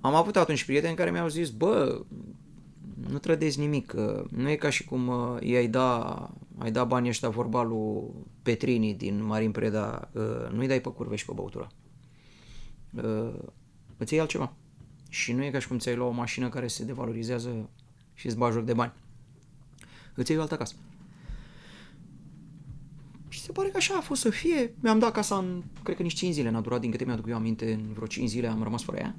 Am 0.00 0.14
avut 0.14 0.36
atunci 0.36 0.64
prieteni 0.64 0.96
care 0.96 1.10
mi-au 1.10 1.28
zis, 1.28 1.50
bă, 1.50 2.00
nu 3.08 3.18
trădezi 3.18 3.58
nimic, 3.58 3.86
că 3.86 4.24
nu 4.30 4.50
e 4.50 4.56
ca 4.56 4.70
și 4.70 4.84
cum 4.84 5.08
uh, 5.08 5.36
i-ai 5.40 5.68
da, 5.68 6.30
ai 6.58 6.70
da 6.70 6.84
banii 6.84 7.08
ăștia 7.08 7.28
vorba 7.28 7.62
lui 7.62 8.02
Petrini 8.42 8.94
din 8.94 9.24
Marin 9.24 9.50
Preda, 9.50 10.10
uh, 10.12 10.50
nu-i 10.52 10.66
dai 10.66 10.80
pe 10.80 10.88
curve 10.88 11.16
și 11.16 11.24
pe 11.24 11.32
băutură. 11.34 11.68
Uh, 13.02 13.34
îți 13.96 14.12
iei 14.12 14.20
altceva. 14.20 14.52
Și 15.08 15.32
nu 15.32 15.44
e 15.44 15.50
ca 15.50 15.58
și 15.58 15.68
cum 15.68 15.78
ți-ai 15.78 15.96
lua 15.96 16.06
o 16.06 16.10
mașină 16.10 16.48
care 16.48 16.66
se 16.66 16.84
devalorizează 16.84 17.70
și 18.14 18.26
îți 18.26 18.36
bagi 18.36 18.54
joc 18.54 18.64
de 18.64 18.72
bani. 18.72 18.92
Îți 20.14 20.30
iei 20.30 20.40
o 20.40 20.42
altă 20.42 20.56
casă. 20.56 20.74
Și 23.28 23.40
se 23.40 23.52
pare 23.52 23.68
că 23.68 23.76
așa 23.76 23.94
a 23.96 24.00
fost 24.00 24.20
să 24.20 24.30
fie. 24.30 24.74
Mi-am 24.80 24.98
dat 24.98 25.12
casa 25.12 25.36
în, 25.36 25.62
cred 25.82 25.96
că 25.96 26.02
nici 26.02 26.14
5 26.14 26.34
zile 26.34 26.50
n-a 26.50 26.60
durat, 26.60 26.80
din 26.80 26.90
câte 26.90 27.04
mi-aduc 27.04 27.26
eu 27.26 27.34
aminte, 27.34 27.72
în 27.72 27.92
vreo 27.92 28.06
5 28.06 28.28
zile 28.28 28.46
am 28.46 28.62
rămas 28.62 28.82
fără 28.82 28.98
ea. 28.98 29.16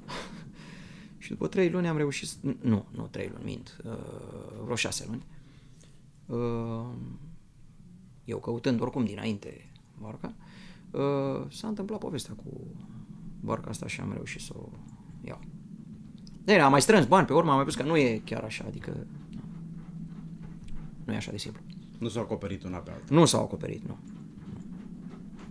Și 1.24 1.30
după 1.30 1.46
3 1.48 1.70
luni 1.70 1.88
am 1.88 1.96
reușit, 1.96 2.28
să- 2.28 2.36
nu, 2.60 2.84
nu 2.90 3.06
3 3.06 3.28
luni, 3.32 3.44
mint, 3.44 3.76
uh, 3.84 3.92
vreo 4.64 4.74
6 4.76 5.06
luni. 5.08 5.24
Uh, 6.26 6.94
eu 8.24 8.38
căutând 8.38 8.80
oricum 8.80 9.04
dinainte 9.04 9.70
barca, 10.00 10.34
uh, 10.90 11.50
s-a 11.50 11.68
întâmplat 11.68 11.98
povestea 11.98 12.34
cu 12.34 12.66
barca 13.40 13.70
asta 13.70 13.86
și 13.86 14.00
am 14.00 14.12
reușit 14.12 14.40
să 14.40 14.52
o 14.56 14.68
iau. 15.24 15.40
Bine, 16.44 16.60
am 16.60 16.70
mai 16.70 16.80
strâns 16.82 17.06
bani 17.06 17.26
pe 17.26 17.32
urmă, 17.32 17.50
am 17.50 17.56
mai 17.56 17.64
pus 17.64 17.74
că 17.74 17.82
nu 17.82 17.96
e 17.96 18.22
chiar 18.24 18.42
așa, 18.44 18.64
adică 18.66 19.06
nu 21.04 21.12
e 21.12 21.16
așa 21.16 21.30
de 21.30 21.36
simplu. 21.36 21.62
Nu 21.98 22.08
s-a 22.08 22.20
acoperit 22.20 22.62
una 22.64 22.76
pe 22.78 22.90
alta. 22.90 23.14
Nu 23.14 23.24
s-au 23.24 23.42
acoperit, 23.42 23.86
nu. 23.86 23.98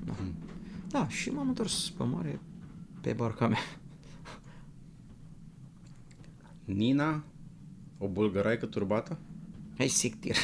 Da. 0.05 0.13
Da, 0.89 1.07
și 1.07 1.29
m-am 1.29 1.47
întors 1.47 1.89
pe 1.89 2.03
mare 2.03 2.39
pe 3.01 3.13
barca 3.13 3.47
mea. 3.47 3.59
Nina, 6.65 7.23
o 7.97 8.07
bulgăraică 8.07 8.65
turbată? 8.65 9.19
Ai 9.77 9.87
sictir. 9.87 10.35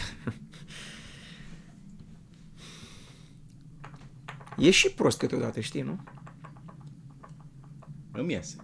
E 4.58 4.70
și 4.70 4.94
prost 4.94 5.18
câteodată, 5.18 5.60
știi, 5.60 5.82
nu? 5.82 6.04
Îmi 8.12 8.34
iese. 8.34 8.56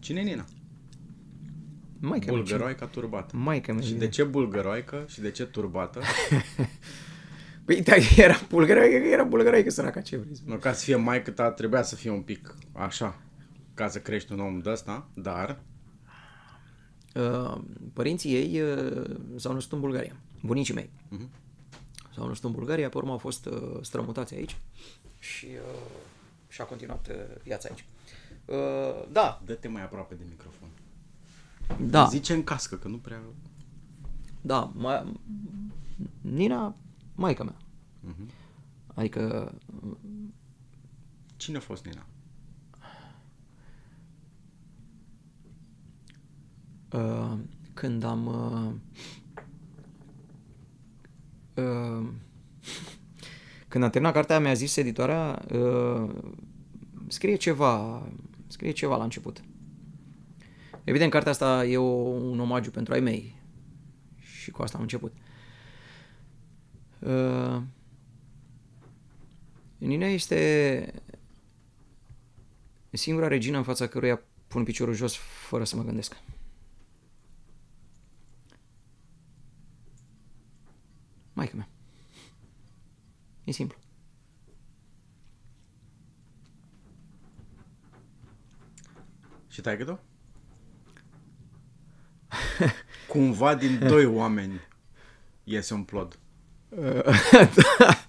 Cine 0.00 0.20
e 0.20 0.22
Nina? 0.22 0.44
Maica 2.00 2.32
bulgăroaica 2.32 2.78
cine... 2.78 2.90
turbată. 2.90 3.36
Maica 3.36 3.72
mea. 3.72 3.82
Și 3.82 3.92
de 3.92 4.08
ce 4.08 4.24
bulgăroaică 4.24 5.04
și 5.08 5.20
de 5.20 5.30
ce 5.30 5.46
turbată? 5.46 6.00
Păi 7.68 7.82
da, 7.88 7.94
era 8.16 8.40
bulgăroică, 8.48 8.96
era 8.96 9.24
bulgăroică 9.24 9.70
săraca, 9.70 10.00
ce 10.00 10.16
vrei 10.16 10.36
să 10.36 10.42
Nu, 10.44 10.56
ca 10.56 10.72
să 10.72 10.84
fie 10.84 10.96
maică 10.96 11.30
ta, 11.30 11.50
trebuia 11.50 11.82
să 11.82 11.94
fie 11.94 12.10
un 12.10 12.22
pic 12.22 12.54
așa, 12.72 13.20
ca 13.74 13.88
să 13.88 14.00
crești 14.00 14.32
un 14.32 14.40
om 14.40 14.58
de 14.58 14.70
ăsta, 14.70 15.08
dar 15.14 15.58
Uh, 17.14 17.60
părinții 17.92 18.34
ei 18.34 18.60
uh, 18.60 19.16
s-au 19.36 19.52
născut 19.52 19.72
în 19.72 19.80
Bulgaria, 19.80 20.16
bunicii 20.42 20.74
mei. 20.74 20.90
Mhm. 21.08 21.28
S-au 22.14 22.26
născut 22.26 22.50
în 22.50 22.56
Bulgaria, 22.56 22.88
pe 22.88 22.96
urmă 22.96 23.10
au 23.10 23.18
fost 23.18 23.46
uh, 23.46 23.78
strămutați 23.80 24.34
aici 24.34 24.56
și 25.18 25.46
uh, 25.46 25.80
și-a 26.48 26.64
continuat 26.64 27.08
uh, 27.08 27.14
viața 27.42 27.68
aici. 27.70 27.84
Uh, 28.44 29.08
da, 29.12 29.42
dă-te 29.44 29.68
mai 29.68 29.82
aproape 29.82 30.14
de 30.14 30.24
microfon. 30.28 30.68
da, 31.90 32.06
Zice 32.06 32.32
în 32.32 32.44
cască, 32.44 32.76
că 32.76 32.88
nu 32.88 32.96
prea... 32.96 33.20
da, 34.40 34.72
ma, 34.74 35.14
Nina, 36.20 36.74
maica 37.18 37.44
mea. 37.44 37.56
Mhm. 38.00 38.30
Adică 38.94 39.54
Cine 41.36 41.56
a 41.56 41.60
fost 41.60 41.84
Nina? 41.84 42.06
uh, 46.92 47.38
când 47.74 48.04
am 48.04 48.26
uh, 48.26 48.72
uh, 51.64 52.08
când 53.68 53.84
am 53.84 53.90
terminat 53.90 54.14
cartea 54.14 54.40
mi-a 54.40 54.54
zis 54.54 54.76
editoarea 54.76 55.42
uh, 55.52 56.14
scrie 57.08 57.36
ceva 57.36 58.02
scrie 58.46 58.70
ceva 58.70 58.96
la 58.96 59.02
început 59.04 59.42
evident 60.84 61.10
cartea 61.10 61.30
asta 61.30 61.64
e 61.64 61.76
o, 61.76 61.82
un 62.08 62.40
omagiu 62.40 62.70
pentru 62.70 62.92
ai 62.92 63.00
mei 63.00 63.40
și 64.16 64.50
cu 64.50 64.62
asta 64.62 64.76
am 64.76 64.82
început 64.82 65.12
uh, 65.12 65.27
Nina 69.78 70.06
este 70.06 71.02
singura 72.90 73.28
regină 73.28 73.56
în 73.56 73.62
fața 73.62 73.86
căruia 73.86 74.20
pun 74.46 74.64
piciorul 74.64 74.94
jos 74.94 75.16
fără 75.16 75.64
să 75.64 75.76
mă 75.76 75.84
gândesc. 75.84 76.16
Maica 81.32 81.56
mea. 81.56 81.68
E 83.44 83.50
simplu. 83.50 83.78
Și 89.48 89.60
taică 89.60 89.84
tu? 89.84 90.00
Cumva 93.08 93.54
din 93.54 93.78
doi 93.78 94.04
oameni 94.20 94.60
iese 95.44 95.74
un 95.74 95.84
plod. 95.84 96.18
Da. 96.68 97.12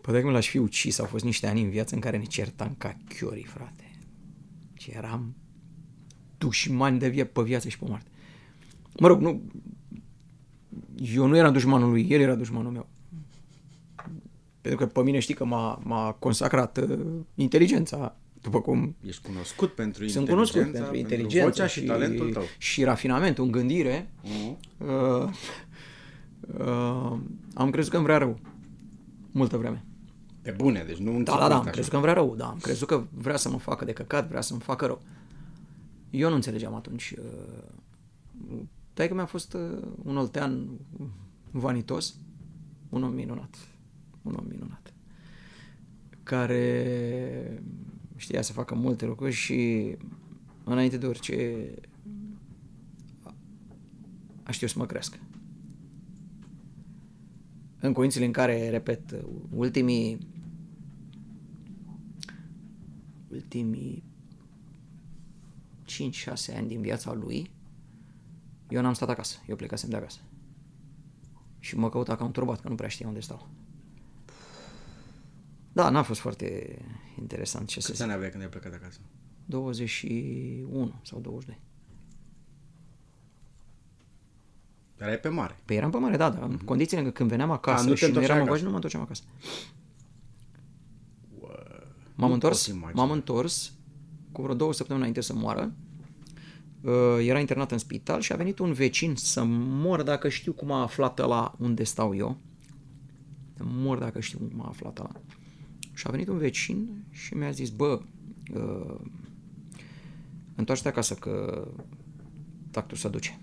Poate 0.00 0.20
că 0.20 0.30
l-aș 0.30 0.48
fi 0.48 0.58
ucis, 0.58 0.98
au 0.98 1.06
fost 1.06 1.24
niște 1.24 1.46
ani 1.46 1.62
în 1.62 1.70
viață 1.70 1.94
în 1.94 2.00
care 2.00 2.16
ne 2.16 2.24
certam 2.24 2.74
ca 2.78 2.96
chiorii, 3.08 3.44
frate. 3.44 3.98
Și 4.74 4.90
eram 4.90 5.36
dușmani 6.38 6.98
de 6.98 7.08
via- 7.10 7.32
pe 7.32 7.42
viață 7.42 7.68
și 7.68 7.78
pe 7.78 7.84
moarte. 7.88 8.08
Mă 8.98 9.06
rog, 9.06 9.20
nu... 9.20 9.42
Eu 11.14 11.26
nu 11.26 11.36
eram 11.36 11.52
dușmanul 11.52 11.90
lui, 11.90 12.06
el 12.10 12.20
era 12.20 12.34
dușmanul 12.34 12.72
meu. 12.72 12.88
Pentru 14.60 14.86
că 14.86 14.92
pe 14.92 15.02
mine 15.02 15.18
știi 15.18 15.34
că 15.34 15.44
m-a, 15.44 15.80
m-a 15.84 16.12
consacrat 16.12 16.76
uh, 16.78 16.98
inteligența, 17.34 18.16
după 18.40 18.60
cum 18.60 18.96
Ești 19.06 19.22
cunoscut 19.22 19.72
pentru 19.74 20.08
sunt 20.08 20.28
inteligența, 20.28 20.32
cunoscut 20.32 20.72
pentru 20.72 20.96
inteligență 20.96 21.48
vocea 21.48 21.66
și, 21.66 21.82
talentul 21.82 22.32
tău. 22.32 22.42
și 22.58 22.84
rafinamentul 22.84 23.44
în 23.44 23.50
gândire. 23.50 24.10
Mhm. 24.22 24.58
Uh, 24.78 25.30
uh, 26.58 27.18
am 27.54 27.70
crezut 27.70 27.90
că 27.90 27.96
îmi 27.96 28.06
vrea 28.06 28.18
rău. 28.18 28.38
Multă 29.30 29.56
vreme. 29.56 29.84
Pe 30.42 30.50
bune, 30.50 30.84
deci 30.86 30.96
nu 30.96 31.22
Da, 31.22 31.36
da, 31.38 31.48
da, 31.48 31.56
am 31.56 31.64
crezut 31.64 31.90
că 31.90 31.96
îmi 31.96 32.04
vrea 32.04 32.14
rău, 32.14 32.34
da, 32.36 32.46
am 32.46 32.58
crezut 32.58 32.88
că 32.88 33.04
vrea 33.10 33.36
să 33.36 33.50
mă 33.50 33.58
facă 33.58 33.84
de 33.84 33.92
căcat, 33.92 34.28
vrea 34.28 34.40
să-mi 34.40 34.60
facă 34.60 34.86
rău. 34.86 35.02
Eu 36.10 36.28
nu 36.28 36.34
înțelegeam 36.34 36.74
atunci. 36.74 37.14
Uh, 37.18 38.58
Taică 38.94 39.14
mi-a 39.14 39.26
fost 39.26 39.52
uh, 39.52 39.78
un 40.04 40.16
oltean 40.16 40.68
vanitos, 41.50 42.14
un 42.88 43.02
om 43.02 43.12
minunat, 43.14 43.56
un 44.22 44.34
om 44.38 44.44
minunat, 44.48 44.92
care 46.22 47.62
știa 48.16 48.42
să 48.42 48.52
facă 48.52 48.74
multe 48.74 49.06
lucruri 49.06 49.32
și 49.32 49.96
înainte 50.64 50.96
de 50.96 51.06
orice 51.06 51.68
a 54.42 54.50
știut 54.50 54.70
să 54.70 54.78
mă 54.78 54.86
crească. 54.86 55.18
În 57.80 57.92
condițiile 57.92 58.26
în 58.26 58.32
care, 58.32 58.68
repet, 58.68 59.24
ultimii 59.50 60.18
ultimii 63.30 64.02
5-6 65.84 66.56
ani 66.56 66.68
din 66.68 66.80
viața 66.80 67.12
lui, 67.12 67.50
eu 68.68 68.82
n-am 68.82 68.92
stat 68.92 69.08
acasă, 69.08 69.36
eu 69.46 69.56
plecasem 69.56 69.88
de 69.88 69.96
acasă. 69.96 70.20
Și 71.58 71.76
mă 71.76 71.88
căuta 71.88 72.16
ca 72.16 72.24
un 72.24 72.32
turbat, 72.32 72.60
că 72.60 72.68
nu 72.68 72.74
prea 72.74 72.88
știa 72.88 73.06
unde 73.06 73.20
stau. 73.20 73.48
Da, 75.72 75.90
n-a 75.90 76.02
fost 76.02 76.20
foarte 76.20 76.78
interesant 77.18 77.68
ce 77.68 77.80
să 77.80 77.86
Câți 77.86 77.98
zic. 77.98 78.06
ani 78.06 78.14
aveai 78.16 78.30
când 78.30 78.42
ai 78.42 78.48
plecat 78.48 78.70
de 78.70 78.76
acasă? 78.76 79.00
21 79.44 81.00
sau 81.02 81.20
22. 81.20 81.60
Erai 84.98 85.18
pe 85.18 85.28
mare. 85.28 85.56
Păi 85.64 85.76
eram 85.76 85.90
pe 85.90 85.96
mare, 85.98 86.16
da, 86.16 86.30
dar 86.30 86.42
în 86.42 86.56
condițiile 86.56 87.02
în 87.02 87.12
când 87.12 87.28
veneam 87.30 87.50
acasă 87.50 87.82
Mhm. 87.82 87.86
A, 87.86 87.88
nu 87.88 87.94
te 87.94 87.98
și 87.98 88.02
nu 88.02 88.08
întorceai 88.08 88.36
eram 88.36 88.46
în 88.46 88.48
acasă. 88.48 88.50
voie, 88.50 88.62
nu 88.62 88.70
mă 88.70 88.74
întorceam 88.74 89.02
acasă. 89.02 89.22
Nu 91.40 92.24
M-am 92.24 92.26
pot 92.30 92.42
întors, 92.42 92.66
imagina. 92.66 93.02
m-am 93.02 93.10
întors 93.10 93.72
cu 94.32 94.42
vreo 94.42 94.54
două 94.54 94.72
săptămâni 94.72 95.04
înainte 95.06 95.20
să 95.20 95.34
moară. 95.34 95.72
Uh, 96.80 97.26
Era 97.26 97.38
internat 97.40 97.70
în 97.70 97.78
spital 97.78 98.20
și 98.20 98.32
a 98.32 98.36
venit 98.36 98.58
un 98.58 98.72
vecin 98.72 99.14
să 99.16 99.42
mor 99.46 100.02
dacă 100.02 100.28
știu 100.28 100.52
cum 100.52 100.70
a 100.72 100.82
aflat 100.82 101.18
la 101.18 101.54
unde 101.58 101.84
stau 101.84 102.14
eu. 102.14 102.36
Să 103.56 103.62
mor 103.66 103.98
dacă 103.98 104.20
știu 104.20 104.38
cum 104.38 104.60
a 104.62 104.68
aflat 104.68 104.98
la. 104.98 105.10
Și 105.94 106.04
a 106.06 106.10
venit 106.10 106.28
un 106.28 106.38
vecin 106.38 107.04
și 107.10 107.34
mi-a 107.34 107.50
zis, 107.50 107.70
bă, 107.70 108.00
uh, 108.54 108.94
întoarce-te 110.54 110.88
acasă 110.88 111.14
că 111.14 111.66
tactul 112.70 112.96
se 112.96 113.08
duce. 113.08 113.40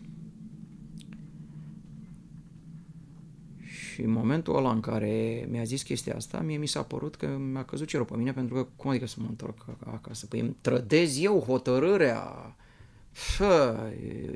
Și 3.95 4.01
în 4.01 4.09
momentul 4.09 4.55
ăla 4.55 4.71
în 4.71 4.79
care 4.79 5.45
mi-a 5.49 5.63
zis 5.63 5.83
chestia 5.83 6.15
asta, 6.15 6.39
mie 6.39 6.57
mi 6.57 6.67
s-a 6.67 6.83
părut 6.83 7.15
că 7.15 7.27
mi-a 7.27 7.65
căzut 7.65 7.87
cerul 7.87 8.05
pe 8.05 8.15
mine, 8.15 8.33
pentru 8.33 8.55
că 8.55 8.67
cum 8.75 8.89
adică 8.89 9.07
să 9.07 9.15
mă 9.19 9.25
întorc 9.29 9.65
ac- 9.69 9.93
acasă? 9.93 10.25
Păi 10.25 10.39
îmi 10.39 10.55
trădez 10.61 11.21
eu 11.21 11.39
hotărârea. 11.39 12.55
Fă, 13.11 13.77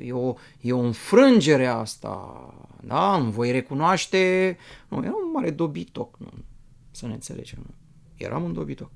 e, 0.02 0.12
o, 0.12 0.34
e 0.60 0.72
o 0.72 0.78
înfrângere 0.78 1.66
asta. 1.66 2.44
Da, 2.84 3.18
nu 3.18 3.30
voi 3.30 3.50
recunoaște. 3.50 4.56
Nu, 4.88 5.04
era 5.04 5.14
un 5.24 5.30
mare 5.32 5.50
dobitoc, 5.50 6.18
nu, 6.18 6.30
să 6.90 7.06
ne 7.06 7.12
înțelegem. 7.12 7.58
Nu. 7.66 7.74
Eram 8.16 8.42
un 8.42 8.52
dobitoc. 8.52 8.90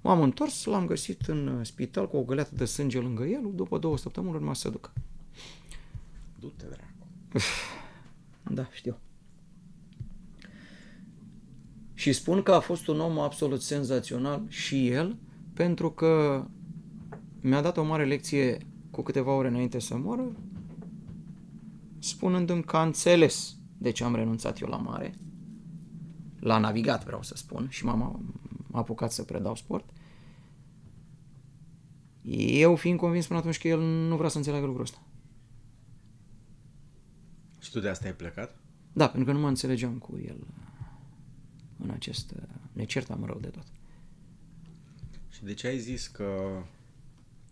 M-am 0.00 0.22
întors, 0.22 0.64
l-am 0.64 0.86
găsit 0.86 1.26
în 1.26 1.64
spital 1.64 2.08
cu 2.08 2.16
o 2.16 2.22
găleată 2.22 2.54
de 2.54 2.64
sânge 2.64 3.00
lângă 3.00 3.24
el, 3.24 3.50
după 3.54 3.78
două 3.78 3.98
săptămâni 3.98 4.34
urma 4.34 4.54
să 4.54 4.60
se 4.60 4.70
ducă. 4.70 4.92
Du-te, 6.38 6.64
dracu. 6.66 7.44
Da, 8.54 8.68
știu. 8.72 8.98
Și 11.98 12.12
spun 12.12 12.42
că 12.42 12.52
a 12.52 12.60
fost 12.60 12.86
un 12.86 13.00
om 13.00 13.18
absolut 13.18 13.62
senzațional 13.62 14.42
și 14.48 14.88
el, 14.88 15.16
pentru 15.54 15.90
că 15.90 16.44
mi-a 17.40 17.60
dat 17.60 17.76
o 17.76 17.84
mare 17.84 18.04
lecție 18.04 18.58
cu 18.90 19.02
câteva 19.02 19.32
ore 19.32 19.48
înainte 19.48 19.78
să 19.78 19.96
moară, 19.96 20.36
spunându-mi 21.98 22.62
că 22.62 22.76
a 22.76 22.82
înțeles 22.82 23.56
de 23.78 23.90
ce 23.90 24.04
am 24.04 24.14
renunțat 24.14 24.60
eu 24.60 24.68
la 24.68 24.76
mare, 24.76 25.14
la 26.40 26.58
navigat 26.58 27.04
vreau 27.04 27.22
să 27.22 27.34
spun, 27.36 27.66
și 27.68 27.84
m-am 27.84 28.34
apucat 28.72 29.12
să 29.12 29.22
predau 29.22 29.54
sport, 29.54 29.90
eu 32.46 32.76
fiind 32.76 32.98
convins 32.98 33.26
până 33.26 33.38
atunci 33.38 33.58
că 33.58 33.68
el 33.68 33.80
nu 33.80 34.16
vrea 34.16 34.28
să 34.28 34.36
înțeleagă 34.36 34.66
lucrul 34.66 34.84
ăsta. 34.84 35.02
Și 37.58 37.70
tu 37.70 37.80
de 37.80 37.88
asta 37.88 38.06
ai 38.06 38.14
plecat? 38.14 38.56
Da, 38.92 39.08
pentru 39.08 39.30
că 39.30 39.36
nu 39.36 39.42
mă 39.42 39.48
înțelegeam 39.48 39.92
cu 39.92 40.18
el 40.26 40.36
în 41.78 41.90
acest... 41.90 42.34
Ne 42.72 42.84
certam 42.84 43.24
rău 43.24 43.38
de 43.40 43.48
tot. 43.48 43.66
Și 45.28 45.44
de 45.44 45.54
ce 45.54 45.66
ai 45.66 45.78
zis 45.78 46.06
că 46.06 46.62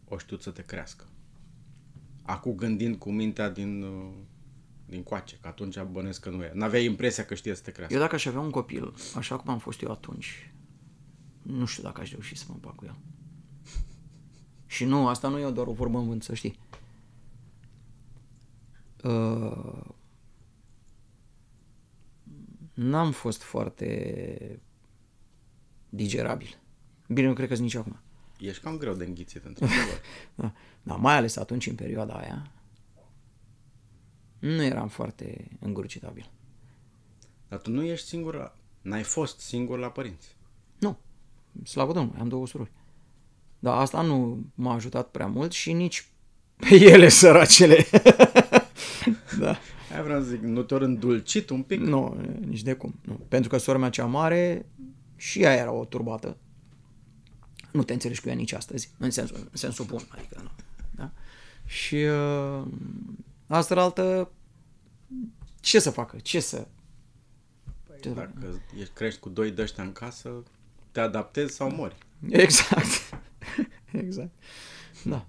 o 0.08 0.18
știut 0.18 0.42
să 0.42 0.50
te 0.50 0.64
crească? 0.64 1.04
Acum 2.22 2.54
gândind 2.54 2.96
cu 2.96 3.10
mintea 3.10 3.50
din, 3.50 3.82
uh, 3.82 4.12
din 4.86 5.02
coace, 5.02 5.36
că 5.40 5.48
atunci 5.48 5.82
bănesc 5.82 6.20
că 6.20 6.30
nu 6.30 6.42
e. 6.42 6.50
N-aveai 6.54 6.84
impresia 6.84 7.24
că 7.24 7.34
știe 7.34 7.54
să 7.54 7.62
te 7.62 7.72
crească. 7.72 7.94
Eu 7.94 8.00
dacă 8.00 8.14
aș 8.14 8.26
avea 8.26 8.40
un 8.40 8.50
copil, 8.50 8.94
așa 9.16 9.36
cum 9.36 9.52
am 9.52 9.58
fost 9.58 9.82
eu 9.82 9.90
atunci, 9.90 10.52
nu 11.42 11.64
știu 11.64 11.82
dacă 11.82 12.00
aș 12.00 12.10
reuși 12.10 12.36
să 12.36 12.44
mă 12.48 12.54
împac 12.54 12.74
cu 12.74 12.84
el. 12.84 12.96
Și 14.74 14.84
nu, 14.84 15.08
asta 15.08 15.28
nu 15.28 15.38
e 15.38 15.50
doar 15.50 15.66
o 15.66 15.72
vorbă 15.72 15.98
în 15.98 16.06
vânt, 16.06 16.22
să 16.22 16.34
știi. 16.34 16.58
Uh, 19.02 19.84
n-am 22.76 23.12
fost 23.12 23.42
foarte 23.42 24.60
digerabil. 25.88 26.58
Bine, 27.08 27.26
nu 27.26 27.34
cred 27.34 27.48
că 27.48 27.54
nici 27.54 27.74
acum. 27.74 28.00
Ești 28.38 28.62
cam 28.62 28.76
greu 28.76 28.94
de 28.94 29.04
înghițit, 29.04 29.44
într-adevăr. 29.44 30.00
Da, 30.34 30.52
da, 30.82 30.94
mai 30.94 31.16
ales 31.16 31.36
atunci, 31.36 31.66
în 31.66 31.74
perioada 31.74 32.14
aia, 32.14 32.52
nu 34.38 34.62
eram 34.62 34.88
foarte 34.88 35.48
îngurcitabil. 35.60 36.30
Dar 37.48 37.58
tu 37.58 37.70
nu 37.70 37.82
ești 37.82 38.06
singur, 38.06 38.34
la... 38.34 38.54
n-ai 38.82 39.02
fost 39.02 39.40
singur 39.40 39.78
la 39.78 39.90
părinți. 39.90 40.36
Nu, 40.78 40.98
slavă 41.64 41.92
Domnului, 41.92 42.20
am 42.20 42.28
două 42.28 42.46
surori. 42.46 42.72
Dar 43.58 43.78
asta 43.78 44.02
nu 44.02 44.44
m-a 44.54 44.74
ajutat 44.74 45.10
prea 45.10 45.26
mult 45.26 45.52
și 45.52 45.72
nici 45.72 46.08
pe 46.56 46.74
ele, 46.74 47.08
săracele. 47.18 47.86
da. 49.40 49.58
Aia 49.92 50.02
vreau 50.02 50.20
să 50.20 50.26
zic, 50.26 50.40
nu 50.40 50.62
te-ori 50.62 50.84
îndulcit 50.84 51.50
un 51.50 51.62
pic? 51.62 51.80
Nu, 51.80 52.20
nici 52.46 52.62
de 52.62 52.72
cum. 52.72 52.94
Nu. 53.02 53.20
Pentru 53.28 53.48
că 53.50 53.56
sora 53.56 53.78
mea 53.78 53.90
cea 53.90 54.04
mare 54.04 54.66
și 55.16 55.42
ea 55.42 55.54
era 55.54 55.72
o 55.72 55.84
turbată. 55.84 56.36
Nu 57.72 57.82
te 57.82 57.92
înțelegi 57.92 58.20
cu 58.20 58.28
ea 58.28 58.34
nici 58.34 58.52
astăzi, 58.52 58.90
în 58.98 59.10
sensul, 59.10 59.36
în 59.36 59.48
sensul 59.52 59.84
bun, 59.84 60.02
adică 60.08 60.40
nu. 60.42 60.50
Da? 60.90 61.12
Și 61.64 61.94
uh, 61.94 62.64
asta 63.46 63.80
altă, 63.80 64.30
ce 65.60 65.78
să 65.78 65.90
facă? 65.90 66.16
Ce 66.16 66.40
să... 66.40 66.66
Păi, 67.86 68.12
dacă 68.14 68.62
ești, 68.78 68.92
crești 68.94 69.20
cu 69.20 69.28
doi 69.28 69.50
de 69.50 69.72
în 69.76 69.92
casă, 69.92 70.42
te 70.92 71.00
adaptezi 71.00 71.54
sau 71.54 71.70
mori. 71.70 71.96
Exact. 72.28 73.20
exact. 74.04 74.30
Da. 75.04 75.26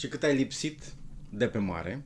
Și 0.00 0.08
cât 0.08 0.22
ai 0.22 0.36
lipsit 0.36 0.84
de 1.30 1.46
pe 1.46 1.58
mare, 1.58 2.04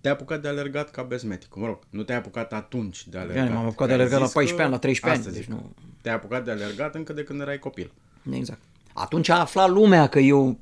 te-ai 0.00 0.14
apucat 0.14 0.42
de 0.42 0.48
alergat 0.48 0.90
ca 0.90 1.02
bezmetic. 1.02 1.54
Mă 1.54 1.66
rog, 1.66 1.78
nu 1.90 2.02
te-ai 2.02 2.18
apucat 2.18 2.52
atunci 2.52 3.06
de 3.08 3.18
alergat. 3.18 3.52
m-am 3.52 3.66
apucat 3.66 3.88
de 3.88 3.94
alergat 3.94 4.20
la 4.20 4.26
14 4.26 4.62
ani, 4.62 4.70
la 4.70 4.78
13 4.78 5.22
ani. 5.22 5.36
Deci 5.36 5.44
nu... 5.44 5.74
Te-ai 6.02 6.14
apucat 6.14 6.44
de 6.44 6.50
alergat 6.50 6.94
încă 6.94 7.12
de 7.12 7.22
când 7.22 7.40
erai 7.40 7.58
copil. 7.58 7.92
Exact. 8.30 8.60
Atunci 8.92 9.28
a 9.28 9.40
aflat 9.40 9.70
lumea 9.70 10.06
că 10.06 10.18
eu 10.18 10.58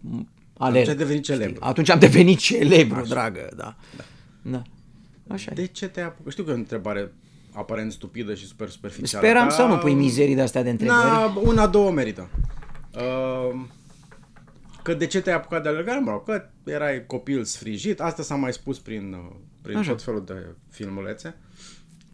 alerg. 0.56 0.88
Atunci 0.88 0.88
ai 0.88 0.94
devenit 0.94 1.24
celebru. 1.24 1.54
Știi? 1.54 1.68
Atunci 1.68 1.88
am 1.88 1.98
devenit 1.98 2.38
celebru, 2.38 2.98
Așa. 2.98 3.08
dragă, 3.08 3.48
da. 3.56 3.76
da. 3.96 4.04
da. 4.42 4.62
Așa 5.34 5.52
De 5.54 5.66
ce 5.66 5.88
te-ai 5.88 6.06
apucat? 6.06 6.32
Știu 6.32 6.44
că 6.44 6.50
e 6.50 6.52
o 6.52 6.56
întrebare 6.56 7.12
aparent 7.52 7.92
stupidă 7.92 8.34
și 8.34 8.46
super 8.46 8.68
superficială. 8.68 9.24
Speram 9.24 9.48
dar... 9.48 9.56
să 9.56 9.62
nu 9.62 9.76
pui 9.76 9.94
mizerii 9.94 10.34
de 10.34 10.42
astea 10.42 10.62
de 10.62 10.70
întrebări. 10.70 11.00
Na, 11.00 11.40
una, 11.42 11.66
două 11.66 11.90
merită. 11.90 12.28
Uh, 12.94 13.60
că 14.82 14.94
de 14.94 15.06
ce 15.06 15.20
te-ai 15.20 15.36
apucat 15.36 15.62
de 15.62 15.68
alergare? 15.68 16.00
Mă 16.00 16.10
rog, 16.10 16.24
că 16.24 16.48
erai 16.64 17.06
copil 17.06 17.44
sfrijit. 17.44 18.00
Asta 18.00 18.22
s-a 18.22 18.34
mai 18.34 18.52
spus 18.52 18.78
prin, 18.78 19.12
uh, 19.12 19.36
prin 19.62 19.76
Așa. 19.76 19.90
tot 19.90 20.02
felul 20.02 20.24
de 20.24 20.46
filmulețe. 20.70 21.36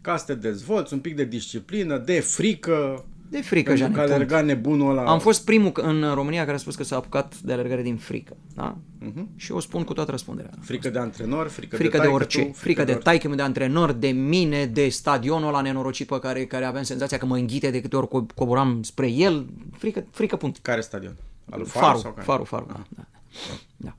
Ca 0.01 0.17
să 0.17 0.25
te 0.25 0.35
dezvolți, 0.35 0.93
un 0.93 0.99
pic 0.99 1.15
de 1.15 1.23
disciplină, 1.23 1.97
de 1.97 2.19
frică. 2.19 3.05
De 3.29 3.41
frică, 3.41 3.73
Pentru 3.73 3.91
că 3.91 4.01
alerga 4.01 4.41
nebunul 4.41 4.89
ăla. 4.89 5.11
Am 5.11 5.19
fost 5.19 5.45
primul 5.45 5.71
în 5.73 6.13
România 6.13 6.43
care 6.43 6.55
a 6.55 6.59
spus 6.59 6.75
că 6.75 6.83
s-a 6.83 6.95
apucat 6.95 7.39
de 7.39 7.53
alergare 7.53 7.81
din 7.81 7.95
frică. 7.95 8.37
Da? 8.53 8.77
Uh-huh. 9.05 9.25
Și 9.35 9.51
o 9.51 9.59
spun 9.59 9.83
cu 9.83 9.93
toată 9.93 10.11
răspunderea. 10.11 10.51
Frică 10.61 10.89
de 10.89 10.99
antrenor, 10.99 11.47
frică, 11.47 11.75
frică 11.75 11.97
de, 11.97 12.03
de 12.03 12.09
orice. 12.09 12.37
Tu, 12.37 12.43
frică, 12.43 12.59
frică 12.59 12.83
de, 12.83 12.93
de 12.93 12.97
taică 12.97 13.27
de 13.27 13.41
antrenor, 13.41 13.91
de 13.91 14.07
mine, 14.07 14.65
de 14.65 14.89
stadionul 14.89 15.47
ăla 15.47 15.61
nenorocit 15.61 16.07
pe 16.07 16.19
care, 16.19 16.45
care 16.45 16.65
aveam 16.65 16.83
senzația 16.83 17.17
că 17.17 17.25
mă 17.25 17.37
înghite 17.37 17.69
de 17.69 17.81
câte 17.81 17.95
ori 17.95 18.07
co- 18.07 18.35
coboram 18.35 18.83
spre 18.83 19.09
el. 19.09 19.47
Frică, 19.77 20.05
frică 20.11 20.35
punct. 20.35 20.57
Care 20.61 20.81
stadion? 20.81 21.15
Al 21.49 21.65
Faru, 21.65 21.85
Faru, 21.85 21.97
sau 21.97 22.11
care? 22.11 22.25
Faru, 22.25 22.43
Faru, 22.43 22.65
ah. 22.69 22.79
da. 22.89 23.07
da. 23.77 23.97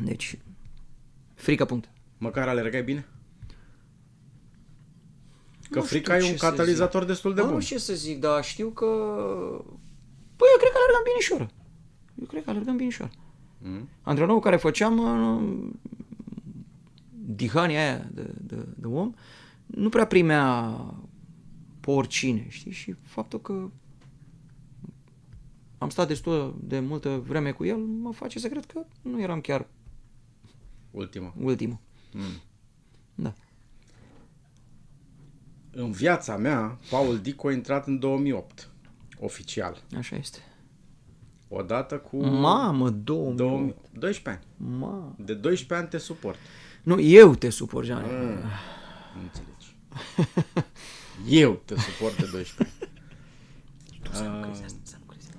Deci, 0.00 0.38
frică 1.34 1.64
punct. 1.64 1.88
Măcar 2.18 2.48
alergai 2.48 2.82
bine? 2.82 3.06
Că 5.70 5.78
nu 5.78 5.84
frica 5.84 6.18
e 6.18 6.30
un 6.30 6.36
catalizator 6.36 7.04
destul 7.04 7.34
de 7.34 7.42
bun. 7.42 7.52
Nu 7.52 7.60
știu 7.60 7.76
ce 7.76 7.82
să 7.82 7.94
zic, 7.94 8.20
dar 8.20 8.44
știu 8.44 8.68
că... 8.68 8.86
Păi 10.36 10.48
eu 10.52 10.58
cred 10.58 10.70
că 10.72 10.78
alergam 10.78 11.02
binișor. 11.04 11.48
Eu 12.20 12.26
cred 12.26 12.44
că 12.44 12.50
alergam 12.50 12.76
binișor. 12.76 13.10
Mm. 13.58 13.88
Antrenorul 14.02 14.40
care 14.40 14.56
făceam 14.56 14.98
uh, 14.98 15.70
dihania 17.10 17.78
aia 17.78 18.08
de, 18.12 18.34
de, 18.40 18.56
de 18.76 18.86
om 18.86 19.14
nu 19.66 19.88
prea 19.88 20.06
primea 20.06 20.74
pe 21.80 21.90
oricine, 21.90 22.46
știi? 22.48 22.72
Și 22.72 22.94
faptul 23.02 23.40
că 23.40 23.70
am 25.78 25.88
stat 25.90 26.08
destul 26.08 26.58
de 26.62 26.80
multă 26.80 27.22
vreme 27.26 27.52
cu 27.52 27.64
el 27.64 27.76
mă 27.76 28.12
face 28.12 28.38
să 28.38 28.48
cred 28.48 28.64
că 28.64 28.86
nu 29.02 29.20
eram 29.20 29.40
chiar 29.40 29.66
ultimul. 30.90 31.32
Ultimul. 31.40 31.78
Mm. 32.12 32.40
Da. 33.14 33.34
În 35.70 35.90
viața 35.90 36.36
mea, 36.36 36.78
Paul 36.90 37.18
Dico 37.18 37.48
a 37.48 37.52
intrat 37.52 37.86
în 37.86 37.98
2008, 37.98 38.70
oficial. 39.18 39.82
Așa 39.96 40.16
este. 40.16 40.38
Odată 41.48 41.98
cu... 41.98 42.26
Mamă, 42.26 42.90
2000. 42.90 43.36
2000 43.36 43.74
12 43.92 44.28
ani. 44.28 44.70
Mamă. 44.78 45.14
De 45.18 45.34
12 45.34 45.74
ani 45.74 45.88
te 45.88 45.98
suport. 45.98 46.38
Nu, 46.82 47.00
eu 47.00 47.34
te 47.34 47.50
suport, 47.50 47.86
Jean. 47.86 48.02
Mm, 48.02 48.40
nu 49.14 49.22
înțelegi. 49.22 49.76
eu 51.42 51.62
te 51.64 51.74
suport 51.74 52.16
de 52.16 52.28
12 52.32 52.54
ani. 52.58 52.92
Tu 54.02 54.10
să 54.12 54.22
nu 54.22 54.54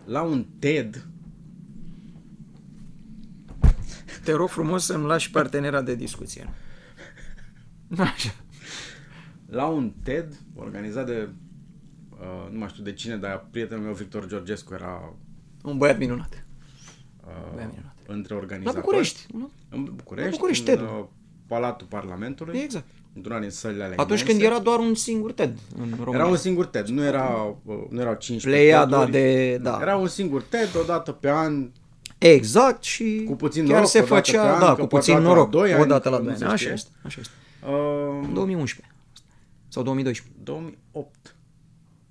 La 0.05 0.21
un 0.21 0.45
TED... 0.59 1.07
Te 4.23 4.31
rog 4.31 4.49
frumos 4.49 4.85
să-mi 4.85 5.05
lași 5.05 5.31
partenera 5.31 5.81
de 5.81 5.95
discuție. 5.95 6.53
Așa 7.97 8.33
la 9.45 9.65
un 9.65 9.93
TED 10.03 10.39
organizat 10.55 11.05
de, 11.05 11.29
uh, 12.09 12.51
nu 12.51 12.57
mai 12.57 12.67
știu 12.69 12.83
de 12.83 12.93
cine, 12.93 13.17
dar 13.17 13.47
prietenul 13.51 13.83
meu 13.83 13.93
Victor 13.93 14.27
Georgescu 14.27 14.73
era... 14.73 15.13
Un 15.63 15.77
băiat 15.77 15.97
minunat. 15.97 16.45
Uh, 17.25 17.53
băiat 17.53 17.69
minunat. 17.69 17.95
Între 18.07 18.35
organizatori. 18.35 18.75
La 18.75 18.81
București. 18.81 19.25
Nu? 19.33 19.51
În 19.69 19.83
București, 19.83 20.29
la 20.29 20.35
București 20.35 20.69
în 20.69 20.79
uh, 20.79 21.05
Palatul 21.47 21.87
Parlamentului. 21.87 22.59
Exact. 22.59 22.85
Într-una 23.15 23.39
din 23.39 23.49
sălile 23.49 23.83
alea 23.83 23.95
Atunci 23.99 24.19
imense. 24.21 24.37
când 24.39 24.51
era 24.51 24.59
doar 24.63 24.79
un 24.79 24.95
singur 24.95 25.31
TED 25.31 25.57
în 25.81 25.89
România. 25.97 26.19
Era 26.19 26.25
un 26.29 26.37
singur 26.37 26.65
TED, 26.65 26.87
nu, 26.87 27.03
era, 27.03 27.55
uh, 27.65 27.75
nu 27.89 27.99
erau 28.01 28.13
15 28.13 28.47
Pleiada 28.49 29.05
de... 29.05 29.57
Da. 29.61 29.77
Era 29.81 29.95
un 29.95 30.07
singur 30.07 30.41
TED, 30.41 30.69
o 30.81 30.83
dată 30.83 31.11
pe 31.11 31.29
an, 31.29 31.69
Exact 32.17 32.83
și 32.83 33.23
cu 33.27 33.35
puțin 33.35 33.63
chiar 33.63 33.73
noroc, 33.73 33.89
se 33.89 34.01
făcea, 34.01 34.53
an, 34.53 34.59
da, 34.59 34.75
cu 34.75 34.85
puțin 34.85 35.17
noroc, 35.17 35.53
la 35.53 35.59
2 35.59 35.73
ani, 35.73 35.81
o 35.81 35.85
dată 35.85 36.09
la 36.09 36.15
2 36.17 36.25
nu 36.25 36.29
ani. 36.29 36.39
se 36.39 36.45
Așa 36.45 36.55
știe. 36.55 36.71
este, 36.73 36.89
așa 37.03 37.17
este. 37.21 37.33
Uh, 38.21 38.27
2011 38.33 38.95
sau 39.67 39.83
2012. 39.83 40.35
2008. 40.43 41.35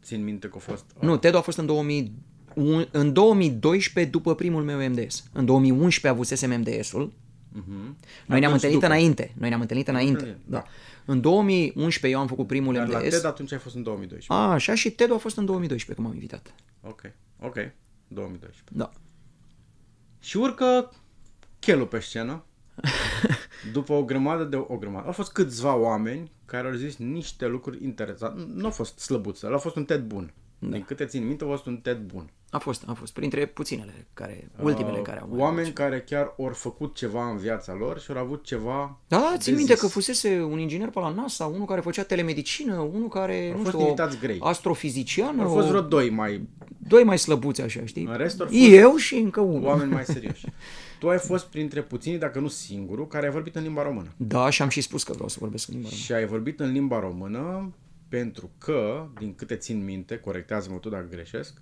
Țin 0.03 0.25
minte 0.25 0.47
că 0.47 0.55
a 0.57 0.59
fost... 0.59 0.85
Nu, 1.01 1.17
TED 1.17 1.35
a 1.35 1.41
fost 1.41 1.59
în 1.59 1.67
2000, 1.67 2.13
un- 2.55 2.89
în 2.91 3.13
2012 3.13 4.13
după 4.13 4.35
primul 4.35 4.63
meu 4.63 4.89
MDS. 4.89 5.25
În 5.33 5.45
2011 5.45 6.09
avusesem 6.09 6.51
MDS-ul. 6.61 7.13
Uh-huh. 7.13 7.95
Noi 8.27 8.41
ne-am 8.41 8.43
Atunci 8.43 8.53
întâlnit 8.53 8.81
după. 8.81 8.87
înainte. 8.87 9.33
Noi 9.39 9.49
ne-am 9.49 9.61
întâlnit 9.61 9.89
înainte. 9.89 10.39
Da. 10.47 10.63
În 11.05 11.21
2011 11.21 12.19
eu 12.19 12.21
am 12.21 12.29
făcut 12.29 12.47
primul 12.47 12.75
Dar 12.75 12.89
la 12.89 12.99
MDS. 12.99 13.09
TED 13.09 13.25
atunci 13.25 13.53
ai 13.53 13.59
fost 13.59 13.75
în 13.75 13.83
2012. 13.83 14.47
A, 14.47 14.53
așa 14.53 14.75
și 14.75 14.91
TED 14.91 15.13
a 15.13 15.17
fost 15.17 15.37
în 15.37 15.45
2012 15.45 15.95
când 15.95 16.07
m-am 16.07 16.23
invitat. 16.23 16.55
Ok, 16.81 17.01
ok. 17.41 17.57
2012. 18.09 18.63
Da. 18.73 18.91
Și 20.21 20.37
urcă 20.37 20.93
chelul 21.59 21.87
pe 21.87 22.01
scenă. 22.01 22.45
După 23.73 23.93
o 23.93 24.05
grămadă 24.05 24.45
de... 24.45 24.57
O 24.57 24.77
grămadă. 24.77 25.07
Au 25.07 25.13
fost 25.13 25.33
câțiva 25.33 25.75
oameni 25.75 26.31
care 26.45 26.69
au 26.69 26.75
zis 26.75 26.97
niște 26.97 27.47
lucruri 27.47 27.85
interesante. 27.85 28.47
Nu 28.55 28.67
a 28.67 28.71
fost 28.71 28.99
slăbuță, 28.99 29.55
a 29.55 29.59
fost 29.59 29.77
un 29.77 29.85
TED 29.85 30.03
bun. 30.03 30.33
Da. 30.59 30.69
Din 30.69 30.85
câte 30.85 31.05
țin 31.05 31.27
minte, 31.27 31.45
a 31.45 31.47
fost 31.47 31.67
un 31.67 31.77
TED 31.77 31.99
bun. 31.99 32.31
A 32.55 32.59
fost, 32.59 32.83
a 32.87 32.93
fost 32.93 33.13
printre 33.13 33.47
puținele 33.47 34.07
care, 34.15 34.51
ultimele 34.63 34.97
Uh, 34.97 35.03
care 35.03 35.21
au 35.21 35.29
mai 35.31 35.39
Oameni 35.41 35.73
care 35.73 36.01
chiar 36.01 36.35
au 36.39 36.51
făcut 36.55 36.95
ceva 36.95 37.31
în 37.31 37.37
viața 37.37 37.75
lor 37.79 38.01
și 38.01 38.11
au 38.11 38.19
avut 38.19 38.45
ceva 38.45 38.99
Da, 39.09 39.29
de 39.33 39.39
țin 39.39 39.55
minte 39.55 39.73
zis. 39.73 39.83
că 39.83 39.87
fusese 39.89 40.43
un 40.51 40.59
inginer 40.59 40.89
pe 40.89 40.99
la 41.01 41.09
NASA, 41.11 41.47
unul 41.47 41.67
care 41.67 41.81
făcea 41.81 42.03
telemedicină, 42.03 42.75
unul 42.75 43.09
care, 43.09 43.43
Au 43.45 43.51
nu 43.51 43.57
fost 43.57 43.67
știu, 43.69 43.79
o 43.79 43.83
invitați 43.83 44.19
grei. 44.19 44.39
astrofiziciană, 44.43 45.43
Au 45.43 45.49
fost 45.49 45.67
o- 45.67 45.69
vreo 45.69 45.81
doi 45.81 46.11
mai 46.11 46.49
doi 46.89 47.05
mai 47.05 47.19
slăbuți 47.19 47.61
așa, 47.63 47.81
știi? 47.85 48.05
În 48.05 48.17
rest 48.17 48.41
au 48.41 48.47
fost 48.47 48.59
Eu 48.59 48.97
și 48.97 49.15
încă 49.15 49.41
unul. 49.41 49.65
oameni 49.69 49.93
mai 49.93 50.05
serioși. 50.15 50.47
Tu 50.99 51.09
ai 51.09 51.19
fost 51.19 51.45
printre 51.47 51.83
puțini, 51.83 52.19
dacă 52.19 52.39
nu 52.39 52.49
singurul, 52.49 53.07
care 53.07 53.27
ai 53.27 53.33
vorbit 53.33 53.57
în 53.57 53.63
limba 53.63 53.83
română. 53.83 54.09
Da, 54.17 54.51
și 54.51 54.63
am 54.63 54.69
și 54.69 54.81
spus 54.81 55.03
că 55.03 55.13
vreau 55.13 55.29
să 55.29 55.37
vorbesc 55.41 55.69
în 55.69 55.75
limba 55.75 55.89
română. 55.89 56.05
Și 56.07 56.13
ai 56.13 56.27
vorbit 56.27 56.61
în 56.61 56.73
limba 56.73 57.01
română 57.01 57.73
pentru 58.15 58.51
că, 58.59 59.09
din 59.19 59.35
câte 59.35 59.57
țin 59.57 59.85
minte, 59.85 60.19
corectează-mă 60.19 60.79
tu 60.79 60.89
dacă 60.89 61.07
greșesc, 61.09 61.61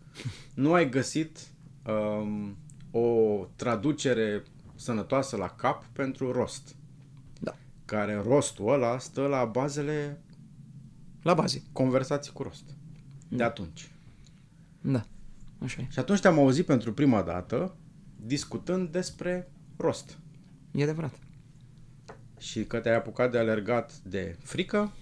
nu 0.55 0.73
ai 0.73 0.89
găsit 0.89 1.39
um, 1.87 2.57
o 2.91 3.47
traducere 3.57 4.43
sănătoasă 4.75 5.37
la 5.37 5.49
cap 5.49 5.85
pentru 5.85 6.33
rost. 6.33 6.75
Da. 7.41 7.57
Care 7.85 8.23
rostul 8.27 8.73
ăla 8.73 8.99
stă 8.99 9.27
la 9.27 9.45
bazele 9.45 10.21
La 11.23 11.35
baze. 11.35 11.63
conversații 11.73 12.33
cu 12.33 12.43
rost. 12.43 12.65
de 13.29 13.43
atunci. 13.43 13.91
Da, 14.81 15.07
așa 15.59 15.81
e. 15.81 15.87
Și 15.91 15.99
atunci 15.99 16.21
te-am 16.21 16.39
auzit 16.39 16.67
pentru 16.67 16.93
prima 16.93 17.23
dată 17.23 17.77
discutând 18.17 18.89
despre 18.89 19.51
rost. 19.77 20.19
E 20.73 20.83
adevărat. 20.83 21.15
Și 22.39 22.65
că 22.65 22.79
te-ai 22.79 22.97
apucat 22.97 23.31
de 23.31 23.39
alergat 23.39 23.95
de 23.95 24.37
frică 24.43 24.93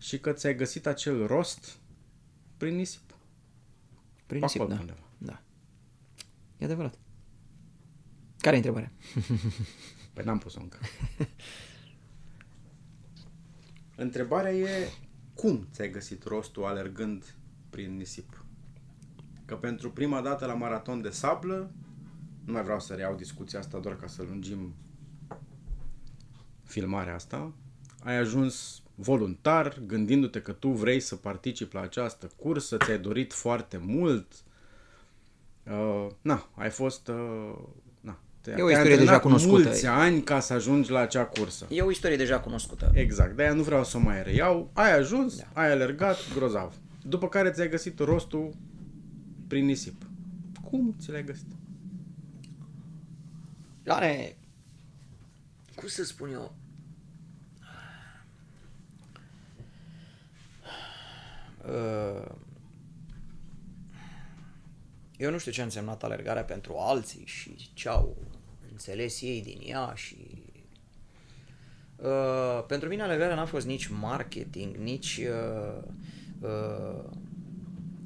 și 0.00 0.20
că 0.20 0.32
ți-ai 0.32 0.56
găsit 0.56 0.86
acel 0.86 1.26
rost 1.26 1.78
prin 2.56 2.74
nisip. 2.74 3.14
Prin 4.26 4.38
Pe 4.40 4.44
nisip, 4.44 4.60
acolo 4.60 4.74
da. 4.74 4.80
undeva. 4.80 5.06
da. 5.18 5.42
E 6.58 6.64
adevărat. 6.64 6.98
Care 8.38 8.54
e 8.54 8.58
întrebarea? 8.58 8.92
Păi 10.14 10.24
n-am 10.24 10.38
pus-o 10.38 10.60
încă. 10.60 10.78
Întrebarea 13.96 14.52
e 14.52 14.88
cum 15.34 15.68
ți-ai 15.72 15.90
găsit 15.90 16.24
rostul 16.24 16.64
alergând 16.64 17.34
prin 17.70 17.96
nisip? 17.96 18.44
Că 19.44 19.56
pentru 19.56 19.90
prima 19.90 20.20
dată 20.20 20.46
la 20.46 20.54
maraton 20.54 21.00
de 21.00 21.10
sablă, 21.10 21.72
nu 22.44 22.52
mai 22.52 22.62
vreau 22.62 22.80
să 22.80 22.94
reiau 22.94 23.14
discuția 23.14 23.58
asta 23.58 23.78
doar 23.78 23.96
ca 23.96 24.06
să 24.06 24.22
lungim 24.22 24.74
filmarea 26.62 27.14
asta, 27.14 27.52
ai 28.04 28.16
ajuns 28.16 28.82
voluntar, 29.00 29.78
gândindu-te 29.86 30.40
că 30.42 30.52
tu 30.52 30.68
vrei 30.68 31.00
să 31.00 31.16
participi 31.16 31.74
la 31.74 31.80
această 31.80 32.30
cursă, 32.36 32.76
ți-ai 32.76 32.98
dorit 32.98 33.32
foarte 33.32 33.80
mult. 33.82 34.32
Uh, 35.70 36.06
na, 36.20 36.48
ai 36.54 36.70
fost... 36.70 37.08
Uh, 37.08 37.58
na, 38.00 38.18
te, 38.40 38.50
E 38.50 38.52
o 38.52 38.56
te-ai 38.56 38.70
istorie 38.70 38.96
deja 38.96 39.12
antrenat 39.12 39.20
cunoscută. 39.22 39.62
mulți 39.62 39.86
ani 39.86 40.22
ca 40.22 40.40
să 40.40 40.52
ajungi 40.52 40.90
la 40.90 40.98
acea 40.98 41.24
cursă. 41.24 41.66
E 41.70 41.82
o 41.82 41.90
istorie 41.90 42.16
deja 42.16 42.40
cunoscută. 42.40 42.90
Exact, 42.94 43.36
de-aia 43.36 43.52
nu 43.52 43.62
vreau 43.62 43.84
să 43.84 43.96
o 43.96 44.00
mai 44.00 44.22
reiau. 44.22 44.70
Ai 44.72 44.92
ajuns, 44.98 45.36
da. 45.36 45.44
ai 45.52 45.70
alergat, 45.70 46.16
grozav. 46.34 46.74
După 47.02 47.28
care 47.28 47.50
ți-ai 47.50 47.68
găsit 47.68 47.98
rostul 47.98 48.50
prin 49.48 49.64
nisip. 49.64 50.02
Cum 50.70 50.94
ți 51.00 51.10
l-ai 51.10 51.24
găsit? 51.24 51.46
Lane, 53.84 54.36
cum 55.74 55.88
să 55.88 56.04
spun 56.04 56.30
eu? 56.32 56.54
Eu 65.16 65.30
nu 65.30 65.38
știu 65.38 65.52
ce 65.52 65.60
a 65.60 65.64
însemnat 65.64 66.02
alergarea 66.02 66.44
pentru 66.44 66.76
alții 66.78 67.26
și 67.26 67.70
ce 67.74 67.88
au 67.88 68.16
înțeles 68.70 69.20
ei 69.20 69.42
din 69.42 69.60
ea 69.64 69.92
și... 69.94 70.16
Uh, 71.96 72.64
pentru 72.66 72.88
mine 72.88 73.02
alergarea 73.02 73.34
n-a 73.34 73.44
fost 73.44 73.66
nici 73.66 73.86
marketing, 73.86 74.76
nici 74.76 75.20
uh, 75.22 75.82
uh, 76.40 77.04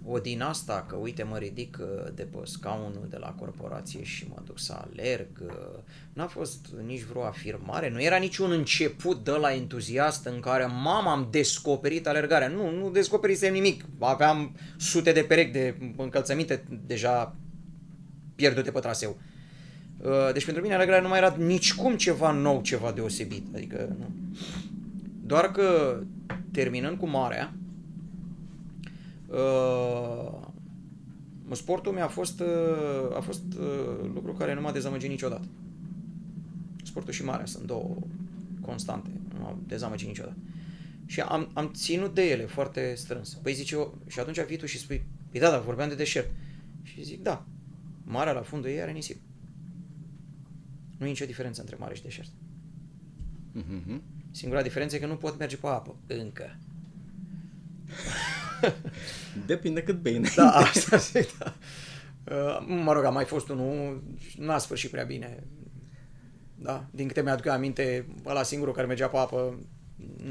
o 0.06 0.18
din 0.18 0.42
asta 0.42 0.84
că 0.88 0.96
uite 0.96 1.22
mă 1.22 1.36
ridic 1.36 1.78
uh, 1.80 2.12
de 2.14 2.22
pe 2.22 2.38
scaunul 2.42 3.06
de 3.10 3.16
la 3.16 3.34
corporație 3.38 4.02
și 4.02 4.26
mă 4.28 4.42
duc 4.44 4.58
să 4.58 4.72
alerg. 4.72 5.28
uh, 5.46 5.52
N-a 6.12 6.26
fost 6.26 6.66
nici 6.86 7.02
vreo 7.02 7.24
afirmare, 7.24 7.90
nu 7.90 8.02
era 8.02 8.16
niciun 8.16 8.50
început 8.50 9.24
de 9.24 9.30
la 9.30 9.54
entuziast 9.54 10.26
în 10.26 10.40
care 10.40 10.66
mama 10.66 11.12
am 11.12 11.28
descoperit 11.30 12.06
alergarea. 12.06 12.48
Nu, 12.48 12.70
nu 12.70 12.90
descoperisem 12.90 13.52
nimic. 13.52 13.84
Aveam 13.98 14.56
sute 14.76 15.12
de 15.12 15.22
perechi 15.22 15.52
de 15.52 15.92
încălțăminte 15.96 16.64
deja 16.86 17.36
pierdute 18.34 18.70
pe 18.70 18.80
traseu. 18.80 19.16
Uh, 19.98 20.32
Deci 20.32 20.44
pentru 20.44 20.62
mine 20.62 20.74
alergarea 20.74 21.02
nu 21.02 21.08
mai 21.08 21.18
era 21.18 21.36
nicicum 21.38 21.96
ceva 21.96 22.30
nou, 22.30 22.60
ceva 22.62 22.92
deosebit. 22.92 23.46
Adică 23.54 23.96
nu. 23.98 24.06
Doar 25.26 25.50
că 25.50 26.00
terminând 26.52 26.98
cu 26.98 27.08
marea, 27.08 27.54
uh, 29.34 30.44
sportul 31.54 31.92
mi-a 31.92 32.08
fost, 32.08 32.40
uh, 32.40 33.16
a 33.16 33.20
fost 33.20 33.42
uh, 33.58 34.10
lucru 34.14 34.32
care 34.32 34.54
nu 34.54 34.60
m-a 34.60 34.72
dezamăgit 34.72 35.08
niciodată. 35.08 35.48
Sportul 36.82 37.12
și 37.12 37.24
marea 37.24 37.46
sunt 37.46 37.66
două 37.66 37.96
constante, 38.60 39.10
nu 39.32 39.40
m-au 39.40 39.58
dezamăgit 39.66 40.06
niciodată. 40.06 40.36
Și 41.06 41.20
am, 41.20 41.50
am 41.52 41.70
ținut 41.74 42.14
de 42.14 42.30
ele 42.30 42.46
foarte 42.46 42.94
strâns. 42.94 43.34
Păi 43.34 43.52
zice 43.52 43.74
eu, 43.74 43.98
și 44.06 44.20
atunci 44.20 44.40
vii 44.40 44.56
tu 44.56 44.66
și 44.66 44.78
spui, 44.78 45.06
păi 45.30 45.40
da, 45.40 45.50
da, 45.50 45.58
vorbeam 45.58 45.88
de 45.88 45.94
deșert. 45.94 46.30
Și 46.82 47.04
zic, 47.04 47.22
da, 47.22 47.46
marea 48.04 48.32
la 48.32 48.42
fundul 48.42 48.70
ei 48.70 48.80
are 48.80 48.92
nisip. 48.92 49.20
Nu 50.98 51.06
e 51.06 51.08
nicio 51.08 51.24
diferență 51.24 51.60
între 51.60 51.76
mare 51.78 51.94
și 51.94 52.02
deșert. 52.02 52.30
Mm-hmm. 53.56 54.00
Singura 54.30 54.62
diferență 54.62 54.96
e 54.96 54.98
că 54.98 55.06
nu 55.06 55.16
pot 55.16 55.38
merge 55.38 55.56
pe 55.56 55.66
apă. 55.66 55.96
Încă. 56.06 56.58
Depinde 59.46 59.82
cât 59.82 59.96
bine. 60.02 60.28
Da, 60.36 60.50
asta 60.74 60.96
zic, 60.96 61.38
da. 61.38 61.54
Uh, 62.34 62.64
Mă 62.84 62.92
rog, 62.92 63.04
a 63.04 63.10
mai 63.10 63.24
fost 63.24 63.48
unul, 63.48 64.02
n-a 64.36 64.58
sfârșit 64.58 64.90
prea 64.90 65.04
bine. 65.04 65.46
Da, 66.54 66.84
din 66.90 67.06
câte 67.06 67.22
mi-aduc 67.22 67.44
eu 67.44 67.52
aminte, 67.52 68.06
ăla 68.26 68.42
singurul 68.42 68.74
care 68.74 68.86
mergea 68.86 69.08
pe 69.08 69.16
apă, 69.16 69.58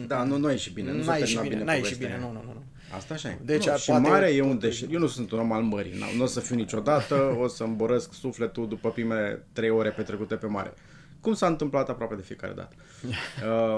Da, 0.07 0.23
nu, 0.23 0.37
nu 0.37 0.51
e 0.51 0.55
și 0.55 0.73
bine. 0.73 0.91
Nu 0.91 1.03
s-a 1.03 1.11
n-a 1.11 1.17
ieșit 1.17 1.35
terminat 1.35 1.57
bine, 1.59 1.71
n-a 1.71 1.73
ieșit 1.77 1.97
povestea 1.97 2.17
bine, 2.17 2.27
aia. 2.27 2.33
nu, 2.33 2.39
nu, 2.39 2.47
nu. 2.47 2.53
nu. 2.53 2.63
Asta 2.95 3.13
așa 3.13 3.29
e. 3.29 3.37
Deci, 3.43 3.65
nu, 3.65 3.71
a- 3.71 3.75
și 3.75 3.89
poate- 3.89 4.09
marea 4.09 4.29
e 4.29 4.41
un 4.41 4.47
poate- 4.47 4.65
deșert. 4.67 4.91
Eu 4.93 4.99
nu 4.99 5.07
sunt 5.07 5.31
un 5.31 5.39
om 5.39 5.51
al 5.51 5.61
mării. 5.61 5.91
n- 5.91 6.15
Nu 6.17 6.23
o 6.23 6.25
să 6.25 6.39
fiu 6.39 6.55
niciodată. 6.55 7.15
O 7.43 7.47
să-mi 7.47 7.75
borăsc 7.75 8.13
sufletul 8.13 8.67
după 8.67 8.91
primele 8.91 9.47
trei 9.53 9.69
ore 9.69 9.89
petrecute 9.89 10.35
pe 10.35 10.45
mare. 10.47 10.73
Cum 11.19 11.33
s-a 11.33 11.47
întâmplat 11.47 11.89
aproape 11.89 12.15
de 12.15 12.21
fiecare 12.21 12.53
dată. 12.53 12.75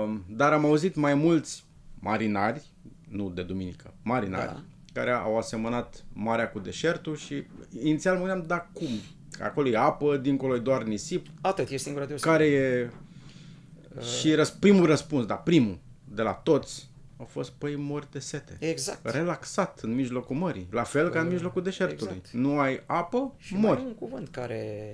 uh, 0.05 0.15
dar 0.27 0.53
am 0.53 0.65
auzit 0.65 0.95
mai 0.95 1.13
mulți 1.13 1.65
marinari, 1.99 2.65
nu 3.15 3.29
de 3.29 3.43
duminică, 3.43 3.93
marinari, 4.03 4.45
Da. 4.45 4.61
care 4.93 5.11
au 5.11 5.37
asemănat 5.37 6.03
marea 6.13 6.49
cu 6.51 6.59
deșertul 6.59 7.15
și 7.15 7.43
inițial 7.83 8.13
mă 8.17 8.25
gândeam, 8.25 8.43
dar 8.47 8.69
cum? 8.73 8.87
Că 9.37 9.43
Acolo 9.43 9.67
e 9.67 9.77
apă, 9.77 10.17
dincolo 10.17 10.55
e 10.55 10.59
doar 10.59 10.83
nisip. 10.83 11.27
Atât, 11.41 11.69
e 11.69 11.77
singura 11.77 12.05
deosebire. 12.05 12.37
Care 12.37 12.49
e... 12.51 12.89
Și 14.19 14.33
răs, 14.33 14.49
primul 14.49 14.85
răspuns, 14.85 15.25
da, 15.25 15.35
primul, 15.35 15.77
de 16.13 16.21
la 16.21 16.31
toți, 16.33 16.89
au 17.17 17.25
fost, 17.25 17.51
păi, 17.51 17.75
mori 17.75 18.11
de 18.11 18.19
sete. 18.19 18.57
Exact. 18.59 19.05
Relaxat 19.09 19.79
în 19.79 19.93
mijlocul 19.95 20.35
mării. 20.35 20.67
La 20.71 20.83
fel 20.83 21.09
ca 21.09 21.19
în 21.19 21.27
mijlocul 21.27 21.63
deșertului. 21.63 22.13
exact. 22.17 22.31
Nu 22.35 22.59
ai 22.59 22.83
apă, 22.85 23.33
Și 23.37 23.53
mai 23.53 23.63
e 23.63 23.65
mori. 23.67 23.81
un 23.81 23.93
cuvânt 23.95 24.27
care 24.29 24.91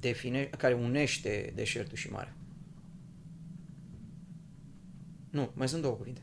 define, 0.00 0.50
care 0.58 0.74
unește 0.74 1.52
deșertul 1.54 1.96
și 1.96 2.10
marea. 2.10 2.34
Nu, 5.30 5.50
mai 5.54 5.68
sunt 5.68 5.82
două 5.82 5.94
cuvinte. 5.94 6.20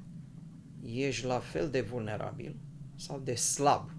Ești 0.85 1.25
la 1.25 1.39
fel 1.39 1.69
de 1.69 1.81
vulnerabil 1.81 2.55
sau 2.95 3.19
de 3.19 3.35
slab 3.35 3.91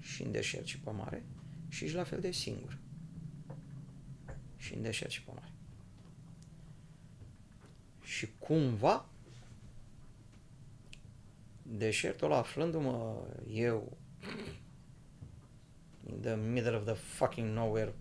și 0.00 0.22
în 0.22 0.30
deșert 0.30 0.66
și 0.66 0.78
pe 0.78 0.90
mare 0.90 1.24
și 1.68 1.84
ești 1.84 1.96
la 1.96 2.04
fel 2.04 2.20
de 2.20 2.30
singur 2.30 2.78
și 4.56 4.74
în 4.74 4.82
deșert 4.82 5.10
și 5.10 5.22
pe 5.22 5.30
mare. 5.34 5.52
Și 8.02 8.28
cumva 8.38 9.06
deșertul 11.62 12.26
ăla 12.26 12.38
aflându-mă 12.38 13.26
eu 13.48 13.96
in 16.06 16.20
the 16.20 16.34
middle 16.34 16.76
of 16.76 16.84
the 16.84 16.94
fucking 16.94 17.54
nowhere 17.54 17.94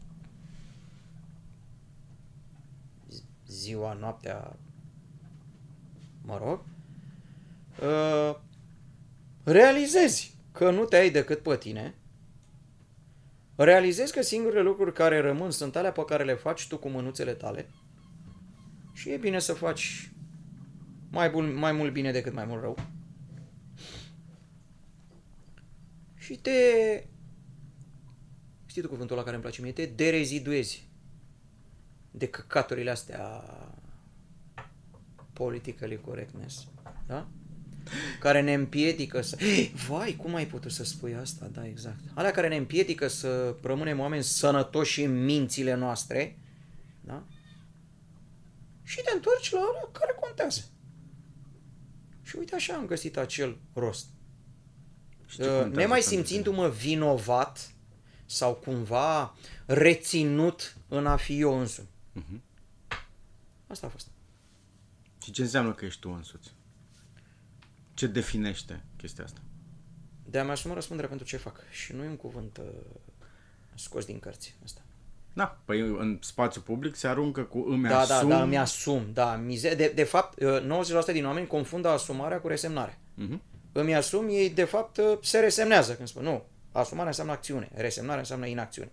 zi- 3.09 3.23
ziua, 3.47 3.93
noaptea, 3.93 4.55
mă 6.21 6.37
rog, 6.37 6.63
uh, 7.79 8.35
realizezi 9.43 10.35
că 10.51 10.71
nu 10.71 10.83
te 10.83 10.95
ai 10.95 11.09
decât 11.09 11.39
pe 11.39 11.57
tine, 11.57 11.95
realizezi 13.55 14.13
că 14.13 14.21
singurele 14.21 14.61
lucruri 14.61 14.93
care 14.93 15.19
rămân 15.19 15.51
sunt 15.51 15.75
alea 15.75 15.91
pe 15.91 16.05
care 16.05 16.23
le 16.23 16.33
faci 16.33 16.67
tu 16.67 16.77
cu 16.77 16.89
mânuțele 16.89 17.33
tale 17.33 17.69
și 18.93 19.09
e 19.09 19.17
bine 19.17 19.39
să 19.39 19.53
faci 19.53 20.11
mai, 21.09 21.29
bun, 21.29 21.55
mai 21.55 21.71
mult 21.71 21.93
bine 21.93 22.11
decât 22.11 22.33
mai 22.33 22.45
mult 22.45 22.61
rău. 22.61 22.77
Și 26.15 26.35
te... 26.35 26.51
Știi 28.65 28.81
tu 28.81 28.87
cuvântul 28.87 29.15
ăla 29.15 29.23
care 29.23 29.35
îmi 29.35 29.43
place 29.43 29.61
mie? 29.61 29.71
Te 29.71 29.85
dereziduezi 29.85 30.89
de 32.11 32.27
căcaturile 32.27 32.89
astea 32.89 33.43
politically 35.33 36.01
correctness. 36.01 36.67
Da? 37.07 37.27
Care 38.19 38.41
ne 38.41 38.53
împiedică 38.53 39.21
să... 39.21 39.37
Vai, 39.87 40.15
cum 40.15 40.35
ai 40.35 40.45
putut 40.45 40.71
să 40.71 40.83
spui 40.83 41.15
asta? 41.15 41.49
Da, 41.53 41.67
exact. 41.67 41.99
Alea 42.13 42.31
care 42.31 42.47
ne 42.47 42.55
împiedică 42.55 43.07
să 43.07 43.55
rămânem 43.61 43.99
oameni 43.99 44.23
sănătoși 44.23 45.01
în 45.03 45.23
mințile 45.23 45.73
noastre. 45.73 46.39
Da? 47.01 47.23
Și 48.83 49.01
te 49.01 49.11
întorci 49.13 49.51
la 49.51 49.59
alea 49.59 49.89
care 49.91 50.15
contează. 50.19 50.61
Și 52.21 52.35
uite 52.37 52.55
așa 52.55 52.73
am 52.73 52.85
găsit 52.85 53.17
acel 53.17 53.57
rost. 53.73 54.05
Și 55.25 55.35
ce 55.35 55.41
Uh, 55.41 55.47
contează 55.49 55.75
nemai 55.75 55.99
pentru 55.99 56.09
simțindu-mă 56.09 56.69
vinovat 56.69 57.71
sau 58.25 58.53
cumva 58.53 59.35
reținut 59.65 60.77
în 60.87 61.05
a 61.05 61.15
fi 61.15 61.39
eu 61.39 61.59
însumi. 61.59 61.87
Mhm. 62.13 62.41
Asta 63.67 63.87
a 63.87 63.89
fost. 63.89 64.07
Și 65.23 65.31
ce 65.31 65.41
înseamnă 65.41 65.73
că 65.73 65.85
ești 65.85 65.99
tu 65.99 66.09
însuți? 66.09 66.51
Ce 68.01 68.07
definește 68.07 68.83
chestia 68.97 69.23
asta? 69.23 69.39
De 70.25 70.39
a-mi 70.39 70.49
asuma 70.51 70.73
răspunderea 70.73 71.09
pentru 71.09 71.27
ce 71.27 71.37
fac. 71.37 71.59
Și 71.69 71.93
nu 71.93 72.03
e 72.03 72.07
un 72.07 72.15
cuvânt 72.15 72.57
uh, 72.57 72.65
scos 73.75 74.05
din 74.05 74.19
cărți 74.19 74.55
asta. 74.63 74.81
Da, 75.33 75.59
păi 75.65 75.79
în 75.79 76.17
spațiu 76.21 76.61
public 76.61 76.95
se 76.95 77.07
aruncă 77.07 77.41
cu 77.43 77.65
îmi 77.69 77.87
Da, 77.87 77.99
asum. 77.99 78.29
da, 78.29 78.35
da, 78.35 78.43
îmi 78.43 78.57
asum. 78.57 79.05
Da, 79.13 79.35
mize- 79.35 79.75
de, 79.75 79.91
de 79.95 80.03
fapt, 80.03 80.41
uh, 80.41 80.61
90% 81.09 81.11
din 81.11 81.25
oameni 81.25 81.47
confundă 81.47 81.87
asumarea 81.89 82.39
cu 82.39 82.47
resemnarea. 82.47 82.97
Mhm. 83.13 83.41
Îmi 83.71 83.95
asum, 83.95 84.27
ei 84.29 84.49
de 84.49 84.63
fapt 84.63 84.97
uh, 84.97 85.17
se 85.21 85.39
resemnează 85.39 85.95
când 85.95 86.07
spun. 86.07 86.23
Nu, 86.23 86.43
asumarea 86.71 87.07
înseamnă 87.07 87.33
acțiune, 87.33 87.69
resemnarea 87.73 88.19
înseamnă 88.19 88.45
inacțiune. 88.45 88.91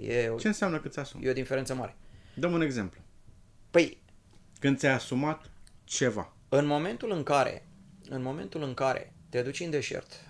E 0.00 0.28
o, 0.28 0.38
Ce 0.38 0.46
înseamnă 0.46 0.80
că 0.80 0.88
ți 0.88 0.98
asumi? 0.98 1.24
e 1.24 1.30
o 1.30 1.32
diferență 1.32 1.74
mare. 1.74 1.96
Dăm 2.34 2.52
un 2.52 2.60
exemplu. 2.60 3.00
Păi, 3.70 3.98
Când 4.58 4.78
ți-ai 4.78 4.92
asumat 4.94 5.50
ceva. 5.84 6.32
În 6.48 6.66
momentul 6.66 7.10
în 7.10 7.22
care, 7.22 7.64
în 8.10 8.22
momentul 8.22 8.62
în 8.62 8.74
care 8.74 9.12
te 9.28 9.42
duci 9.42 9.60
în 9.60 9.70
deșert 9.70 10.24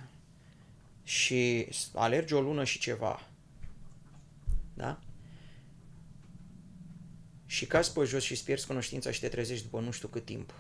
și 1.03 1.69
alergi 1.95 2.35
o 2.35 2.41
lună 2.41 2.65
și 2.65 2.79
ceva, 2.79 3.29
da? 4.75 5.01
Și 7.47 7.67
cazi 7.67 7.93
pe 7.93 8.05
jos 8.05 8.23
și 8.23 8.33
îți 8.33 8.45
pierzi 8.45 8.67
cunoștința 8.67 9.11
și 9.11 9.21
te 9.21 9.29
trezești 9.29 9.65
după 9.65 9.81
nu 9.81 9.91
știu 9.91 10.09
cât 10.09 10.25
timp, 10.25 10.55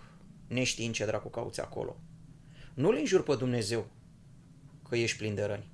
neștiind 0.46 0.94
ce 0.94 1.04
dracu 1.04 1.28
cauți 1.28 1.60
acolo. 1.60 1.96
Nu-L 2.74 2.94
înjuri 2.94 3.24
pe 3.24 3.34
Dumnezeu 3.34 3.88
că 4.88 4.96
ești 4.96 5.18
plin 5.18 5.34
de 5.34 5.44
răni. 5.44 5.68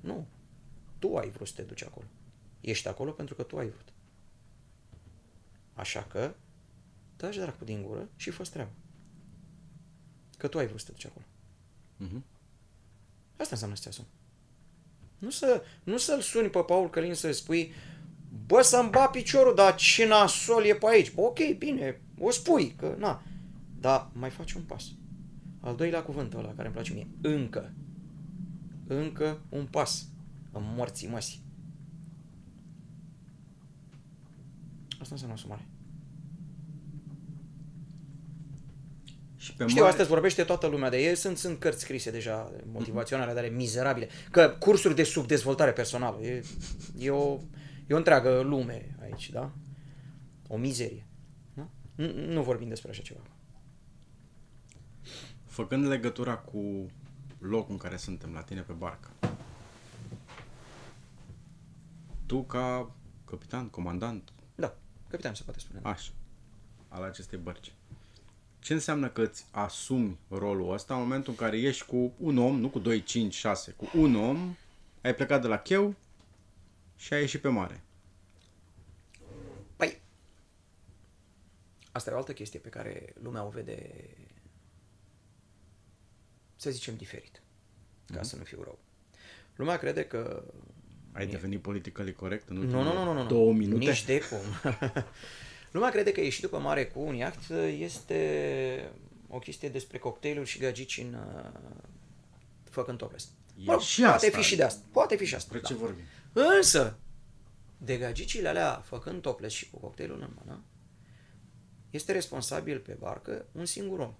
Nu. 0.00 0.26
Tu 0.98 1.16
ai 1.16 1.30
vrut 1.30 1.46
să 1.46 1.54
te 1.54 1.62
duci 1.62 1.84
acolo. 1.84 2.06
Ești 2.60 2.88
acolo 2.88 3.10
pentru 3.10 3.34
că 3.34 3.42
tu 3.42 3.58
ai 3.58 3.68
vrut. 3.68 3.92
Așa 5.74 6.02
că 6.02 6.34
taci 7.16 7.36
dracu 7.36 7.64
din 7.64 7.82
gură 7.82 8.08
și 8.16 8.30
fă 8.30 8.42
treabă. 8.42 8.70
Că 10.46 10.52
tu 10.52 10.58
ai 10.58 10.66
vrut 10.66 10.80
să 10.80 10.86
te 10.86 10.92
duci 10.92 11.06
acolo. 11.06 11.24
Mhm. 11.96 12.24
Asta 13.36 13.48
înseamnă 13.50 13.76
să 13.76 13.82
te 13.82 13.88
asumi. 13.88 14.06
Nu, 15.18 15.30
să, 15.30 15.62
nu 15.84 15.96
să-l 15.96 16.20
suni 16.20 16.48
pe 16.48 16.58
Paul 16.58 16.90
Călin 16.90 17.14
să 17.14 17.32
spui 17.32 17.72
bă 18.46 18.62
să-mi 18.62 18.90
ba 18.90 19.06
piciorul, 19.06 19.54
dar 19.54 19.74
ce 19.74 20.06
nasol 20.06 20.64
e 20.64 20.74
pe 20.74 20.86
aici. 20.88 21.14
Bă, 21.14 21.20
ok, 21.20 21.38
bine, 21.58 22.00
o 22.18 22.30
spui, 22.30 22.70
că 22.70 22.94
na. 22.98 23.22
Dar 23.80 24.10
mai 24.12 24.30
faci 24.30 24.52
un 24.52 24.62
pas. 24.62 24.84
Al 25.60 25.76
doilea 25.76 26.02
cuvânt 26.02 26.34
ăla 26.34 26.52
care 26.54 26.66
îmi 26.66 26.74
place 26.74 26.92
mie. 26.92 27.08
Încă. 27.20 27.72
Încă 28.86 29.40
un 29.48 29.66
pas. 29.66 30.08
În 30.52 30.62
morții 30.76 31.08
măsii. 31.08 31.42
Asta 34.88 35.08
înseamnă 35.10 35.36
asumare. 35.36 35.68
Și 39.46 39.54
pe 39.54 39.66
Știu, 39.66 39.80
mare... 39.80 39.90
astăzi 39.90 40.08
vorbește 40.08 40.44
toată 40.44 40.66
lumea 40.66 40.90
de 40.90 41.02
ei, 41.02 41.16
sunt, 41.16 41.38
sunt 41.38 41.58
cărți 41.58 41.80
scrise 41.80 42.10
deja 42.10 42.52
motivaționale, 42.72 43.32
dar 43.32 43.48
mizerabile. 43.50 44.08
Că 44.30 44.56
cursuri 44.58 44.94
de 44.94 45.02
subdezvoltare 45.02 45.72
personală, 45.72 46.20
e, 46.22 46.42
e, 46.98 47.10
o, 47.10 47.38
e 47.86 47.94
o 47.94 47.96
întreagă 47.96 48.40
lume 48.40 48.96
aici, 49.02 49.30
da? 49.30 49.50
O 50.48 50.56
mizerie. 50.56 51.06
Da? 51.54 51.68
Nu, 51.94 52.12
nu 52.26 52.42
vorbim 52.42 52.68
despre 52.68 52.90
așa 52.90 53.02
ceva. 53.02 53.20
Făcând 55.44 55.86
legătura 55.86 56.36
cu 56.36 56.90
locul 57.38 57.72
în 57.72 57.78
care 57.78 57.96
suntem 57.96 58.32
la 58.32 58.40
tine 58.42 58.60
pe 58.60 58.72
barcă. 58.72 59.10
Tu 62.26 62.42
ca 62.42 62.90
capitan, 63.24 63.68
comandant, 63.68 64.32
Da, 64.54 64.76
capitan 65.08 65.34
se 65.34 65.42
poate 65.42 65.58
spune. 65.58 65.80
așa, 65.82 66.10
al 66.88 67.02
acestei 67.02 67.38
bărci. 67.38 67.72
Ce 68.66 68.72
înseamnă 68.72 69.08
că 69.08 69.22
îți 69.22 69.46
asumi 69.50 70.18
rolul 70.28 70.72
ăsta 70.72 70.94
în 70.94 71.00
momentul 71.00 71.32
în 71.32 71.38
care 71.38 71.58
ești 71.58 71.84
cu 71.84 72.12
un 72.18 72.38
om, 72.38 72.60
nu 72.60 72.68
cu 72.68 72.78
2, 72.78 73.02
5, 73.02 73.34
6, 73.34 73.70
cu 73.76 73.90
un 73.94 74.14
om, 74.14 74.56
ai 75.02 75.14
plecat 75.14 75.40
de 75.40 75.46
la 75.46 75.58
cheu 75.58 75.94
și 76.96 77.12
ai 77.12 77.20
ieșit 77.20 77.40
pe 77.40 77.48
mare. 77.48 77.82
Păi, 79.76 80.00
asta 81.92 82.10
e 82.10 82.14
o 82.14 82.16
altă 82.16 82.32
chestie 82.32 82.58
pe 82.58 82.68
care 82.68 83.14
lumea 83.22 83.44
o 83.44 83.48
vede, 83.48 83.92
să 86.56 86.70
zicem, 86.70 86.96
diferit, 86.96 87.42
ca 88.12 88.22
să 88.22 88.36
nu 88.36 88.42
fiu 88.42 88.62
rău. 88.62 88.78
Lumea 89.56 89.76
crede 89.76 90.04
că 90.04 90.44
Ai 91.12 91.26
devenit 91.26 91.60
politically 91.60 92.12
corect 92.12 92.48
în 92.48 92.56
Nu, 92.56 92.60
ultimele 92.60 92.84
nu, 92.84 93.04
nu, 93.04 93.12
nu, 93.12 93.22
nu. 93.22 93.28
două 93.28 93.52
minute? 93.52 93.84
Nici 93.84 94.04
de 94.04 94.20
cum. 94.28 94.72
Lumea 95.76 95.90
crede 95.90 96.12
că 96.12 96.20
ieșitul 96.20 96.48
pe 96.48 96.56
mare 96.56 96.86
cu 96.86 97.00
un 97.00 97.14
iaht 97.14 97.50
este 97.78 98.92
o 99.28 99.38
chestie 99.38 99.68
despre 99.68 99.98
cocktailuri 99.98 100.48
și 100.48 100.58
gagici 100.58 100.98
în 100.98 101.14
uh, 101.14 101.50
făcând 102.64 102.98
topless. 102.98 103.24
E 103.56 103.64
Mă 103.64 103.72
rog, 103.72 103.80
și 103.80 104.00
poate 104.00 104.26
asta. 104.26 104.38
fi 104.38 104.44
și 104.44 104.56
de 104.56 104.62
asta. 104.62 104.86
Poate 104.92 105.16
fi 105.16 105.24
și 105.24 105.34
asta. 105.34 105.52
Despre 105.52 105.68
ce 105.68 105.80
da. 105.80 105.86
vorbim? 105.86 106.04
Însă, 106.32 106.98
de 107.78 107.96
gagicile 107.96 108.48
alea 108.48 108.80
făcând 108.84 109.22
topless 109.22 109.54
și 109.54 109.70
cu 109.70 109.78
cocktailul 109.78 110.20
în 110.20 110.30
mână, 110.44 110.64
este 111.90 112.12
responsabil 112.12 112.78
pe 112.78 112.96
barcă 112.98 113.46
un 113.52 113.64
singur 113.64 113.98
om. 113.98 114.14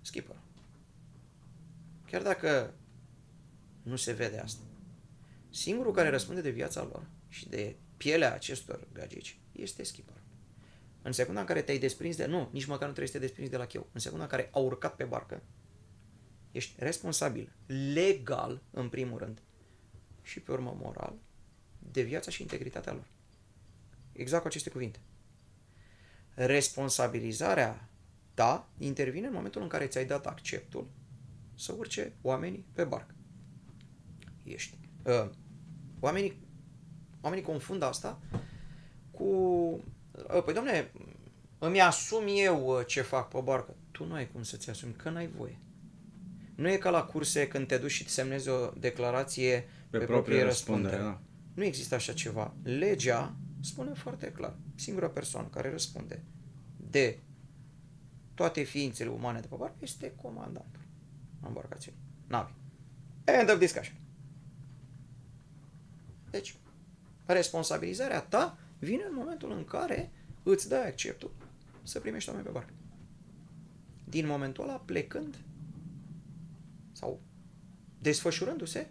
Skipper. 0.00 0.36
Chiar 2.10 2.22
dacă 2.22 2.74
nu 3.82 3.96
se 3.96 4.12
vede 4.12 4.38
asta. 4.38 4.62
Singurul 5.50 5.92
care 5.92 6.08
răspunde 6.08 6.40
de 6.40 6.50
viața 6.50 6.82
lor 6.82 7.06
și 7.28 7.48
de 7.48 7.76
pielea 7.96 8.34
acestor 8.34 8.86
gagici 8.92 9.38
este 9.60 9.82
skipper. 9.82 10.16
În 11.02 11.12
secunda 11.12 11.40
în 11.40 11.46
care 11.46 11.62
te-ai 11.62 11.78
desprins 11.78 12.16
de... 12.16 12.26
Nu, 12.26 12.48
nici 12.52 12.64
măcar 12.64 12.86
nu 12.86 12.92
trebuie 12.94 13.06
să 13.06 13.12
te 13.12 13.18
desprinzi 13.18 13.50
de 13.50 13.56
la 13.56 13.66
cheu. 13.66 13.86
În 13.92 14.00
secunda 14.00 14.24
în 14.24 14.30
care 14.30 14.48
au 14.52 14.64
urcat 14.64 14.96
pe 14.96 15.04
barcă, 15.04 15.42
ești 16.50 16.74
responsabil, 16.78 17.52
legal, 17.92 18.62
în 18.70 18.88
primul 18.88 19.18
rând, 19.18 19.42
și 20.22 20.40
pe 20.40 20.52
urmă 20.52 20.76
moral, 20.80 21.14
de 21.78 22.02
viața 22.02 22.30
și 22.30 22.42
integritatea 22.42 22.92
lor. 22.92 23.06
Exact 24.12 24.42
cu 24.42 24.48
aceste 24.48 24.70
cuvinte. 24.70 24.98
Responsabilizarea 26.34 27.88
ta 28.34 28.68
intervine 28.78 29.26
în 29.26 29.32
momentul 29.32 29.62
în 29.62 29.68
care 29.68 29.86
ți-ai 29.86 30.06
dat 30.06 30.26
acceptul 30.26 30.90
să 31.54 31.74
urce 31.78 32.12
oamenii 32.22 32.66
pe 32.72 32.84
barcă. 32.84 33.14
Ești. 34.44 34.78
Uh, 35.04 35.30
oamenii, 36.00 36.46
oamenii 37.20 37.44
confundă 37.44 37.84
asta 37.84 38.20
cu... 39.20 39.24
Uh, 40.34 40.42
păi, 40.44 40.54
domne, 40.54 40.90
îmi 41.58 41.80
asum 41.80 42.22
eu 42.28 42.66
uh, 42.66 42.86
ce 42.86 43.00
fac 43.00 43.28
pe 43.28 43.40
barcă. 43.44 43.74
Tu 43.90 44.04
nu 44.06 44.14
ai 44.14 44.30
cum 44.30 44.42
să-ți 44.42 44.70
asumi, 44.70 44.92
că 44.92 45.10
n-ai 45.10 45.28
voie. 45.36 45.58
Nu 46.54 46.68
e 46.68 46.76
ca 46.76 46.90
la 46.90 47.02
curse 47.02 47.48
când 47.48 47.66
te 47.66 47.76
duci 47.78 47.90
și 47.90 48.02
îți 48.02 48.12
semnezi 48.12 48.48
o 48.48 48.70
declarație 48.78 49.50
pe, 49.58 49.64
Pe 49.90 49.98
pe 49.98 50.04
proprie 50.04 50.08
proprie 50.08 50.42
răspundere, 50.42 50.96
răspundere. 50.96 51.18
da. 51.54 51.60
Nu 51.60 51.64
există 51.64 51.94
așa 51.94 52.12
ceva. 52.12 52.54
Legea 52.62 53.34
spune 53.60 53.92
foarte 53.92 54.32
clar. 54.32 54.54
Singura 54.74 55.08
persoană 55.08 55.48
care 55.48 55.70
răspunde 55.70 56.22
de 56.90 57.18
toate 58.34 58.62
ființele 58.62 59.10
umane 59.10 59.40
de 59.40 59.46
pe 59.46 59.54
barcă 59.58 59.76
este 59.80 60.12
comandantul 60.22 60.80
embarcațiunii, 61.46 62.00
navei. 62.26 62.54
End 63.24 63.50
of 63.50 63.58
discussion. 63.58 63.96
Deci, 66.30 66.54
responsabilizarea 67.26 68.20
ta 68.20 68.58
vine 68.80 69.02
în 69.08 69.14
momentul 69.14 69.52
în 69.52 69.64
care 69.64 70.10
îți 70.42 70.68
dai 70.68 70.86
acceptul 70.86 71.30
să 71.82 72.00
primești 72.00 72.28
oameni 72.28 72.46
pe 72.46 72.52
barcă. 72.52 72.72
Din 74.04 74.26
momentul 74.26 74.64
ăla, 74.64 74.82
plecând 74.84 75.36
sau 76.92 77.20
desfășurându-se 77.98 78.90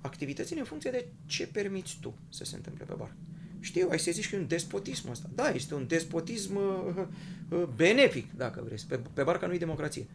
activitățile 0.00 0.58
în 0.60 0.66
funcție 0.66 0.90
de 0.90 1.06
ce 1.26 1.46
permiți 1.46 1.98
tu 2.00 2.14
să 2.28 2.44
se 2.44 2.56
întâmple 2.56 2.84
pe 2.84 2.94
barcă. 2.94 3.16
Știu, 3.60 3.88
ai 3.90 3.98
să 3.98 4.10
zici 4.10 4.28
că 4.30 4.36
e 4.36 4.38
un 4.38 4.46
despotism 4.46 5.10
ăsta. 5.10 5.30
Da, 5.34 5.48
este 5.48 5.74
un 5.74 5.86
despotism 5.86 6.56
uh, 6.56 7.06
uh, 7.48 7.64
benefic, 7.76 8.32
dacă 8.32 8.62
vrei. 8.64 8.78
Pe, 8.88 9.00
pe 9.12 9.22
barcă 9.22 9.46
nu 9.46 9.54
e 9.54 9.58
democrație. 9.58 10.06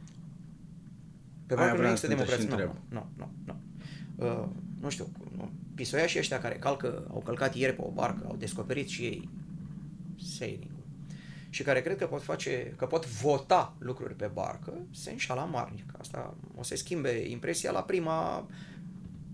Pe 1.46 1.54
Aia 1.54 1.56
barcă 1.56 1.72
nu 1.72 1.78
vreau 1.78 1.92
există 1.92 2.08
să 2.08 2.14
te 2.14 2.16
democrație. 2.16 2.44
și 2.44 2.50
Nu, 2.50 2.56
întreb. 2.56 2.84
nu, 2.90 3.10
nu, 3.18 3.32
nu. 3.46 3.56
Uh, 4.26 4.48
nu 4.80 4.90
știu, 4.90 5.08
nu. 5.38 5.52
Pisoiașii 5.80 6.20
ăștia 6.20 6.40
care 6.40 6.56
calcă, 6.56 7.08
au 7.14 7.20
călcat 7.20 7.56
ieri 7.56 7.76
pe 7.76 7.82
o 7.82 7.90
barcă, 7.90 8.26
au 8.28 8.36
descoperit 8.36 8.88
și 8.88 9.04
ei 9.04 9.30
sailing 10.38 10.72
și 11.50 11.64
care 11.64 11.82
cred 11.82 11.98
că 11.98 12.06
pot 12.06 12.24
face, 12.24 12.74
că 12.78 12.86
pot 12.86 13.06
vota 13.06 13.76
lucruri 13.78 14.14
pe 14.14 14.30
barcă, 14.34 14.74
se 14.92 15.12
înșala 15.12 15.44
marnic. 15.44 15.94
Asta 16.00 16.36
o 16.58 16.64
să 16.64 16.76
schimbe 16.76 17.30
impresia 17.30 17.72
la 17.72 17.82
prima 17.82 18.48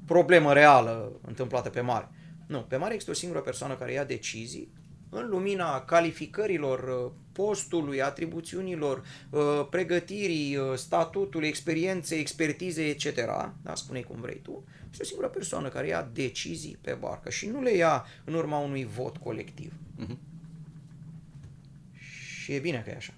problemă 0.06 0.54
reală 0.54 1.12
întâmplată 1.22 1.70
pe 1.70 1.82
mare. 1.82 2.10
Nu, 2.48 2.60
pe 2.60 2.76
mare 2.76 2.94
există 2.94 3.12
o 3.12 3.16
singură 3.16 3.42
persoană 3.42 3.74
care 3.74 3.92
ia 3.92 4.04
decizii 4.04 4.74
în 5.10 5.30
lumina 5.30 5.82
calificărilor, 5.82 6.80
uh, 6.80 7.12
postului, 7.32 8.02
atribuțiunilor, 8.02 9.04
uh, 9.30 9.68
pregătirii, 9.70 10.58
uh, 10.58 10.76
statutului, 10.76 11.48
experienței, 11.48 12.20
expertizei, 12.20 12.90
etc. 12.90 13.16
Da, 13.62 13.76
spune 13.76 14.02
cum 14.02 14.22
vrei 14.22 14.40
tu. 14.44 14.64
Este 14.96 15.08
o 15.08 15.10
singură 15.10 15.34
persoană 15.34 15.70
care 15.70 15.88
ia 15.88 16.10
decizii 16.14 16.78
pe 16.82 16.94
barcă 16.94 17.30
și 17.30 17.48
nu 17.48 17.62
le 17.62 17.76
ia 17.76 18.06
în 18.24 18.34
urma 18.34 18.58
unui 18.58 18.86
vot 18.86 19.18
colectiv. 19.18 19.74
Mhm. 19.96 20.20
Și 21.92 22.54
e 22.54 22.60
bine 22.60 22.82
că 22.82 22.90
e 22.90 22.96
așa. 22.96 23.14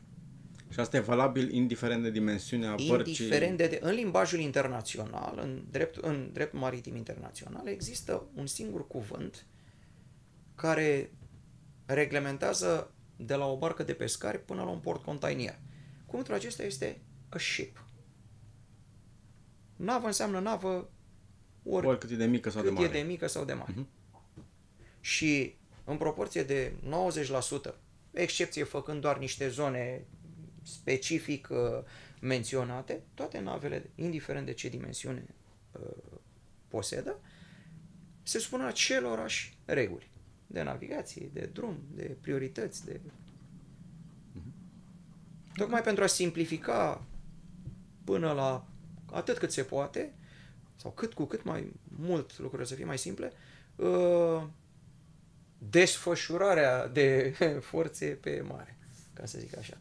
Și 0.67 0.73
Și 0.73 0.79
asta 0.79 0.97
e 0.97 0.99
valabil 0.99 1.53
indiferent 1.53 2.03
de 2.03 2.11
dimensiunea 2.11 2.75
bărcii. 2.87 3.13
Indiferent 3.13 3.57
de, 3.57 3.67
de, 3.67 3.79
în 3.81 3.93
limbajul 3.93 4.39
internațional, 4.39 5.39
în 5.41 5.63
drept, 5.71 5.95
în 5.95 6.29
drept 6.33 6.53
maritim 6.53 6.95
internațional, 6.95 7.67
există 7.67 8.27
un 8.35 8.47
singur 8.47 8.87
cuvânt 8.87 9.45
care 10.55 11.11
reglementează 11.85 12.91
de 13.15 13.35
la 13.35 13.45
o 13.45 13.57
barcă 13.57 13.83
de 13.83 13.93
pescari 13.93 14.45
până 14.45 14.63
la 14.63 14.69
un 14.69 14.79
port 14.79 15.03
container. 15.03 15.59
Cuvântul 16.05 16.33
acesta 16.33 16.63
este 16.63 17.01
a 17.29 17.37
ship. 17.37 17.85
Navă 19.75 20.05
înseamnă 20.05 20.39
navă 20.39 20.89
ori 21.69 21.85
Oricât 21.85 22.09
e 22.09 22.15
de 22.15 22.25
mică 22.25 22.49
sau 22.49 22.61
cât 22.61 22.69
de 22.69 22.75
mare. 22.75 22.97
e 22.97 23.01
de 23.01 23.07
mică 23.07 23.27
sau 23.27 23.45
de 23.45 23.53
mare. 23.53 23.73
Mhm. 23.75 23.87
Și 24.99 25.55
în 25.83 25.97
proporție 25.97 26.43
de 26.43 26.73
90%, 26.81 27.75
excepție 28.11 28.63
făcând 28.63 29.01
doar 29.01 29.17
niște 29.17 29.49
zone 29.49 30.05
specific 30.63 31.47
uh, 31.51 31.57
menționate, 32.21 33.01
toate 33.13 33.39
navele, 33.39 33.89
indiferent 33.95 34.45
de 34.45 34.53
ce 34.53 34.69
dimensiune 34.69 35.25
uh, 35.71 36.19
posedă, 36.67 37.19
se 38.23 38.39
supun 38.39 38.61
acelorași 38.61 39.57
reguli 39.65 40.09
de 40.47 40.61
navigație, 40.61 41.29
de 41.33 41.49
drum, 41.53 41.77
de 41.93 42.17
priorități, 42.21 42.85
de... 42.85 42.99
Tocmai 45.55 45.81
pentru 45.81 46.03
a 46.03 46.07
simplifica 46.07 47.05
până 48.03 48.31
la 48.31 48.67
atât 49.11 49.37
cât 49.37 49.51
se 49.51 49.63
poate, 49.63 50.13
sau 50.77 50.91
cât 50.91 51.13
cu 51.13 51.25
cât 51.25 51.43
mai 51.43 51.71
mult 51.85 52.37
lucrurile 52.37 52.67
să 52.67 52.75
fie 52.75 52.85
mai 52.85 52.97
simple, 52.97 53.31
uh, 53.75 54.43
desfășurarea 55.57 56.87
de 56.87 57.35
forțe 57.69 58.05
pe 58.05 58.43
mare, 58.47 58.77
ca 59.13 59.25
să 59.25 59.39
zic 59.39 59.57
așa. 59.57 59.77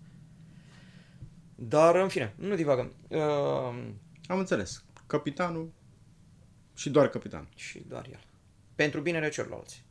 Dar, 1.55 1.95
în 1.95 2.09
fine, 2.09 2.35
nu 2.37 2.55
divagăm. 2.55 2.93
Uh, 3.09 3.19
Am 4.27 4.39
înțeles. 4.39 4.85
Capitanul 5.07 5.73
și 6.75 6.91
doar 6.91 7.09
capitan. 7.09 7.49
și 7.55 7.85
doar 7.89 8.07
el. 8.11 8.21
Pentru 8.75 9.01
binele 9.01 9.29
celorlalți. 9.29 9.85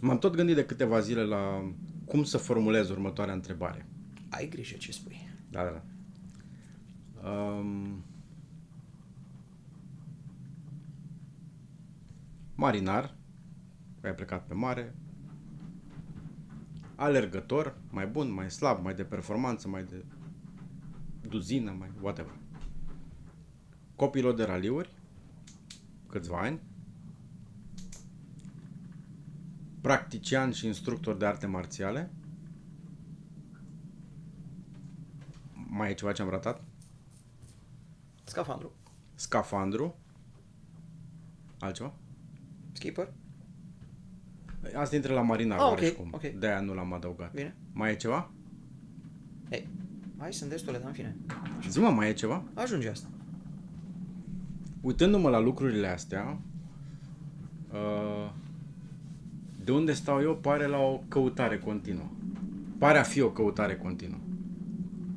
M-am 0.00 0.18
tot 0.18 0.34
gândit 0.34 0.54
de 0.54 0.66
câteva 0.66 1.00
zile 1.00 1.22
la 1.22 1.72
cum 2.04 2.24
să 2.24 2.38
formulez 2.38 2.90
următoarea 2.90 3.34
întrebare. 3.34 3.86
Ai 4.30 4.48
grijă 4.48 4.76
ce 4.76 4.92
spui. 4.92 5.30
Da, 5.50 5.62
da, 5.62 5.70
da. 5.70 5.82
Um, 7.26 8.04
marinar, 12.54 13.14
ai 14.02 14.14
plecat 14.14 14.46
pe 14.46 14.54
mare, 14.54 14.94
alergător, 16.94 17.76
mai 17.90 18.06
bun, 18.06 18.32
mai 18.32 18.50
slab, 18.50 18.82
mai 18.82 18.94
de 18.94 19.04
performanță, 19.04 19.68
mai 19.68 19.84
de 19.84 20.04
duzină, 21.28 21.70
mai 21.70 21.90
whatever. 22.00 22.34
Copilot 23.96 24.36
de 24.36 24.44
raliuri, 24.44 24.90
câțiva 26.08 26.40
ani, 26.40 26.60
practician 29.80 30.52
și 30.52 30.66
instructor 30.66 31.16
de 31.16 31.26
arte 31.26 31.46
marțiale, 31.46 32.10
mai 35.52 35.90
e 35.90 35.94
ceva 35.94 36.12
ce 36.12 36.22
am 36.22 36.28
ratat? 36.28 36.62
Scafandru. 38.26 38.72
Scafandru. 39.14 39.96
Altceva? 41.58 41.92
Skipper. 42.72 43.12
Asta 44.74 44.96
intră 44.96 45.12
la 45.14 45.20
marinar, 45.22 45.58
Ah, 45.58 45.64
ok, 45.64 45.72
oricum. 45.72 46.08
ok. 46.12 46.22
De-aia 46.22 46.60
nu 46.60 46.74
l-am 46.74 46.92
adăugat. 46.92 47.32
Bine. 47.32 47.56
Mai 47.72 47.90
e 47.90 47.96
ceva? 47.96 48.30
Ei, 49.50 49.68
hai, 50.18 50.32
sunt 50.32 50.50
destule, 50.50 50.78
dar 50.78 50.86
în 50.86 50.92
fine. 50.92 51.16
Zi-mă, 51.68 51.88
mai 51.88 52.08
e 52.08 52.12
ceva? 52.12 52.42
Ajunge 52.54 52.88
asta. 52.88 53.06
Uitându-mă 54.80 55.28
la 55.28 55.38
lucrurile 55.38 55.86
astea, 55.88 56.38
uh, 57.72 58.32
de 59.64 59.72
unde 59.72 59.92
stau 59.92 60.20
eu 60.20 60.36
pare 60.36 60.66
la 60.66 60.78
o 60.78 61.00
căutare 61.08 61.58
continuă. 61.58 62.06
Pare 62.78 62.98
a 62.98 63.02
fi 63.02 63.20
o 63.20 63.30
căutare 63.30 63.76
continuă. 63.76 64.18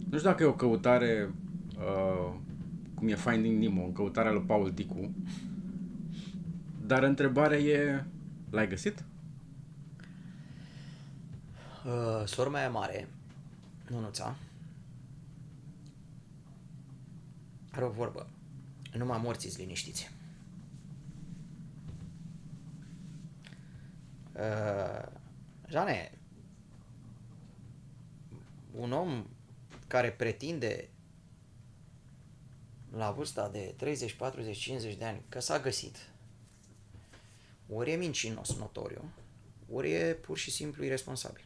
Nu 0.10 0.18
știu 0.18 0.30
dacă 0.30 0.44
e 0.44 0.48
o 0.48 0.54
căutare 0.54 1.34
uh, 1.78 2.34
cum 3.00 3.08
e 3.08 3.16
Finding 3.16 3.62
Nemo, 3.62 3.84
în 3.84 3.94
căutarea 3.94 4.32
lui 4.32 4.42
Paul 4.42 4.72
Dicu, 4.72 5.14
dar 6.86 7.04
întrebarea 7.04 7.58
e, 7.58 8.06
l-ai 8.50 8.68
găsit? 8.68 9.04
Uh, 11.86 12.26
sora 12.26 12.50
mea 12.50 12.70
mare, 12.70 13.08
Nunuța, 13.88 14.36
are 17.72 17.86
o 17.86 17.90
vorbă. 17.90 18.30
Numai 18.94 19.20
morții 19.24 19.54
liniștiți. 19.58 20.12
Uh, 24.34 25.12
Jane, 25.68 26.12
un 28.72 28.92
om 28.92 29.26
care 29.88 30.10
pretinde 30.12 30.90
la 32.92 33.12
vârsta 33.12 33.50
de 33.50 33.74
30, 33.78 34.14
40, 34.14 34.58
50 34.58 34.96
de 34.96 35.06
ani 35.06 35.24
că 35.30 35.40
s-a 35.40 35.60
găsit, 35.60 35.98
ori 37.70 37.92
e 37.92 37.96
mincinos 37.96 38.58
notoriu, 38.58 39.12
ori 39.72 39.92
e 39.92 40.14
pur 40.14 40.38
și 40.38 40.52
simplu 40.52 40.84
irresponsabil. 40.84 41.44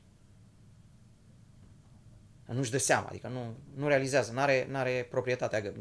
Nu-și 2.46 2.72
dă 2.72 2.78
seama, 2.78 3.08
adică 3.08 3.28
nu, 3.28 3.56
nu 3.76 3.88
realizează, 3.88 4.32
nu 4.32 4.40
are 4.40 4.68
n-are 4.70 5.08
proprietatea 5.10 5.62
gă- 5.62 5.76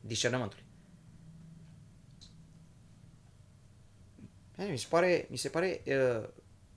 discernământului. 0.00 0.64
Mi 4.56 4.78
se 4.78 4.86
pare, 4.88 5.26
mi 5.30 5.36
se 5.36 5.48
pare 5.48 5.82
uh, 5.86 6.28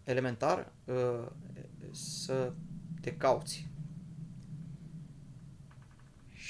elementar 0.03 0.71
uh, 0.85 1.27
să 1.91 2.53
te 3.01 3.17
cauți. 3.17 3.67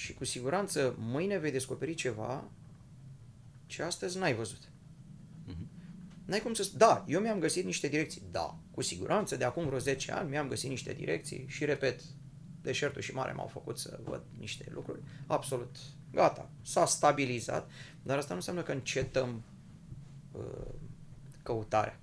Și 0.08 0.14
cu 0.14 0.26
siguranță 0.26 0.96
mâine 0.98 1.38
vei 1.38 1.52
descoperi 1.52 1.94
ceva 1.94 2.44
ce 3.66 3.84
astăzi 3.84 4.18
n-ai 4.18 4.36
văzut. 4.36 4.70
N-ai 6.26 6.40
cum 6.40 6.54
să... 6.54 6.70
Da, 6.78 7.04
eu 7.08 7.20
mi-am 7.20 7.40
găsit 7.40 7.66
niște 7.66 7.88
direcții. 7.88 8.22
Da, 8.32 8.60
cu 8.72 8.82
siguranță, 8.82 9.36
de 9.36 9.44
acum 9.44 9.66
vreo 9.66 9.78
10 9.78 10.12
ani 10.12 10.30
mi-am 10.30 10.48
găsit 10.48 10.70
niște 10.70 10.94
direcții 10.94 11.46
și, 11.48 11.66
repet, 11.66 12.02
deșertul 12.62 13.02
și 13.02 13.14
mare 13.14 13.32
m-au 13.32 13.48
făcut 13.48 13.78
să 13.78 14.00
văd 14.04 14.24
niște 14.38 14.66
lucruri. 14.74 15.02
Absolut. 15.26 15.76
Gata. 16.12 16.50
S-a 16.62 16.86
stabilizat. 16.86 17.70
Dar 18.04 18.18
asta 18.18 18.30
nu 18.30 18.36
înseamnă 18.36 18.62
că 18.62 18.72
încetăm 18.72 19.44
uh, 20.32 20.74
căutarea. 21.44 22.00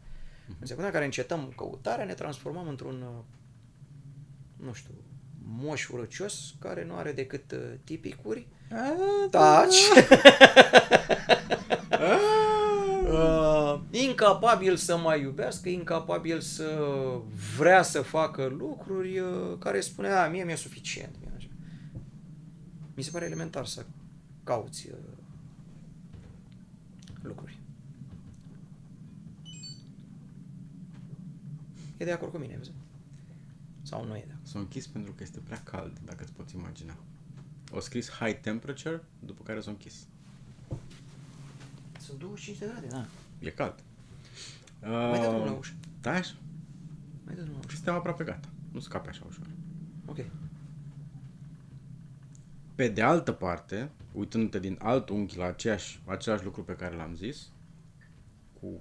În 0.60 0.66
secunda 0.66 0.86
în 0.86 0.92
care 0.92 1.04
încetăm 1.04 1.52
căutarea, 1.56 2.04
ne 2.04 2.14
transformăm 2.14 2.68
într-un, 2.68 3.02
uh, 3.02 3.24
nu 4.56 4.72
știu, 4.72 4.94
moș 5.46 5.88
urăcios 5.88 6.54
care 6.58 6.84
nu 6.84 6.96
are 6.96 7.12
decât 7.12 7.52
uh, 7.52 7.58
tipicuri. 7.84 8.46
Taci! 9.30 9.74
uh, 13.12 13.80
incapabil 13.90 14.76
să 14.76 14.96
mai 14.96 15.20
iubească, 15.20 15.68
incapabil 15.68 16.40
să 16.40 16.78
vrea 17.56 17.82
să 17.82 18.02
facă 18.02 18.46
lucruri 18.58 19.18
uh, 19.18 19.58
care 19.58 19.80
spune, 19.80 20.08
a, 20.08 20.28
mie 20.28 20.44
mi-e 20.44 20.56
suficient. 20.56 21.14
Mie 21.20 21.32
așa. 21.36 21.48
Mi 22.94 23.02
se 23.02 23.10
pare 23.10 23.24
elementar 23.24 23.66
să 23.66 23.84
cauți 24.44 24.88
uh, 24.90 24.96
lucruri. 27.22 27.58
E 31.96 32.04
de 32.04 32.12
acord 32.12 32.32
cu 32.32 32.38
mine, 32.38 32.54
vezi? 32.56 32.70
Sau 33.94 34.04
nu 34.04 34.16
e 34.16 34.24
de 34.26 34.32
acord? 34.32 34.46
S-a 34.46 34.58
închis 34.58 34.86
pentru 34.86 35.12
că 35.12 35.22
este 35.22 35.38
prea 35.38 35.62
cald, 35.62 35.98
dacă 36.04 36.22
îți 36.22 36.32
poți 36.32 36.54
imagina. 36.54 36.96
O 37.72 37.80
scris 37.80 38.10
high 38.10 38.40
temperature, 38.40 39.04
după 39.18 39.42
care 39.42 39.60
s-a 39.60 39.70
închis. 39.70 40.06
Sunt 42.00 42.18
25 42.18 42.58
de 42.58 42.66
grade, 42.66 42.86
da. 42.86 43.06
E 43.38 43.50
cald. 43.50 43.82
Mai 44.80 45.20
dă 45.20 45.26
drumul 45.26 45.40
Uh, 45.40 45.46
la 45.46 45.52
ușă. 45.52 45.72
Da, 46.00 46.10
așa. 46.10 46.34
Mai 47.24 47.34
dă 47.34 47.40
drumul 47.40 47.60
la 47.60 47.66
ușă. 47.66 47.76
Suntem 47.76 47.94
aproape 47.94 48.24
gata. 48.24 48.48
Nu 48.72 48.80
scape 48.80 49.08
așa 49.08 49.24
ușor. 49.28 49.46
Ok. 50.06 50.18
Pe 52.74 52.88
de 52.88 53.02
altă 53.02 53.32
parte, 53.32 53.90
uitându-te 54.12 54.58
din 54.58 54.78
alt 54.82 55.08
unghi 55.08 55.36
la 55.36 55.44
aceeași, 55.44 56.00
același 56.04 56.44
lucru 56.44 56.64
pe 56.64 56.76
care 56.76 56.96
l-am 56.96 57.14
zis, 57.14 57.48
cu 58.60 58.80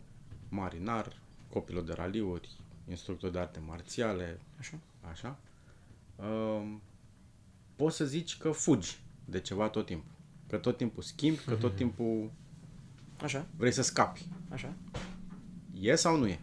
marinar, 0.50 1.20
copilul 1.50 1.86
de 1.86 1.94
raliuri, 1.94 2.50
instructor 2.90 3.30
de 3.30 3.40
arte 3.40 3.60
marțiale, 3.60 4.40
Așa. 4.60 4.80
Așa, 5.12 5.38
um, 6.16 6.82
poți 7.76 7.96
să 7.96 8.06
zici 8.06 8.38
că 8.38 8.52
fugi 8.52 9.00
de 9.26 9.40
ceva 9.40 9.70
tot 9.70 9.86
timpul. 9.86 10.12
Că 10.48 10.58
tot 10.58 10.78
timpul 10.78 11.04
schimbi, 11.04 11.40
că 11.46 11.54
tot 11.56 11.76
timpul 11.76 12.32
Așa. 13.24 13.46
vrei 13.58 13.72
să 13.72 13.82
scapi. 13.82 14.28
Așa. 14.50 14.74
E 15.80 15.96
sau 15.96 16.18
nu 16.18 16.28
e? 16.28 16.40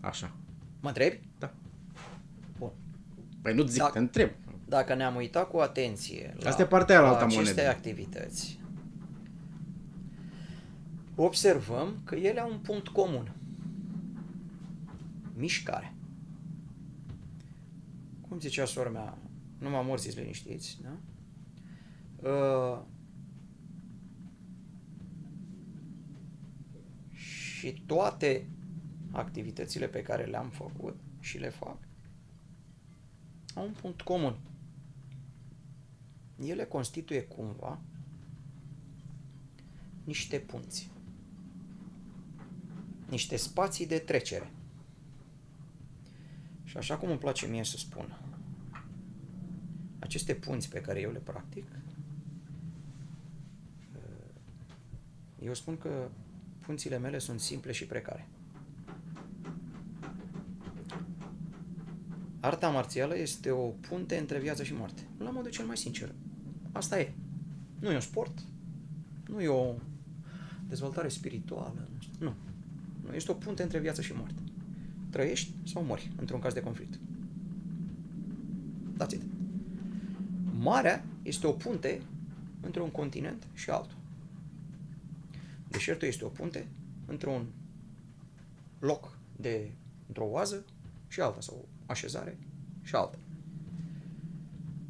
Așa. 0.00 0.32
Mă 0.80 0.88
întrebi? 0.88 1.20
Da. 1.38 1.52
Păi 3.42 3.54
nu 3.54 3.66
zic, 3.66 3.82
Da. 3.82 3.90
te 3.90 3.98
întreb. 3.98 4.30
Dacă 4.68 4.94
ne-am 4.94 5.16
uitat 5.16 5.48
cu 5.50 5.56
atenție 5.58 6.34
la, 6.38 6.48
Asta 6.48 6.62
e 6.62 6.66
partea 6.66 6.94
aia 6.94 7.04
la 7.04 7.10
la 7.10 7.18
alta 7.18 7.26
aceste 7.26 7.50
monedă. 7.52 7.68
activități, 7.76 8.60
observăm 11.14 12.00
că 12.04 12.14
ele 12.14 12.40
au 12.40 12.50
un 12.50 12.58
punct 12.58 12.88
comun. 12.88 13.32
Mișcare. 15.36 15.94
Cum 18.30 18.40
zicea 18.40 18.64
sora 18.64 18.90
mea, 18.90 19.18
nu 19.58 19.70
m-am 19.70 19.86
morți 19.86 20.18
liniștiți, 20.18 20.78
da? 20.82 20.96
Uh, 22.28 22.82
și 27.12 27.82
toate 27.86 28.46
activitățile 29.10 29.86
pe 29.86 30.02
care 30.02 30.24
le-am 30.24 30.48
făcut 30.50 31.00
și 31.20 31.38
le 31.38 31.48
fac 31.48 31.76
au 33.54 33.64
un 33.66 33.72
punct 33.80 34.00
comun. 34.00 34.38
Ele 36.38 36.64
constituie 36.64 37.22
cumva 37.22 37.80
niște 40.04 40.38
punți, 40.38 40.90
niște 43.08 43.36
spații 43.36 43.86
de 43.86 43.98
trecere. 43.98 44.50
Și 46.64 46.76
așa 46.76 46.96
cum 46.96 47.08
îmi 47.10 47.18
place 47.18 47.46
mie 47.46 47.64
să 47.64 47.76
spun, 47.76 48.19
aceste 50.00 50.34
punți 50.34 50.68
pe 50.68 50.80
care 50.80 51.00
eu 51.00 51.10
le 51.10 51.18
practic, 51.18 51.64
eu 55.44 55.54
spun 55.54 55.76
că 55.76 56.08
punțile 56.60 56.98
mele 56.98 57.18
sunt 57.18 57.40
simple 57.40 57.72
și 57.72 57.86
precare. 57.86 58.28
Arta 62.40 62.68
marțială 62.68 63.16
este 63.16 63.50
o 63.50 63.66
punte 63.66 64.16
între 64.16 64.38
viață 64.38 64.62
și 64.62 64.74
moarte. 64.74 65.06
La 65.18 65.30
modul 65.30 65.50
cel 65.50 65.64
mai 65.66 65.76
sincer. 65.76 66.14
Asta 66.72 67.00
e. 67.00 67.12
Nu 67.78 67.90
e 67.90 67.94
un 67.94 68.00
sport. 68.00 68.38
Nu 69.26 69.40
e 69.40 69.48
o 69.48 69.74
dezvoltare 70.68 71.08
spirituală. 71.08 71.88
nu 71.94 72.00
știu. 72.00 72.14
Nu. 72.18 72.34
Nu. 73.06 73.14
Este 73.14 73.30
o 73.30 73.34
punte 73.34 73.62
între 73.62 73.78
viață 73.78 74.02
și 74.02 74.12
moarte. 74.12 74.42
Trăiești 75.10 75.52
sau 75.64 75.84
mori 75.84 76.12
într-un 76.16 76.40
caz 76.40 76.52
de 76.52 76.60
conflict. 76.60 76.98
That's 78.98 79.12
it. 79.12 79.22
Marea 80.62 81.04
este 81.22 81.46
o 81.46 81.52
punte 81.52 82.02
între 82.60 82.82
un 82.82 82.90
continent 82.90 83.46
și 83.54 83.70
altul. 83.70 83.96
Deșertul 85.68 86.08
este 86.08 86.24
o 86.24 86.28
punte 86.28 86.66
între 87.06 87.28
un 87.28 87.46
loc 88.78 89.18
de 89.36 89.70
într-o 90.06 90.24
oază 90.24 90.64
și 91.08 91.20
alta, 91.20 91.40
sau 91.40 91.68
așezare 91.86 92.38
și 92.82 92.94
alta. 92.94 93.18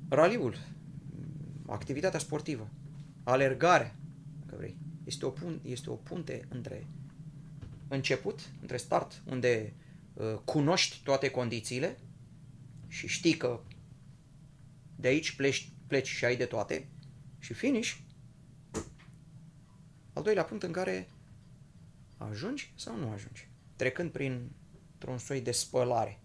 Raliul, 0.09 0.57
activitatea 1.67 2.19
sportivă, 2.19 2.69
alergarea, 3.23 3.97
dacă 4.45 4.57
vrei, 4.57 4.77
este 5.05 5.27
o, 5.27 5.31
pun- 5.31 5.63
este 5.63 5.91
o 5.91 5.95
punte 5.95 6.45
între 6.49 6.87
început, 7.89 8.51
între 8.61 8.77
start, 8.77 9.23
unde 9.27 9.73
uh, 10.15 10.35
cunoști 10.45 11.01
toate 11.05 11.31
condițiile 11.31 11.99
și 12.89 13.07
știi 13.07 13.37
că 13.37 13.61
de 15.01 15.09
aici 15.09 15.37
pleci, 15.37 15.73
pleci 15.87 16.09
și 16.09 16.25
ai 16.25 16.37
de 16.37 16.47
toate, 16.47 16.89
și 17.39 17.53
finish, 17.53 17.99
al 20.13 20.23
doilea 20.23 20.45
punct 20.45 20.63
în 20.63 20.73
care 20.73 21.09
ajungi 22.17 22.73
sau 22.77 22.97
nu 22.97 23.11
ajungi, 23.11 23.49
trecând 23.77 24.11
prin 24.11 24.51
un 25.07 25.19
soi 25.19 25.41
de 25.41 25.53
spălare. 25.53 26.21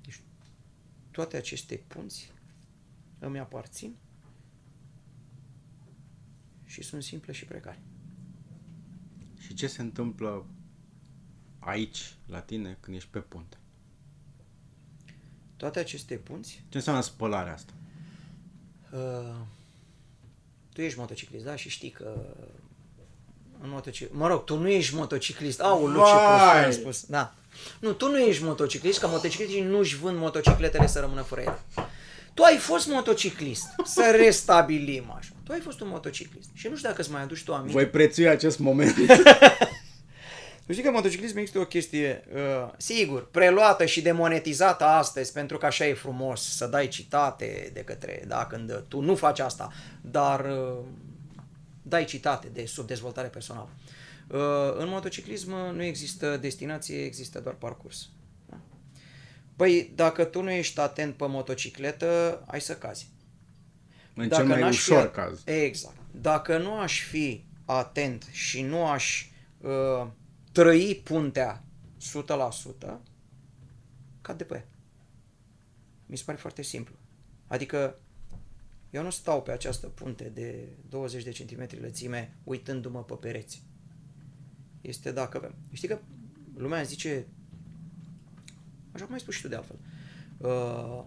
Deci 0.00 0.22
toate 1.10 1.36
aceste 1.36 1.76
punți 1.76 2.32
îmi 3.18 3.38
aparțin 3.38 3.96
și 6.64 6.82
sunt 6.82 7.02
simple 7.02 7.32
și 7.32 7.44
precare. 7.44 7.82
Și 9.38 9.54
ce 9.54 9.66
se 9.66 9.82
întâmplă 9.82 10.46
aici, 11.58 12.16
la 12.26 12.40
tine, 12.40 12.76
când 12.80 12.96
ești 12.96 13.10
pe 13.10 13.20
punte? 13.20 13.56
Toate 15.56 15.78
aceste 15.78 16.14
punți, 16.14 16.62
Ce 16.68 16.76
înseamnă 16.76 17.02
spălarea 17.02 17.52
asta? 17.52 17.72
uh, 18.92 19.34
tu 20.74 20.80
ești 20.80 20.98
motociclist, 20.98 21.44
da? 21.44 21.56
Și 21.56 21.68
știi 21.68 21.90
că 21.90 22.08
în 23.62 23.68
motociclist, 23.70 24.12
mă 24.14 24.26
rog, 24.26 24.44
tu 24.44 24.56
nu 24.58 24.68
ești 24.68 24.94
motociclist. 24.94 25.60
Aoleu, 25.60 26.04
ce 26.04 26.12
Vai! 26.12 26.62
prost 26.62 26.64
am 26.64 26.72
spus. 26.72 27.04
Da. 27.06 27.34
Nu, 27.80 27.92
tu 27.92 28.10
nu 28.10 28.18
ești 28.18 28.42
motociclist, 28.42 28.98
că 28.98 29.06
motocicliștii 29.06 29.62
nu-și 29.62 29.96
vând 29.96 30.18
motocicletele 30.18 30.86
să 30.86 31.00
rămână 31.00 31.22
fără 31.22 31.40
ele. 31.40 31.58
Tu 32.34 32.42
ai 32.42 32.56
fost 32.56 32.88
motociclist, 32.88 33.66
să 33.84 34.12
restabilim 34.16 35.14
așa. 35.16 35.30
Tu 35.44 35.52
ai 35.52 35.60
fost 35.60 35.80
un 35.80 35.88
motociclist. 35.88 36.48
Și 36.52 36.68
nu 36.68 36.76
știu 36.76 36.88
dacă 36.88 37.00
îți 37.00 37.10
mai 37.10 37.22
aduci 37.22 37.44
tu 37.44 37.54
aminte. 37.54 37.72
Voi 37.72 37.86
prețui 37.86 38.28
acest 38.28 38.58
moment. 38.58 38.94
Tu 40.66 40.72
știi 40.72 40.84
că 40.84 40.90
motociclismul 40.90 41.42
este 41.42 41.58
o 41.58 41.64
chestie, 41.64 42.24
uh, 42.34 42.72
sigur, 42.76 43.30
preluată 43.30 43.84
și 43.84 44.02
demonetizată 44.02 44.84
astăzi, 44.84 45.32
pentru 45.32 45.58
că 45.58 45.66
așa 45.66 45.86
e 45.86 45.94
frumos 45.94 46.56
să 46.56 46.66
dai 46.66 46.88
citate 46.88 47.70
de 47.72 47.80
către, 47.80 48.24
da, 48.26 48.46
când 48.46 48.84
tu 48.88 49.00
nu 49.00 49.14
faci 49.14 49.38
asta, 49.38 49.72
dar 50.00 50.44
uh, 50.44 50.84
dai 51.82 52.04
citate 52.04 52.48
de 52.52 52.66
subdezvoltare 52.66 53.28
personală. 53.28 53.68
Uh, 54.28 54.38
în 54.78 54.88
motociclism 54.88 55.50
nu 55.50 55.82
există 55.82 56.36
destinație, 56.36 57.04
există 57.04 57.40
doar 57.40 57.54
parcurs. 57.54 58.08
Da? 58.48 58.56
Păi, 59.56 59.92
dacă 59.94 60.24
tu 60.24 60.42
nu 60.42 60.50
ești 60.50 60.80
atent 60.80 61.14
pe 61.14 61.26
motocicletă, 61.26 62.42
ai 62.46 62.60
să 62.60 62.74
cazi. 62.74 63.10
În 64.14 64.28
cel 64.28 64.46
mai 64.46 64.60
n-aș 64.60 64.76
ușor 64.76 65.02
fi, 65.02 65.14
caz. 65.14 65.40
Exact. 65.44 65.96
Dacă 66.10 66.58
nu 66.58 66.78
aș 66.78 67.02
fi 67.02 67.44
atent 67.64 68.26
și 68.30 68.62
nu 68.62 68.86
aș 68.86 69.26
uh, 69.60 70.06
trăi 70.56 71.00
puntea 71.04 71.64
100%, 72.86 72.98
cad 74.20 74.38
de 74.38 74.44
pe 74.44 74.54
ea. 74.54 74.66
Mi 76.06 76.16
se 76.16 76.22
pare 76.26 76.38
foarte 76.38 76.62
simplu. 76.62 76.94
Adică 77.46 77.98
eu 78.90 79.02
nu 79.02 79.10
stau 79.10 79.42
pe 79.42 79.50
această 79.50 79.86
punte 79.86 80.28
de 80.28 80.68
20 80.88 81.24
de 81.24 81.30
centimetri 81.30 81.80
lățime 81.80 82.36
uitându-mă 82.44 83.04
pe 83.04 83.14
pereți. 83.14 83.62
Este 84.80 85.12
dacă... 85.12 85.54
Știi 85.72 85.88
că 85.88 85.98
lumea 86.54 86.82
zice, 86.82 87.26
așa 88.92 89.04
cum 89.04 89.14
ai 89.14 89.20
spus 89.20 89.34
și 89.34 89.42
tu 89.42 89.48
de 89.48 89.54
altfel, 89.54 89.78
uh, 90.36 91.04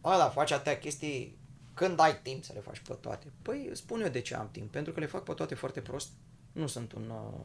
a, 0.00 0.18
da, 0.18 0.28
faci 0.28 0.50
atâtea 0.50 0.78
chestii 0.78 1.38
când 1.74 2.00
ai 2.00 2.20
timp 2.22 2.44
să 2.44 2.52
le 2.54 2.60
faci 2.60 2.78
pe 2.78 2.94
toate. 2.94 3.26
Păi 3.42 3.70
spun 3.72 4.00
eu 4.00 4.08
de 4.08 4.20
ce 4.20 4.34
am 4.34 4.48
timp, 4.50 4.70
pentru 4.70 4.92
că 4.92 5.00
le 5.00 5.06
fac 5.06 5.22
pe 5.22 5.32
toate 5.32 5.54
foarte 5.54 5.80
prost. 5.80 6.08
Nu 6.52 6.66
sunt 6.66 6.92
un 6.92 7.10
uh, 7.10 7.40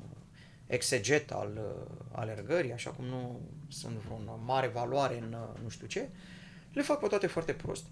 exeget 0.70 1.32
al 1.32 1.52
uh, 1.58 1.96
alergării, 2.12 2.74
așa 2.74 2.90
cum 2.90 3.06
nu 3.06 3.40
sunt 3.68 3.96
vreun 3.96 4.30
mare 4.46 4.68
valoare 4.68 5.18
în 5.20 5.34
uh, 5.34 5.62
nu 5.64 5.70
știu 5.70 5.88
ce. 5.88 6.10
Le 6.74 6.82
fac 6.82 7.00
pe 7.00 7.08
toate 7.08 7.28
foarte 7.28 7.54
prost. 7.54 7.86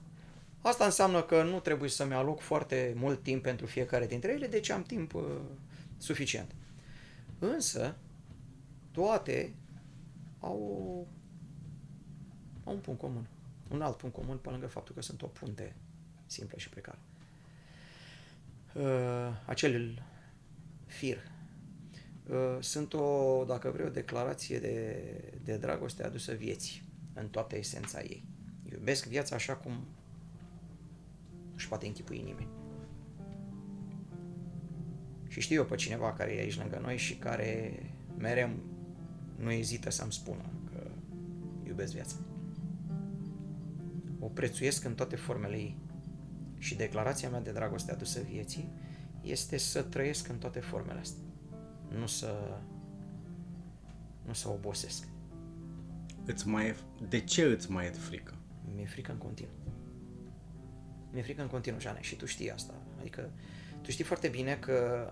Asta 0.62 0.86
înseamnă 0.86 1.22
că 1.22 1.44
nu 1.44 1.60
trebuie 1.60 1.90
să-mi 1.90 2.14
aloc 2.14 2.40
foarte 2.40 2.94
mult 2.96 3.24
timp 3.24 3.42
pentru 3.42 3.66
fiecare 3.66 4.08
dintre 4.08 4.32
ele, 4.32 4.48
deci 4.48 4.70
am 4.70 4.84
timp 4.84 5.14
uh, 5.14 5.24
suficient. 5.98 6.56
Însă, 7.40 7.96
toate 8.92 9.54
au, 10.40 11.08
au 12.64 12.74
un 12.74 12.80
punct 12.80 13.00
comun. 13.00 13.28
Un 13.70 13.82
alt 13.82 13.98
punct 13.98 14.16
comun, 14.16 14.38
pe 14.38 14.50
lângă 14.50 14.68
faptul 14.68 14.96
că 14.96 15.02
sunt 15.02 15.22
o 15.22 15.28
punte 15.28 15.76
simplă 16.26 16.58
și 16.58 16.70
precară. 16.70 17.00
Uh, 18.74 19.42
acel 19.46 20.04
fir. 20.86 21.18
Uh, 22.30 22.58
sunt 22.60 22.94
o, 22.94 23.44
dacă 23.48 23.70
vrei, 23.70 23.86
o 23.86 23.90
declarație 23.90 24.60
de, 24.60 25.04
de 25.44 25.58
dragoste 25.58 26.04
adusă 26.04 26.34
vieții, 26.34 26.84
în 27.14 27.28
toată 27.28 27.56
esența 27.56 28.02
ei. 28.02 28.24
Iubesc 28.72 29.06
viața 29.06 29.36
așa 29.36 29.56
cum 29.56 29.86
își 31.56 31.68
poate 31.68 31.86
închipui 31.86 32.18
nimeni. 32.18 32.50
Și 35.28 35.42
știu 35.42 35.56
eu 35.56 35.66
pe 35.66 35.76
cineva 35.76 36.14
care 36.14 36.32
e 36.32 36.40
aici 36.40 36.58
lângă 36.58 36.80
noi 36.82 36.98
și 36.98 37.16
care 37.16 37.80
mereu 38.18 38.50
nu 39.36 39.52
ezită 39.52 39.90
să-mi 39.90 40.12
spună 40.12 40.52
că 40.72 40.88
iubesc 41.68 41.94
viața. 41.94 42.16
O 44.20 44.28
prețuiesc 44.28 44.84
în 44.86 44.96
toate 44.96 45.16
formele 45.16 45.56
ei. 45.56 45.78
Și 46.58 46.76
declarația 46.76 47.30
mea 47.30 47.42
de 47.42 47.52
dragoste 47.52 47.92
adusă 47.92 48.22
vieții 48.22 48.72
este 49.22 49.58
să 49.58 49.82
trăiesc 49.82 50.28
în 50.28 50.38
toate 50.38 50.60
formele 50.60 51.00
astea. 51.00 51.27
Nu 51.90 52.06
să 52.06 52.60
nu 54.26 54.34
să 54.34 54.50
obosesc. 54.50 55.08
Îți 56.26 56.48
mai 56.48 56.68
e, 56.68 56.76
de 57.10 57.20
ce 57.20 57.44
îți 57.44 57.72
mai 57.72 57.86
e 57.86 57.90
frică? 57.90 58.34
Mi-e 58.76 58.86
frică 58.86 59.12
în 59.12 59.18
continuu. 59.18 59.54
Mi-e 61.12 61.22
frică 61.22 61.42
în 61.42 61.48
continuu, 61.48 61.80
Jane, 61.80 62.02
și 62.02 62.16
tu 62.16 62.26
știi 62.26 62.52
asta. 62.52 62.74
Adică 63.00 63.30
tu 63.82 63.92
știi 63.92 64.04
foarte 64.04 64.28
bine 64.28 64.56
că 64.56 65.12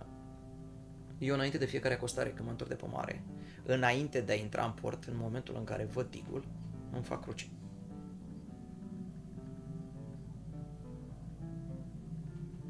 eu 1.18 1.34
înainte 1.34 1.58
de 1.58 1.66
fiecare 1.66 1.94
acostare, 1.94 2.30
când 2.30 2.44
mă 2.44 2.50
întorc 2.50 2.70
de 2.70 2.76
pe 2.76 2.86
mare, 2.92 3.24
înainte 3.66 4.22
de 4.22 4.32
a 4.32 4.36
intra 4.36 4.66
în 4.66 4.72
port, 4.72 5.04
în 5.04 5.18
momentul 5.18 5.56
în 5.58 5.64
care 5.64 5.86
văd 5.86 6.10
digul, 6.10 6.48
îmi 6.92 7.04
fac 7.04 7.22
cruce. 7.22 7.46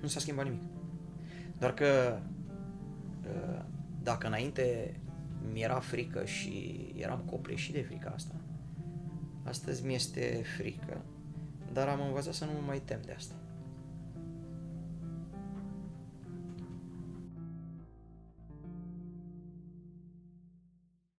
Nu 0.01 0.07
s-a 0.07 0.19
schimbat 0.19 0.45
nimic. 0.45 0.61
Doar 1.57 1.73
că 1.73 2.19
uh, 3.23 3.65
dacă 4.05 4.27
înainte 4.27 4.95
mi-era 5.51 5.79
frică 5.79 6.25
și 6.25 6.75
eram 6.95 7.19
copleșit 7.19 7.73
de 7.73 7.81
frica 7.81 8.09
asta, 8.09 8.35
astăzi 9.43 9.85
mi 9.85 9.93
este 9.93 10.43
frică, 10.57 11.05
dar 11.73 11.87
am 11.87 12.01
învățat 12.01 12.33
să 12.33 12.45
nu 12.45 12.51
mă 12.51 12.59
mai 12.65 12.79
tem 12.79 12.99
de 13.05 13.11
asta. 13.11 13.35